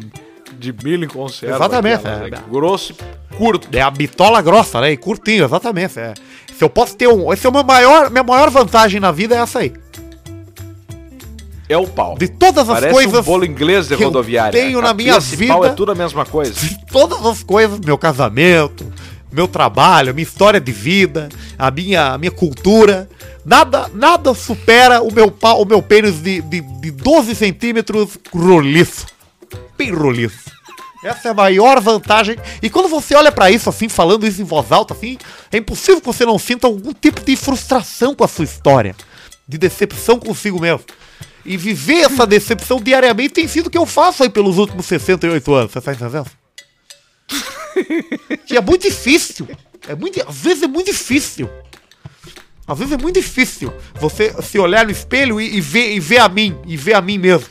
de 0.57 0.73
milho 0.83 1.05
em 1.05 1.07
conserva. 1.07 1.55
Exatamente, 1.55 2.07
aquela, 2.07 2.27
é. 2.27 2.29
né? 2.31 2.37
Grosso 2.49 2.93
e 2.93 3.35
curto. 3.35 3.67
É 3.71 3.81
a 3.81 3.89
bitola 3.91 4.41
grossa, 4.41 4.81
né? 4.81 4.91
E 4.91 4.97
curtinho, 4.97 5.45
exatamente. 5.45 5.99
É. 5.99 6.13
Se 6.57 6.63
eu 6.63 6.69
posso 6.69 6.95
ter 6.95 7.07
um. 7.07 7.31
Esse 7.31 7.45
é 7.45 7.49
o 7.49 7.53
meu 7.53 7.63
maior, 7.63 8.09
minha 8.09 8.23
maior 8.23 8.49
vantagem 8.49 8.99
na 8.99 9.11
vida, 9.11 9.35
é 9.35 9.39
essa 9.39 9.59
aí. 9.59 9.71
É 11.69 11.77
o 11.77 11.85
pau. 11.85 12.17
De 12.17 12.27
todas 12.29 12.69
as 12.69 12.79
Parece 12.79 12.93
coisas. 12.93 13.19
um 13.19 13.23
bolo 13.23 13.45
inglês 13.45 13.87
de 13.87 13.97
que 13.97 14.03
eu 14.03 14.07
rodoviária. 14.07 14.51
tenho 14.57 14.81
na 14.81 14.93
minha 14.93 15.17
e 15.17 15.47
pau 15.47 15.61
vida- 15.61 15.67
é 15.67 15.69
tudo 15.73 15.91
a 15.91 15.95
mesma 15.95 16.25
coisa. 16.25 16.53
de 16.53 16.85
todas 16.87 17.25
as 17.25 17.43
coisas, 17.43 17.79
meu 17.81 17.97
casamento, 17.97 18.85
meu 19.31 19.47
trabalho, 19.49 20.13
minha 20.15 20.23
história 20.23 20.61
de 20.61 20.71
vida, 20.71 21.27
a 21.59 21.69
minha, 21.69 22.13
a 22.13 22.17
minha 22.17 22.31
cultura, 22.31 23.09
nada 23.45 23.89
nada 23.93 24.33
supera 24.33 25.01
o 25.01 25.13
meu 25.13 25.29
pau, 25.29 25.61
o 25.61 25.65
meu 25.65 25.81
pênis 25.81 26.21
de, 26.21 26.41
de, 26.41 26.61
de 26.61 26.91
12 26.91 27.35
centímetros 27.35 28.17
roliço. 28.33 29.05
Essa 31.03 31.29
é 31.29 31.31
a 31.31 31.33
maior 31.33 31.79
vantagem. 31.79 32.37
E 32.61 32.69
quando 32.69 32.89
você 32.89 33.15
olha 33.15 33.31
pra 33.31 33.51
isso 33.51 33.69
assim, 33.69 33.87
falando 33.87 34.25
isso 34.25 34.41
em 34.41 34.45
voz 34.45 34.71
alta, 34.71 34.93
assim, 34.93 35.17
é 35.51 35.57
impossível 35.57 36.01
que 36.01 36.07
você 36.07 36.25
não 36.25 36.39
sinta 36.39 36.67
algum 36.67 36.93
tipo 36.93 37.21
de 37.21 37.35
frustração 37.35 38.15
com 38.15 38.23
a 38.23 38.27
sua 38.27 38.45
história, 38.45 38.95
de 39.47 39.57
decepção 39.57 40.19
consigo 40.19 40.59
mesmo. 40.59 40.83
E 41.45 41.55
viver 41.55 42.01
essa 42.01 42.25
decepção 42.25 42.81
diariamente 42.81 43.35
tem 43.35 43.47
sido 43.47 43.67
o 43.67 43.69
que 43.69 43.77
eu 43.77 43.85
faço 43.85 44.23
aí 44.23 44.29
pelos 44.29 44.57
últimos 44.57 44.85
68 44.85 45.53
anos, 45.53 45.71
você 45.71 45.81
tá 45.81 45.93
entendendo? 45.93 46.29
Que 48.45 48.57
é 48.57 48.61
muito 48.61 48.81
difícil. 48.81 49.47
É 49.87 49.95
muito, 49.95 50.21
às 50.27 50.35
vezes 50.35 50.63
é 50.63 50.67
muito 50.67 50.87
difícil. 50.87 51.49
Às 52.67 52.79
vezes 52.79 52.93
é 52.93 52.97
muito 52.97 53.15
difícil 53.15 53.71
você 53.95 54.33
se 54.41 54.59
olhar 54.59 54.83
no 54.83 54.91
espelho 54.91 55.39
e, 55.39 55.55
e 55.55 55.61
ver, 55.61 55.93
e 55.93 55.99
ver 56.01 56.17
a 56.17 56.27
mim, 56.27 56.57
e 56.65 56.75
ver 56.75 56.95
a 56.95 57.01
mim 57.01 57.17
mesmo. 57.17 57.47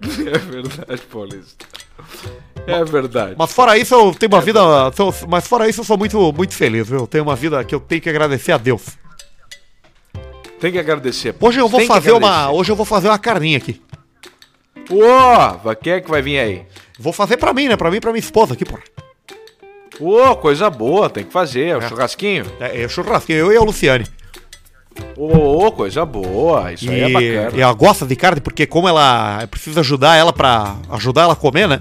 É 0.32 0.38
verdade, 0.38 1.02
Paulista. 1.12 1.66
É 2.66 2.84
verdade. 2.84 3.34
Mas 3.38 3.52
fora 3.52 3.76
isso, 3.78 3.94
eu 3.94 4.14
tenho 4.14 4.32
uma 4.32 4.40
vida. 4.40 4.60
sou- 4.96 5.14
mas 5.28 5.46
fora 5.46 5.68
isso, 5.68 5.80
eu 5.80 5.84
sou 5.84 5.98
muito, 5.98 6.32
muito 6.32 6.54
feliz, 6.54 6.88
viu? 6.88 7.00
Eu 7.00 7.06
tenho 7.06 7.24
uma 7.24 7.36
vida 7.36 7.62
que 7.64 7.74
eu 7.74 7.80
tenho 7.80 8.00
que 8.00 8.08
agradecer 8.08 8.52
a 8.52 8.58
Deus. 8.58 8.98
Tem 10.58 10.72
que 10.72 10.78
agradecer. 10.78 11.34
Hoje 11.40 11.58
eu 11.60 11.68
vou 11.68 11.80
fazer 11.86 12.12
uma. 12.12 12.50
Hoje 12.50 12.70
eu 12.72 12.76
vou 12.76 12.84
fazer 12.86 13.08
uma 13.08 13.18
carninha 13.18 13.58
aqui. 13.58 13.80
Ô, 14.90 15.74
quem 15.76 15.94
é 15.94 16.00
que 16.00 16.10
vai 16.10 16.20
vir 16.20 16.38
aí? 16.38 16.66
Vou 16.98 17.12
fazer 17.12 17.36
pra 17.36 17.52
mim, 17.54 17.68
né? 17.68 17.76
Pra 17.76 17.90
mim 17.90 17.96
e 17.96 18.00
pra 18.00 18.10
minha 18.12 18.20
esposa 18.20 18.54
aqui, 18.54 18.64
porra. 18.64 18.82
Ô, 19.98 20.34
coisa 20.36 20.68
boa, 20.68 21.08
tem 21.08 21.24
que 21.24 21.32
fazer. 21.32 21.68
É 21.68 21.76
o 21.76 21.82
churrasquinho. 21.88 22.44
É, 22.60 22.82
é 22.82 22.88
churrasquinho, 22.88 23.38
eu 23.38 23.52
e 23.52 23.56
a 23.56 23.60
Luciane. 23.62 24.06
Ô, 25.16 25.66
ô, 25.66 25.72
coisa 25.72 26.04
boa. 26.04 26.72
Isso 26.72 26.90
aí 26.90 27.00
é 27.00 27.08
E, 27.08 27.12
bacana. 27.12 27.58
e 27.58 27.60
ela 27.60 27.72
gosta 27.72 28.04
de 28.06 28.16
carne 28.16 28.40
porque 28.40 28.66
como 28.66 28.88
ela 28.88 29.46
precisa 29.50 29.80
ajudar 29.80 30.16
ela 30.16 30.32
pra 30.32 30.76
ajudar 30.90 31.22
ela 31.22 31.32
a 31.34 31.36
comer, 31.36 31.68
né? 31.68 31.80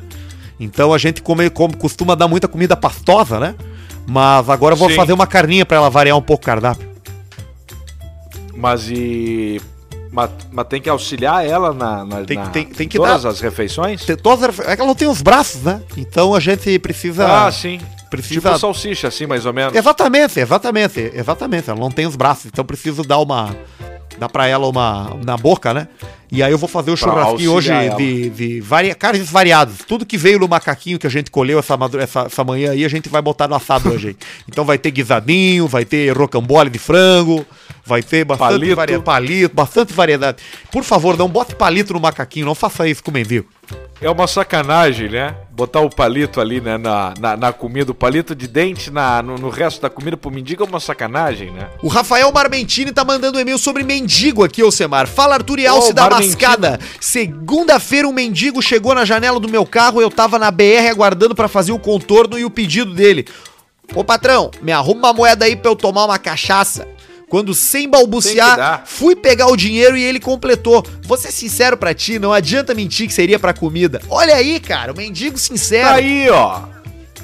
Então 0.59 0.93
a 0.93 0.97
gente 0.97 1.21
come, 1.21 1.49
come- 1.49 1.75
costuma 1.75 2.15
dar 2.15 2.27
muita 2.27 2.47
comida 2.47 2.75
pastosa, 2.77 3.39
né? 3.39 3.55
Mas 4.07 4.49
agora 4.49 4.73
eu 4.73 4.77
vou 4.77 4.89
Sim. 4.89 4.95
fazer 4.95 5.13
uma 5.13 5.27
carninha 5.27 5.65
pra 5.65 5.77
ela 5.77 5.89
variar 5.89 6.17
um 6.17 6.21
pouco 6.21 6.43
o 6.43 6.45
cardápio. 6.45 6.87
Mas 8.55 8.89
e. 8.89 9.61
Mas, 10.11 10.31
mas 10.51 10.67
tem 10.67 10.81
que 10.81 10.89
auxiliar 10.89 11.45
ela 11.45 11.71
na, 11.71 12.03
na, 12.03 12.21
Tem- 12.23 12.37
na- 12.37 12.47
tem- 12.47 12.65
tem 12.65 12.87
que 12.87 12.97
todas 12.97 13.23
dar- 13.23 13.29
as 13.29 13.39
refeições? 13.39 14.03
Tem 14.03 14.15
todas 14.17 14.59
as- 14.59 14.67
é 14.67 14.75
que 14.75 14.81
ela 14.81 14.87
não 14.87 14.95
tem 14.95 15.07
os 15.07 15.21
braços, 15.21 15.61
né? 15.61 15.81
Então 15.95 16.33
a 16.33 16.39
gente 16.39 16.77
precisa 16.79 17.27
Ah, 17.45 17.51
sim. 17.51 17.79
Precisa 18.09 18.49
Tipo 18.49 18.59
salsicha, 18.59 19.07
assim, 19.07 19.25
mais 19.25 19.45
ou 19.45 19.53
menos. 19.53 19.75
Exatamente, 19.75 20.39
exatamente, 20.39 21.11
exatamente. 21.13 21.69
Ela 21.69 21.79
não 21.79 21.91
tem 21.91 22.05
os 22.05 22.15
braços, 22.15 22.45
então 22.45 22.65
preciso 22.65 23.03
dar 23.03 23.19
uma. 23.19 23.55
dar 24.17 24.29
pra 24.29 24.47
ela 24.47 24.67
uma. 24.67 25.17
na 25.23 25.37
boca, 25.37 25.73
né? 25.73 25.87
E 26.31 26.43
aí 26.43 26.51
eu 26.51 26.57
vou 26.57 26.69
fazer 26.69 26.91
o 26.91 26.97
churrasquinho 26.97 27.51
hoje 27.51 27.71
auxiliar 27.71 27.97
de, 27.97 28.29
de 28.29 28.61
varia, 28.61 28.93
carnes 28.93 29.29
variadas. 29.29 29.77
Tudo 29.87 30.05
que 30.05 30.17
veio 30.17 30.39
no 30.39 30.47
macaquinho 30.47 30.99
que 30.99 31.07
a 31.07 31.09
gente 31.09 31.31
colheu 31.31 31.57
essa, 31.57 31.77
essa, 31.99 32.21
essa 32.21 32.43
manhã 32.43 32.71
aí, 32.71 32.85
a 32.85 32.89
gente 32.89 33.09
vai 33.09 33.21
botar 33.21 33.47
no 33.47 33.55
assado 33.55 33.89
hoje. 33.89 34.15
Então 34.47 34.65
vai 34.65 34.77
ter 34.77 34.91
guisadinho, 34.91 35.67
vai 35.67 35.85
ter 35.85 36.11
rocambole 36.15 36.69
de 36.69 36.79
frango, 36.79 37.45
vai 37.85 38.01
ter 38.01 38.25
bastante 38.25 38.75
Palito. 38.75 39.01
Palito, 39.01 39.55
bastante 39.55 39.93
variedade. 39.93 40.37
Por 40.71 40.83
favor, 40.83 41.17
não 41.17 41.27
bote 41.27 41.55
palito 41.55 41.93
no 41.93 41.99
macaquinho, 41.99 42.45
não 42.45 42.55
faça 42.55 42.87
isso 42.87 43.03
com 43.03 43.11
o 43.11 43.13
mendigo. 43.13 43.47
É 44.01 44.09
uma 44.09 44.27
sacanagem, 44.27 45.09
né? 45.09 45.35
Botar 45.51 45.81
o 45.81 45.89
palito 45.89 46.39
ali, 46.39 46.61
né, 46.61 46.77
na, 46.77 47.13
na, 47.19 47.35
na 47.35 47.53
comida, 47.53 47.91
o 47.91 47.95
palito 47.95 48.33
de 48.33 48.47
dente 48.47 48.89
na, 48.89 49.21
no, 49.21 49.35
no 49.35 49.49
resto 49.49 49.81
da 49.81 49.89
comida 49.89 50.15
pro 50.15 50.31
mendigo 50.31 50.63
é 50.63 50.65
uma 50.65 50.79
sacanagem, 50.79 51.51
né? 51.51 51.67
O 51.83 51.87
Rafael 51.87 52.31
Marmentini 52.31 52.93
tá 52.93 53.03
mandando 53.03 53.37
um 53.37 53.41
e-mail 53.41 53.57
sobre 53.57 53.83
mendigo 53.83 54.43
aqui, 54.43 54.63
ô 54.63 54.71
Semar. 54.71 55.05
Fala 55.05 55.35
Arthur 55.35 55.59
e 55.59 55.67
Alce 55.67 55.91
Ô, 55.91 55.93
da. 55.93 56.18
Mascada. 56.27 56.79
Segunda-feira 56.99 58.07
um 58.07 58.13
mendigo 58.13 58.61
chegou 58.61 58.93
na 58.93 59.05
janela 59.05 59.39
do 59.39 59.49
meu 59.49 59.65
carro, 59.65 60.01
eu 60.01 60.09
tava 60.09 60.37
na 60.39 60.51
BR 60.51 60.89
aguardando 60.89 61.35
pra 61.35 61.47
fazer 61.47 61.71
o 61.71 61.79
contorno 61.79 62.37
e 62.37 62.45
o 62.45 62.49
pedido 62.49 62.93
dele. 62.93 63.27
Ô 63.95 64.03
patrão, 64.03 64.51
me 64.61 64.71
arruma 64.71 65.07
uma 65.07 65.13
moeda 65.13 65.45
aí 65.45 65.55
pra 65.55 65.71
eu 65.71 65.75
tomar 65.75 66.05
uma 66.05 66.19
cachaça. 66.19 66.87
Quando 67.29 67.53
sem 67.53 67.87
balbuciar, 67.87 68.83
fui 68.85 69.15
pegar 69.15 69.47
o 69.47 69.55
dinheiro 69.55 69.95
e 69.95 70.03
ele 70.03 70.19
completou. 70.19 70.83
Vou 71.03 71.15
ser 71.15 71.31
sincero 71.31 71.77
pra 71.77 71.93
ti, 71.93 72.17
não 72.17 72.33
adianta 72.33 72.73
mentir 72.73 73.07
que 73.07 73.13
seria 73.13 73.37
pra 73.37 73.53
comida. 73.53 74.01
Olha 74.09 74.35
aí, 74.35 74.59
cara, 74.59 74.91
o 74.91 74.97
mendigo 74.97 75.37
sincero. 75.37 75.89
Tá 75.89 75.95
aí, 75.95 76.27
ó. 76.29 76.61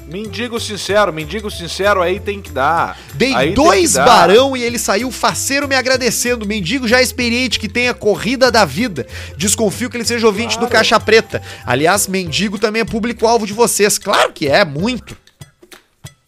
Mendigo 0.06 0.60
sincero, 0.60 1.12
mendigo 1.12 1.50
sincero 1.50 2.00
aí 2.00 2.20
tem 2.20 2.40
que 2.40 2.50
dar. 2.50 2.96
Dei 3.14 3.34
Aí 3.34 3.54
dois 3.54 3.94
dar. 3.94 4.04
barão 4.04 4.56
e 4.56 4.62
ele 4.62 4.78
saiu 4.78 5.10
faceiro 5.10 5.66
me 5.66 5.74
agradecendo. 5.74 6.46
Mendigo 6.46 6.86
já 6.86 7.02
experiente 7.02 7.58
que 7.58 7.68
tem 7.68 7.88
a 7.88 7.94
corrida 7.94 8.50
da 8.50 8.64
vida. 8.64 9.04
Desconfio 9.36 9.90
que 9.90 9.96
ele 9.96 10.04
seja 10.04 10.26
ouvinte 10.26 10.60
do 10.60 10.68
Caixa 10.68 11.00
Preta. 11.00 11.42
Aliás, 11.66 12.06
mendigo 12.06 12.56
também 12.56 12.82
é 12.82 12.84
público-alvo 12.84 13.46
de 13.46 13.52
vocês. 13.52 13.98
Claro 13.98 14.32
que 14.32 14.46
é, 14.46 14.64
muito. 14.64 15.16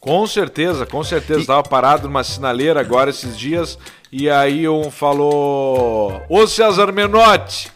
Com 0.01 0.27
certeza, 0.27 0.85
com 0.85 1.05
certeza. 1.05 1.47
Tava 1.47 1.63
parado 1.63 2.09
numa 2.09 2.25
sinaleira 2.25 2.81
agora 2.81 3.11
esses 3.11 3.39
dias 3.39 3.79
e 4.11 4.29
aí 4.29 4.69
um 4.69 4.91
falou: 4.91 6.21
Ô 6.29 6.47
César 6.49 6.91
Menotti, 6.91 7.71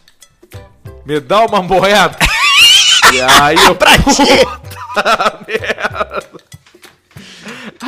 me 1.07 1.21
dá 1.21 1.45
uma 1.45 1.63
moeda. 1.63 2.17
e 3.13 3.21
aí 3.21 3.57
eu. 3.67 3.75
Pra 3.77 3.93
ti. 3.99 4.47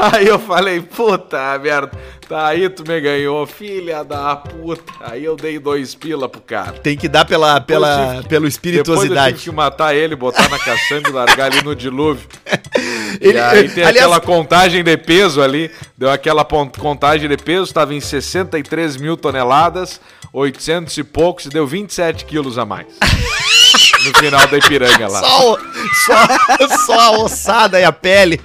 Aí 0.00 0.26
eu 0.26 0.38
falei, 0.38 0.80
puta 0.80 1.58
merda, 1.58 1.92
tá 2.28 2.48
aí 2.48 2.68
tu 2.68 2.82
me 2.86 3.00
ganhou, 3.00 3.46
filha 3.46 4.02
da 4.04 4.34
puta. 4.36 4.92
Aí 5.00 5.24
eu 5.24 5.36
dei 5.36 5.58
dois 5.58 5.94
pila 5.94 6.28
pro 6.28 6.40
cara. 6.40 6.72
Tem 6.72 6.96
que 6.96 7.08
dar 7.08 7.24
pela, 7.24 7.60
pela, 7.60 7.88
tive 7.96 8.06
que- 8.06 8.08
pela 8.08 8.22
Depois 8.22 8.32
eu 8.32 8.38
tive 8.40 8.48
espirituosidade. 8.48 9.38
que 9.42 9.50
matar 9.52 9.94
ele, 9.94 10.16
botar 10.16 10.48
na 10.48 10.58
caçamba 10.58 11.08
e 11.08 11.12
largar 11.12 11.52
ele 11.52 11.62
no 11.62 11.74
dilúvio. 11.76 12.26
Ele- 13.20 13.38
e 13.38 13.40
aí 13.40 13.68
tem 13.68 13.84
aliás- 13.84 14.06
aquela 14.06 14.20
contagem 14.20 14.82
de 14.82 14.96
peso 14.96 15.40
ali, 15.40 15.70
deu 15.96 16.10
aquela 16.10 16.44
contagem 16.44 17.28
de 17.28 17.36
peso, 17.36 17.62
estava 17.62 17.94
em 17.94 18.00
63 18.00 18.96
mil 18.96 19.16
toneladas, 19.16 20.00
800 20.32 20.96
e 20.98 21.04
poucos, 21.04 21.46
e 21.46 21.48
deu 21.48 21.64
27 21.64 22.24
quilos 22.24 22.58
a 22.58 22.64
mais. 22.66 22.88
no 24.04 24.18
final 24.18 24.46
da 24.46 24.58
Ipiranga 24.58 25.08
lá. 25.08 25.20
Só, 25.20 25.58
só, 26.06 26.76
só 26.86 27.00
a 27.00 27.10
ossada 27.22 27.80
e 27.80 27.84
a 27.84 27.92
pele. 27.92 28.40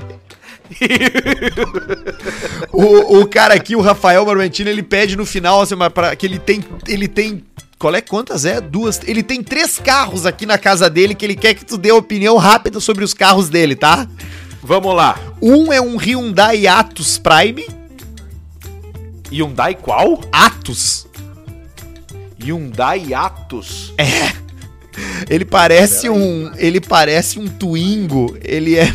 o, 2.72 3.20
o 3.22 3.28
cara 3.28 3.54
aqui, 3.54 3.76
o 3.76 3.82
Rafael 3.82 4.26
Marmentino, 4.26 4.70
ele 4.70 4.84
pede 4.84 5.16
no 5.16 5.26
final 5.26 5.62
assim, 5.62 5.76
pra- 5.94 6.16
que 6.16 6.26
ele 6.26 6.40
tem. 6.40 6.64
Ele 6.88 7.08
tem. 7.08 7.44
Qual 7.78 7.96
é? 7.96 8.02
Quantas 8.02 8.46
é? 8.46 8.60
Duas. 8.60 9.00
Ele 9.06 9.24
tem 9.24 9.42
três 9.42 9.80
carros 9.80 10.26
aqui 10.26 10.46
na 10.46 10.58
casa 10.58 10.90
dele 10.90 11.16
que 11.16 11.26
ele 11.26 11.36
quer 11.36 11.54
que 11.54 11.66
tu 11.66 11.78
dê 11.78 11.92
opinião 11.92 12.38
rápida 12.38 12.80
sobre 12.80 13.04
os 13.04 13.14
carros 13.14 13.50
dele, 13.50 13.76
tá? 13.76 14.08
Vamos 14.62 14.94
lá. 14.96 15.18
Um 15.42 15.72
é 15.72 15.80
um 15.82 15.96
Hyundai 15.96 16.68
Atos 16.68 17.18
Prime. 17.18 17.66
Hyundai 19.32 19.76
qual? 19.76 20.20
Atos. 20.32 21.08
Hyundai 22.44 23.14
Atos. 23.14 23.94
Ele 25.30 25.46
parece 25.46 26.10
um. 26.10 26.52
Ele 26.58 26.80
parece 26.80 27.40
um 27.40 27.48
Twingo. 27.48 28.38
Ele 28.44 28.78
é. 28.78 28.94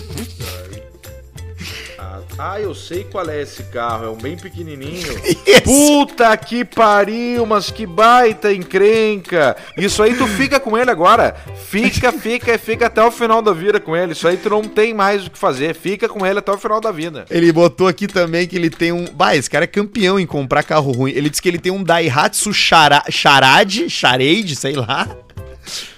Ah, 2.37 2.61
eu 2.61 2.75
sei 2.75 3.05
qual 3.05 3.29
é 3.31 3.41
esse 3.41 3.63
carro, 3.65 4.07
é 4.07 4.11
um 4.11 4.17
bem 4.17 4.37
pequenininho. 4.37 5.07
Esse. 5.47 5.61
Puta 5.63 6.37
que 6.37 6.65
pariu, 6.65 7.47
mas 7.47 7.71
que 7.71 7.87
baita 7.87 8.53
encrenca. 8.53 9.57
Isso 9.77 10.03
aí 10.03 10.15
tu 10.15 10.27
fica 10.27 10.59
com 10.59 10.77
ele 10.77 10.91
agora. 10.91 11.37
Fica, 11.69 12.11
fica, 12.11 12.59
fica 12.59 12.87
até 12.87 13.03
o 13.05 13.11
final 13.13 13.41
da 13.41 13.53
vida 13.53 13.79
com 13.79 13.97
ele. 13.97 14.13
Isso 14.13 14.27
aí 14.27 14.37
tu 14.37 14.51
não 14.51 14.65
tem 14.65 14.93
mais 14.93 15.27
o 15.27 15.31
que 15.31 15.39
fazer. 15.39 15.77
Fica 15.77 16.09
com 16.09 16.27
ele 16.27 16.41
até 16.41 16.51
o 16.51 16.59
final 16.59 16.81
da 16.81 16.91
vida. 16.91 17.25
Ele 17.31 17.53
botou 17.53 17.87
aqui 17.87 18.09
também 18.09 18.49
que 18.49 18.57
ele 18.57 18.69
tem 18.69 18.91
um. 18.91 19.05
Bah, 19.13 19.37
esse 19.37 19.49
cara 19.49 19.65
é 19.65 19.69
campeão 19.69 20.19
em 20.19 20.27
comprar 20.27 20.65
carro 20.65 20.91
ruim. 20.91 21.13
Ele 21.13 21.31
disse 21.31 21.41
que 21.41 21.49
ele 21.49 21.59
tem 21.59 21.71
um 21.71 21.85
Daihatsu 21.85 22.53
Chara... 22.53 23.05
Charade, 23.11 23.89
Charade, 23.89 24.57
sei 24.57 24.75
lá. 24.75 25.09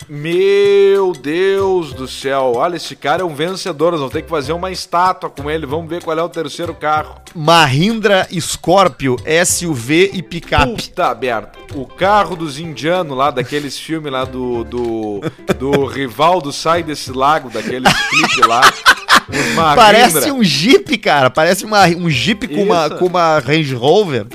Meu 0.08 1.12
Deus 1.12 1.92
do 1.92 2.06
céu, 2.06 2.52
olha, 2.56 2.76
esse 2.76 2.94
cara 2.94 3.22
é 3.22 3.24
um 3.24 3.34
vencedor. 3.34 3.90
Nós 3.90 4.00
vamos 4.00 4.12
ter 4.12 4.22
que 4.22 4.28
fazer 4.28 4.52
uma 4.52 4.70
estátua 4.70 5.28
com 5.28 5.50
ele. 5.50 5.66
Vamos 5.66 5.88
ver 5.88 6.02
qual 6.02 6.16
é 6.16 6.22
o 6.22 6.28
terceiro 6.28 6.72
carro. 6.74 7.16
Mahindra 7.34 8.28
Scorpio, 8.38 9.16
SUV 9.44 10.10
e 10.14 10.22
picape. 10.22 10.70
Puta 10.70 11.14
merda. 11.14 11.52
O 11.74 11.86
carro 11.86 12.36
dos 12.36 12.58
indianos 12.58 13.16
lá, 13.16 13.30
daqueles 13.30 13.78
filmes 13.78 14.12
lá 14.12 14.24
do. 14.24 14.64
do. 14.64 15.20
do 15.58 15.86
Rivaldo 15.90 16.52
sai 16.52 16.82
desse 16.82 17.10
lago, 17.10 17.50
daqueles 17.50 17.92
clipes 18.08 18.46
lá. 18.46 18.60
Parece 19.74 20.30
um 20.30 20.42
Jeep, 20.42 20.96
cara. 20.98 21.30
Parece 21.30 21.64
uma, 21.64 21.86
um 21.86 22.08
Jeep 22.08 22.46
com 22.46 22.62
uma, 22.62 22.90
com 22.90 23.06
uma 23.06 23.38
Range 23.40 23.74
Rover. 23.74 24.26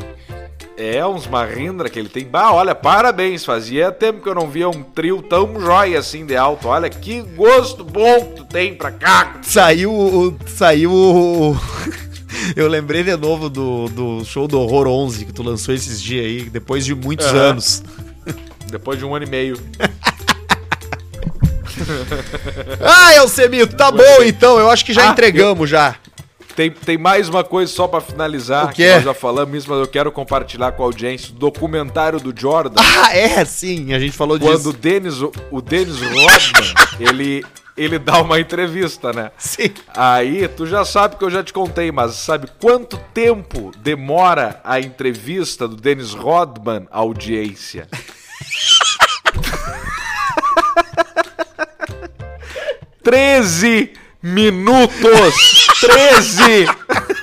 É, 0.84 1.05
uns 1.05 1.27
Mahindra 1.27 1.88
que 1.91 1.99
ele 1.99 2.09
tem. 2.09 2.25
Bah, 2.25 2.51
olha, 2.51 2.73
parabéns. 2.73 3.45
Fazia 3.45 3.91
tempo 3.91 4.19
que 4.19 4.27
eu 4.27 4.34
não 4.34 4.49
via 4.49 4.67
um 4.67 4.82
trio 4.82 5.21
tão 5.21 5.61
jóia 5.61 5.99
assim 5.99 6.25
de 6.25 6.36
alto. 6.36 6.67
Olha 6.67 6.89
que 6.89 7.21
gosto 7.21 7.84
bom 7.84 8.25
que 8.25 8.38
tu 8.38 8.45
tem 8.45 8.73
pra 8.73 8.89
carro. 8.91 9.41
Saiu 9.43 9.93
o. 9.93 10.36
Saiu 10.47 10.91
o. 10.91 11.55
Eu 12.55 12.67
lembrei 12.67 13.03
de 13.03 13.15
novo 13.15 13.47
do, 13.47 13.88
do 13.89 14.25
show 14.25 14.47
do 14.47 14.59
Horror 14.59 14.88
11 14.88 15.25
que 15.25 15.32
tu 15.32 15.43
lançou 15.43 15.75
esses 15.75 16.01
dias 16.01 16.25
aí, 16.25 16.49
depois 16.49 16.84
de 16.84 16.95
muitos 16.95 17.27
Aham. 17.27 17.38
anos. 17.51 17.84
Depois 18.71 18.97
de 18.97 19.05
um 19.05 19.13
ano 19.13 19.25
e 19.25 19.29
meio. 19.29 19.59
Ah, 22.79 23.15
Elcemito, 23.15 23.75
tá 23.75 23.91
bom 23.91 24.23
então. 24.23 24.59
Eu 24.59 24.69
acho 24.69 24.86
que 24.86 24.93
já 24.93 25.07
Ah, 25.09 25.11
entregamos 25.11 25.67
já. 25.69 25.95
Tem, 26.56 26.70
tem 26.72 26.97
mais 26.97 27.30
uma 27.30 27.43
coisa 27.43 27.72
só 27.72 27.88
pra 27.88 28.02
finalizar. 28.02 28.74
Que 28.74 28.89
nós 28.93 29.04
já 29.04 29.14
falamos 29.14 29.56
isso, 29.58 29.70
mas 29.70 29.80
eu 29.80 29.88
quero 29.88 30.12
compartilhar 30.12 30.72
com 30.74 30.84
a 30.84 30.86
audiência. 30.86 31.32
O 31.34 31.36
documentário 31.38 32.20
do 32.20 32.34
Jordan. 32.38 32.82
Ah, 33.04 33.16
é, 33.18 33.43
sim, 33.45 33.93
a 33.93 33.99
gente 33.99 34.16
falou 34.16 34.39
quando 34.39 34.58
disso. 34.58 34.70
o 34.70 34.74
Dennis, 34.74 35.16
o 35.49 35.62
Dennis 35.62 35.99
Rodman, 35.99 36.74
ele, 36.99 37.43
ele 37.76 37.97
dá 37.97 38.22
uma 38.22 38.39
entrevista, 38.39 39.12
né? 39.12 39.32
Sim. 39.38 39.72
Aí, 39.95 40.47
tu 40.47 40.68
já 40.68 40.86
sabe 40.86 41.16
que 41.16 41.24
eu 41.24 41.30
já 41.32 41.43
te 41.43 41.52
contei, 41.52 41.91
mas 41.91 42.14
sabe 42.16 42.47
quanto 42.60 42.97
tempo 43.14 43.72
demora 43.78 44.62
a 44.64 44.80
entrevista 44.80 45.68
do 45.68 45.76
Dennis 45.76 46.14
Rodman 46.14 46.88
à 46.91 46.99
audiência? 46.99 47.88
Treze 53.04 53.93
minutos! 54.22 55.61
Treze! 55.82 56.67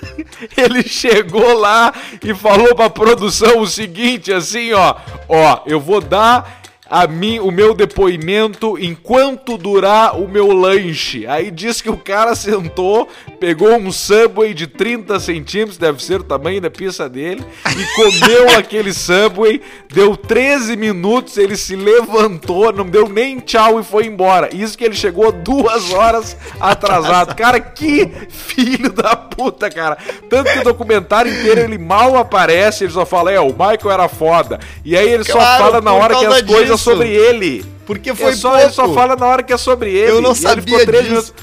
Ele 0.56 0.82
chegou 0.82 1.58
lá 1.58 1.92
e 2.22 2.34
falou 2.34 2.74
pra 2.74 2.90
produção 2.90 3.60
o 3.60 3.66
seguinte, 3.66 4.32
assim, 4.32 4.72
ó, 4.72 4.94
ó, 5.28 5.60
eu 5.66 5.80
vou 5.80 6.00
dar 6.00 6.57
a 6.90 7.06
mim 7.06 7.38
o 7.38 7.50
meu 7.50 7.74
depoimento 7.74 8.78
enquanto 8.78 9.58
durar 9.58 10.18
o 10.18 10.26
meu 10.26 10.52
lanche. 10.52 11.26
Aí 11.26 11.50
diz 11.50 11.82
que 11.82 11.90
o 11.90 11.96
cara 11.96 12.34
sentou, 12.34 13.08
pegou 13.38 13.76
um 13.76 13.92
Subway 13.92 14.54
de 14.54 14.66
30 14.66 15.20
centímetros, 15.20 15.76
deve 15.76 16.02
ser 16.02 16.20
o 16.20 16.24
tamanho 16.24 16.60
da 16.60 16.70
pizza 16.70 17.08
dele, 17.08 17.44
e 17.76 17.94
comeu 17.94 18.50
aquele 18.56 18.92
Subway, 18.92 19.60
deu 19.92 20.16
13 20.16 20.76
minutos, 20.76 21.36
ele 21.36 21.56
se 21.56 21.76
levantou, 21.76 22.72
não 22.72 22.86
deu 22.86 23.08
nem 23.08 23.38
tchau 23.38 23.78
e 23.80 23.84
foi 23.84 24.06
embora. 24.06 24.54
Isso 24.54 24.76
que 24.76 24.84
ele 24.84 24.94
chegou 24.94 25.30
duas 25.30 25.92
horas 25.92 26.36
atrasado. 26.60 27.34
Cara, 27.34 27.60
que 27.60 28.10
filho 28.28 28.92
da 28.92 29.14
puta, 29.14 29.70
cara. 29.70 29.98
Tanto 30.28 30.50
que 30.52 30.58
o 30.60 30.64
documentário 30.64 31.32
inteiro 31.32 31.60
ele 31.60 31.78
mal 31.78 32.16
aparece, 32.16 32.84
ele 32.84 32.92
só 32.92 33.04
fala, 33.04 33.30
é, 33.30 33.40
o 33.40 33.48
Michael 33.48 33.90
era 33.90 34.08
foda. 34.08 34.58
E 34.84 34.96
aí 34.96 35.08
ele 35.08 35.24
só 35.24 35.38
Claro, 35.38 35.64
fala 35.64 35.80
na 35.80 35.92
hora 35.92 36.16
que 36.16 36.26
as 36.26 36.42
coisas. 36.42 36.77
Sobre 36.78 37.08
ele. 37.08 37.64
Porque 37.86 38.14
foi 38.14 38.32
é 38.32 38.36
só, 38.36 38.50
pouco. 38.50 38.64
ele 38.64 38.72
só 38.72 38.92
fala 38.94 39.16
na 39.16 39.26
hora 39.26 39.42
que 39.42 39.52
é 39.52 39.56
sobre 39.56 39.90
ele. 39.90 40.10
Eu 40.12 40.20
não 40.20 40.32
E 40.32 40.36
sabia 40.36 40.84
13 40.86 41.08
disso. 41.08 41.34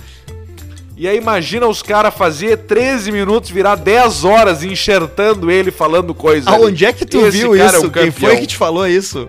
E 0.98 1.08
aí 1.10 1.18
imagina 1.18 1.68
os 1.68 1.82
caras 1.82 2.14
fazer 2.14 2.58
13 2.60 3.12
minutos 3.12 3.50
virar 3.50 3.76
10 3.76 4.24
horas 4.24 4.64
enxertando 4.64 5.52
ele 5.52 5.70
falando 5.70 6.14
coisa. 6.14 6.50
ali. 6.50 6.64
Aonde 6.64 6.86
é 6.86 6.94
que 6.94 7.06
tu 7.06 7.20
Esse 7.20 7.32
viu 7.38 7.52
cara 7.56 7.66
isso? 7.66 7.76
é 7.76 7.80
um 7.88 7.90
Quem 7.90 8.12
foi 8.12 8.38
que 8.38 8.48
te 8.48 8.56
falou 8.56 8.88
isso? 8.88 9.28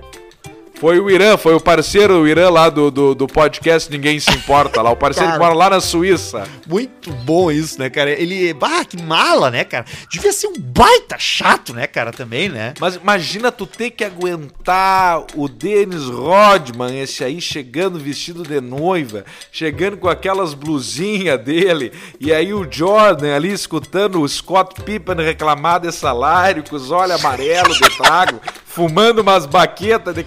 Foi 0.79 1.01
o 1.01 1.11
Irã, 1.11 1.39
foi 1.39 1.55
o 1.55 1.61
parceiro 1.61 2.21
o 2.21 2.29
Irã 2.29 2.51
lá 2.51 2.69
do, 2.69 2.91
do, 2.91 3.15
do 3.15 3.27
podcast 3.27 3.91
Ninguém 3.91 4.21
Se 4.21 4.31
Importa 4.31 4.83
lá. 4.83 4.91
O 4.91 4.97
parceiro 4.97 5.33
que 5.33 5.39
Cara. 5.39 5.45
mora 5.45 5.59
lá 5.59 5.71
na 5.71 5.81
Suíça. 5.81 6.45
Muito 6.67 7.11
bom 7.11 7.51
isso, 7.51 7.79
né, 7.79 7.89
cara? 7.89 8.11
Ele. 8.11 8.53
Bah, 8.53 8.85
que 8.85 9.03
mala, 9.03 9.51
né, 9.51 9.65
cara? 9.65 9.87
Devia 10.11 10.33
ser 10.33 10.49
um 10.49 10.59
baita 10.59 11.17
chato, 11.19 11.73
né, 11.73 11.87
cara, 11.87 12.13
também, 12.13 12.51
né? 12.51 12.75
Mas 12.79 12.97
imagina 12.97 13.51
tu 13.51 13.67
ter 13.67 13.91
que 13.91 14.05
aguentar 14.05 15.25
o 15.35 15.49
Dennis 15.49 16.05
Rodman, 16.05 17.01
esse 17.01 17.25
aí 17.25 17.41
chegando 17.41 17.99
vestido 17.99 18.43
de 18.43 18.61
noiva, 18.61 19.25
chegando 19.51 19.97
com 19.97 20.09
aquelas 20.09 20.53
blusinhas 20.53 21.41
dele, 21.41 21.91
e 22.21 22.33
aí 22.33 22.53
o 22.53 22.71
Jordan 22.71 23.35
ali 23.35 23.51
escutando 23.51 24.21
o 24.21 24.29
Scott 24.29 24.83
Pippen 24.83 25.17
reclamar 25.17 25.81
de 25.81 25.91
salário, 25.91 26.63
com 26.69 26.77
os 26.77 26.91
olhos 26.91 27.25
amarelos 27.25 27.79
de 27.79 27.97
trago, 27.97 28.41
fumando 28.65 29.23
umas 29.23 29.47
baquetas 29.47 30.15
de 30.15 30.23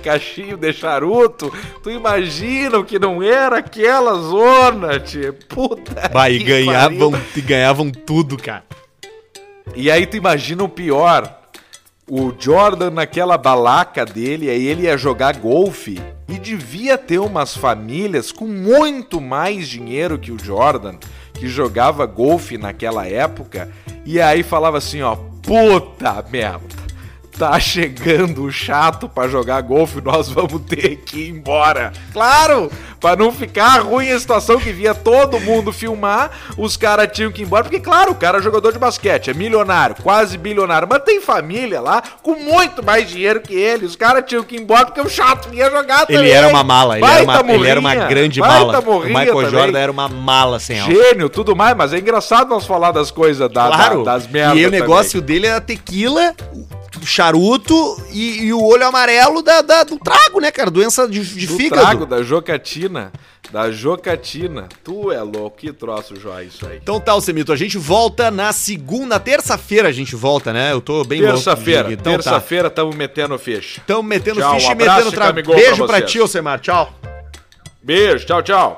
de 0.58 0.74
charuto. 0.74 1.52
Tu 1.84 1.92
imagina 1.92 2.78
o 2.78 2.86
que 2.86 2.98
não 3.00 3.22
era 3.22 3.58
aquela 3.58 4.16
zona, 4.16 5.00
tia. 5.00 5.34
Puta 5.34 6.10
Bah, 6.14 6.30
e 6.30 6.40
que 6.40 6.46
ganhavam, 6.46 7.12
e 7.36 7.42
ganhavam 7.42 7.92
tudo, 7.92 8.38
cara. 8.38 8.64
E 9.76 9.90
aí 9.92 10.06
tu 10.06 10.18
imagina 10.18 10.64
o 10.64 10.70
pior. 10.70 11.38
O 12.12 12.34
Jordan 12.38 12.90
naquela 12.90 13.38
balaca 13.38 14.04
dele, 14.04 14.50
aí 14.50 14.66
ele 14.66 14.84
ia 14.84 14.98
jogar 14.98 15.38
golfe 15.38 16.02
e 16.28 16.40
devia 16.40 16.98
ter 16.98 17.20
umas 17.20 17.56
famílias 17.56 18.32
com 18.32 18.46
muito 18.46 19.22
mais 19.22 19.68
dinheiro 19.68 20.18
que 20.18 20.32
o 20.32 20.44
Jordan, 20.44 20.96
que 21.36 21.48
jogava 21.48 22.08
golfe 22.08 22.58
naquela 22.58 23.08
época, 23.08 23.70
e 24.04 24.20
aí 24.20 24.42
falava 24.42 24.80
assim, 24.80 25.04
ó, 25.04 25.16
puta 25.16 26.26
merda. 26.32 26.89
Tá 27.40 27.58
chegando 27.58 28.44
o 28.44 28.52
chato 28.52 29.08
pra 29.08 29.26
jogar 29.30 29.62
golfe, 29.62 30.02
nós 30.02 30.28
vamos 30.28 30.62
ter 30.68 30.98
que 30.98 31.22
ir 31.22 31.30
embora. 31.30 31.94
Claro, 32.12 32.70
pra 33.00 33.16
não 33.16 33.32
ficar 33.32 33.80
ruim 33.82 34.12
a 34.12 34.20
situação 34.20 34.60
que 34.60 34.74
via 34.74 34.94
todo 34.94 35.40
mundo 35.40 35.72
filmar, 35.72 36.32
os 36.58 36.76
caras 36.76 37.08
tinham 37.14 37.32
que 37.32 37.42
ir 37.42 37.46
embora, 37.46 37.64
porque 37.64 37.80
claro, 37.80 38.12
o 38.12 38.16
cara 38.16 38.40
é 38.40 38.42
jogador 38.42 38.74
de 38.74 38.78
basquete, 38.78 39.30
é 39.30 39.34
milionário, 39.34 39.96
quase 40.04 40.38
bilionário, 40.38 40.86
mas 40.90 41.02
tem 41.04 41.22
família 41.22 41.80
lá 41.80 42.04
com 42.22 42.36
muito 42.36 42.84
mais 42.84 43.10
dinheiro 43.10 43.40
que 43.40 43.54
ele. 43.54 43.86
Os 43.86 43.96
caras 43.96 44.26
tinham 44.28 44.44
que 44.44 44.58
ir 44.58 44.62
embora 44.62 44.88
porque 44.88 45.00
o 45.00 45.08
chato 45.10 45.48
ia 45.54 45.72
jogar 45.72 46.06
também. 46.08 46.18
Ele 46.24 46.32
era 46.32 46.50
uma 46.50 46.62
mala, 46.64 46.98
ele, 46.98 47.06
era 47.08 47.24
uma, 47.24 47.40
ele 47.54 47.68
era 47.70 47.80
uma 47.80 47.90
morrinha, 47.92 48.08
grande 48.08 48.42
mala. 48.42 48.80
O 48.80 48.84
morrinha 48.86 49.18
Michael 49.20 49.36
também. 49.38 49.50
Jordan 49.52 49.80
era 49.80 49.92
uma 49.94 50.10
mala 50.10 50.60
sem 50.60 50.78
alma. 50.78 50.94
Gênio, 50.94 51.30
tudo 51.30 51.56
mais, 51.56 51.74
mas 51.78 51.94
é 51.94 52.00
engraçado 52.00 52.50
nós 52.50 52.66
falar 52.66 52.92
das 52.92 53.12
coisas 53.12 53.50
da, 53.50 53.68
Claro. 53.68 54.04
da- 54.04 54.14
das 54.18 54.28
merdas. 54.28 54.60
e 54.60 54.66
o 54.66 54.70
negócio 54.70 55.22
dele 55.22 55.48
era 55.48 55.62
tequila, 55.62 56.36
o 57.02 57.06
charuto 57.06 57.74
e, 58.12 58.44
e 58.46 58.54
o 58.54 58.64
olho 58.64 58.86
amarelo 58.86 59.42
da, 59.42 59.62
da- 59.62 59.84
do 59.84 59.98
trago, 60.00 60.40
né, 60.40 60.52
cara? 60.52 60.72
Doença 60.72 61.08
de, 61.08 61.20
de 61.24 61.48
do 61.48 61.56
fígado. 61.58 61.82
trago, 61.82 62.06
da 62.06 62.24
jocatina. 62.24 63.12
Da 63.52 63.72
Jocatina. 63.72 64.70
Tu 64.84 65.12
é 65.12 65.24
louco, 65.24 65.58
que 65.58 65.74
troço 65.74 66.16
jóia 66.20 66.44
isso 66.44 66.68
aí. 66.68 66.78
Então 66.78 67.00
tá, 67.00 67.20
Semito, 67.20 67.52
a 67.52 67.56
gente 67.56 67.80
volta 67.80 68.30
na 68.30 68.54
segunda, 68.54 69.20
terça-feira 69.20 69.88
a 69.88 69.92
gente 69.92 70.16
volta, 70.16 70.54
né? 70.54 70.72
Eu 70.72 70.80
tô 70.80 71.04
bem 71.04 71.20
louco, 71.20 71.34
Terça-feira. 71.34 71.92
Então 71.92 72.14
tá. 72.14 72.20
terça-feira 72.20 72.70
tamo 72.70 72.94
metendo 72.94 73.40
ficha. 73.40 73.82
Tamo 73.88 74.04
metendo 74.04 74.40
Tchau, 74.40 74.54
ficha 74.54 74.68
um 74.70 74.72
e 74.74 74.76
metendo 74.76 75.12
tra... 75.12 75.26
camigol 75.28 75.56
pra 75.56 75.64
Beijo 75.64 75.88
pra 75.88 75.98
vocês. 75.98 76.12
ti, 76.12 76.20
Alcemar. 76.20 76.60
Tchau. 76.60 76.94
Beijo, 77.82 78.24
tchau, 78.28 78.44
tchau. 78.44 78.78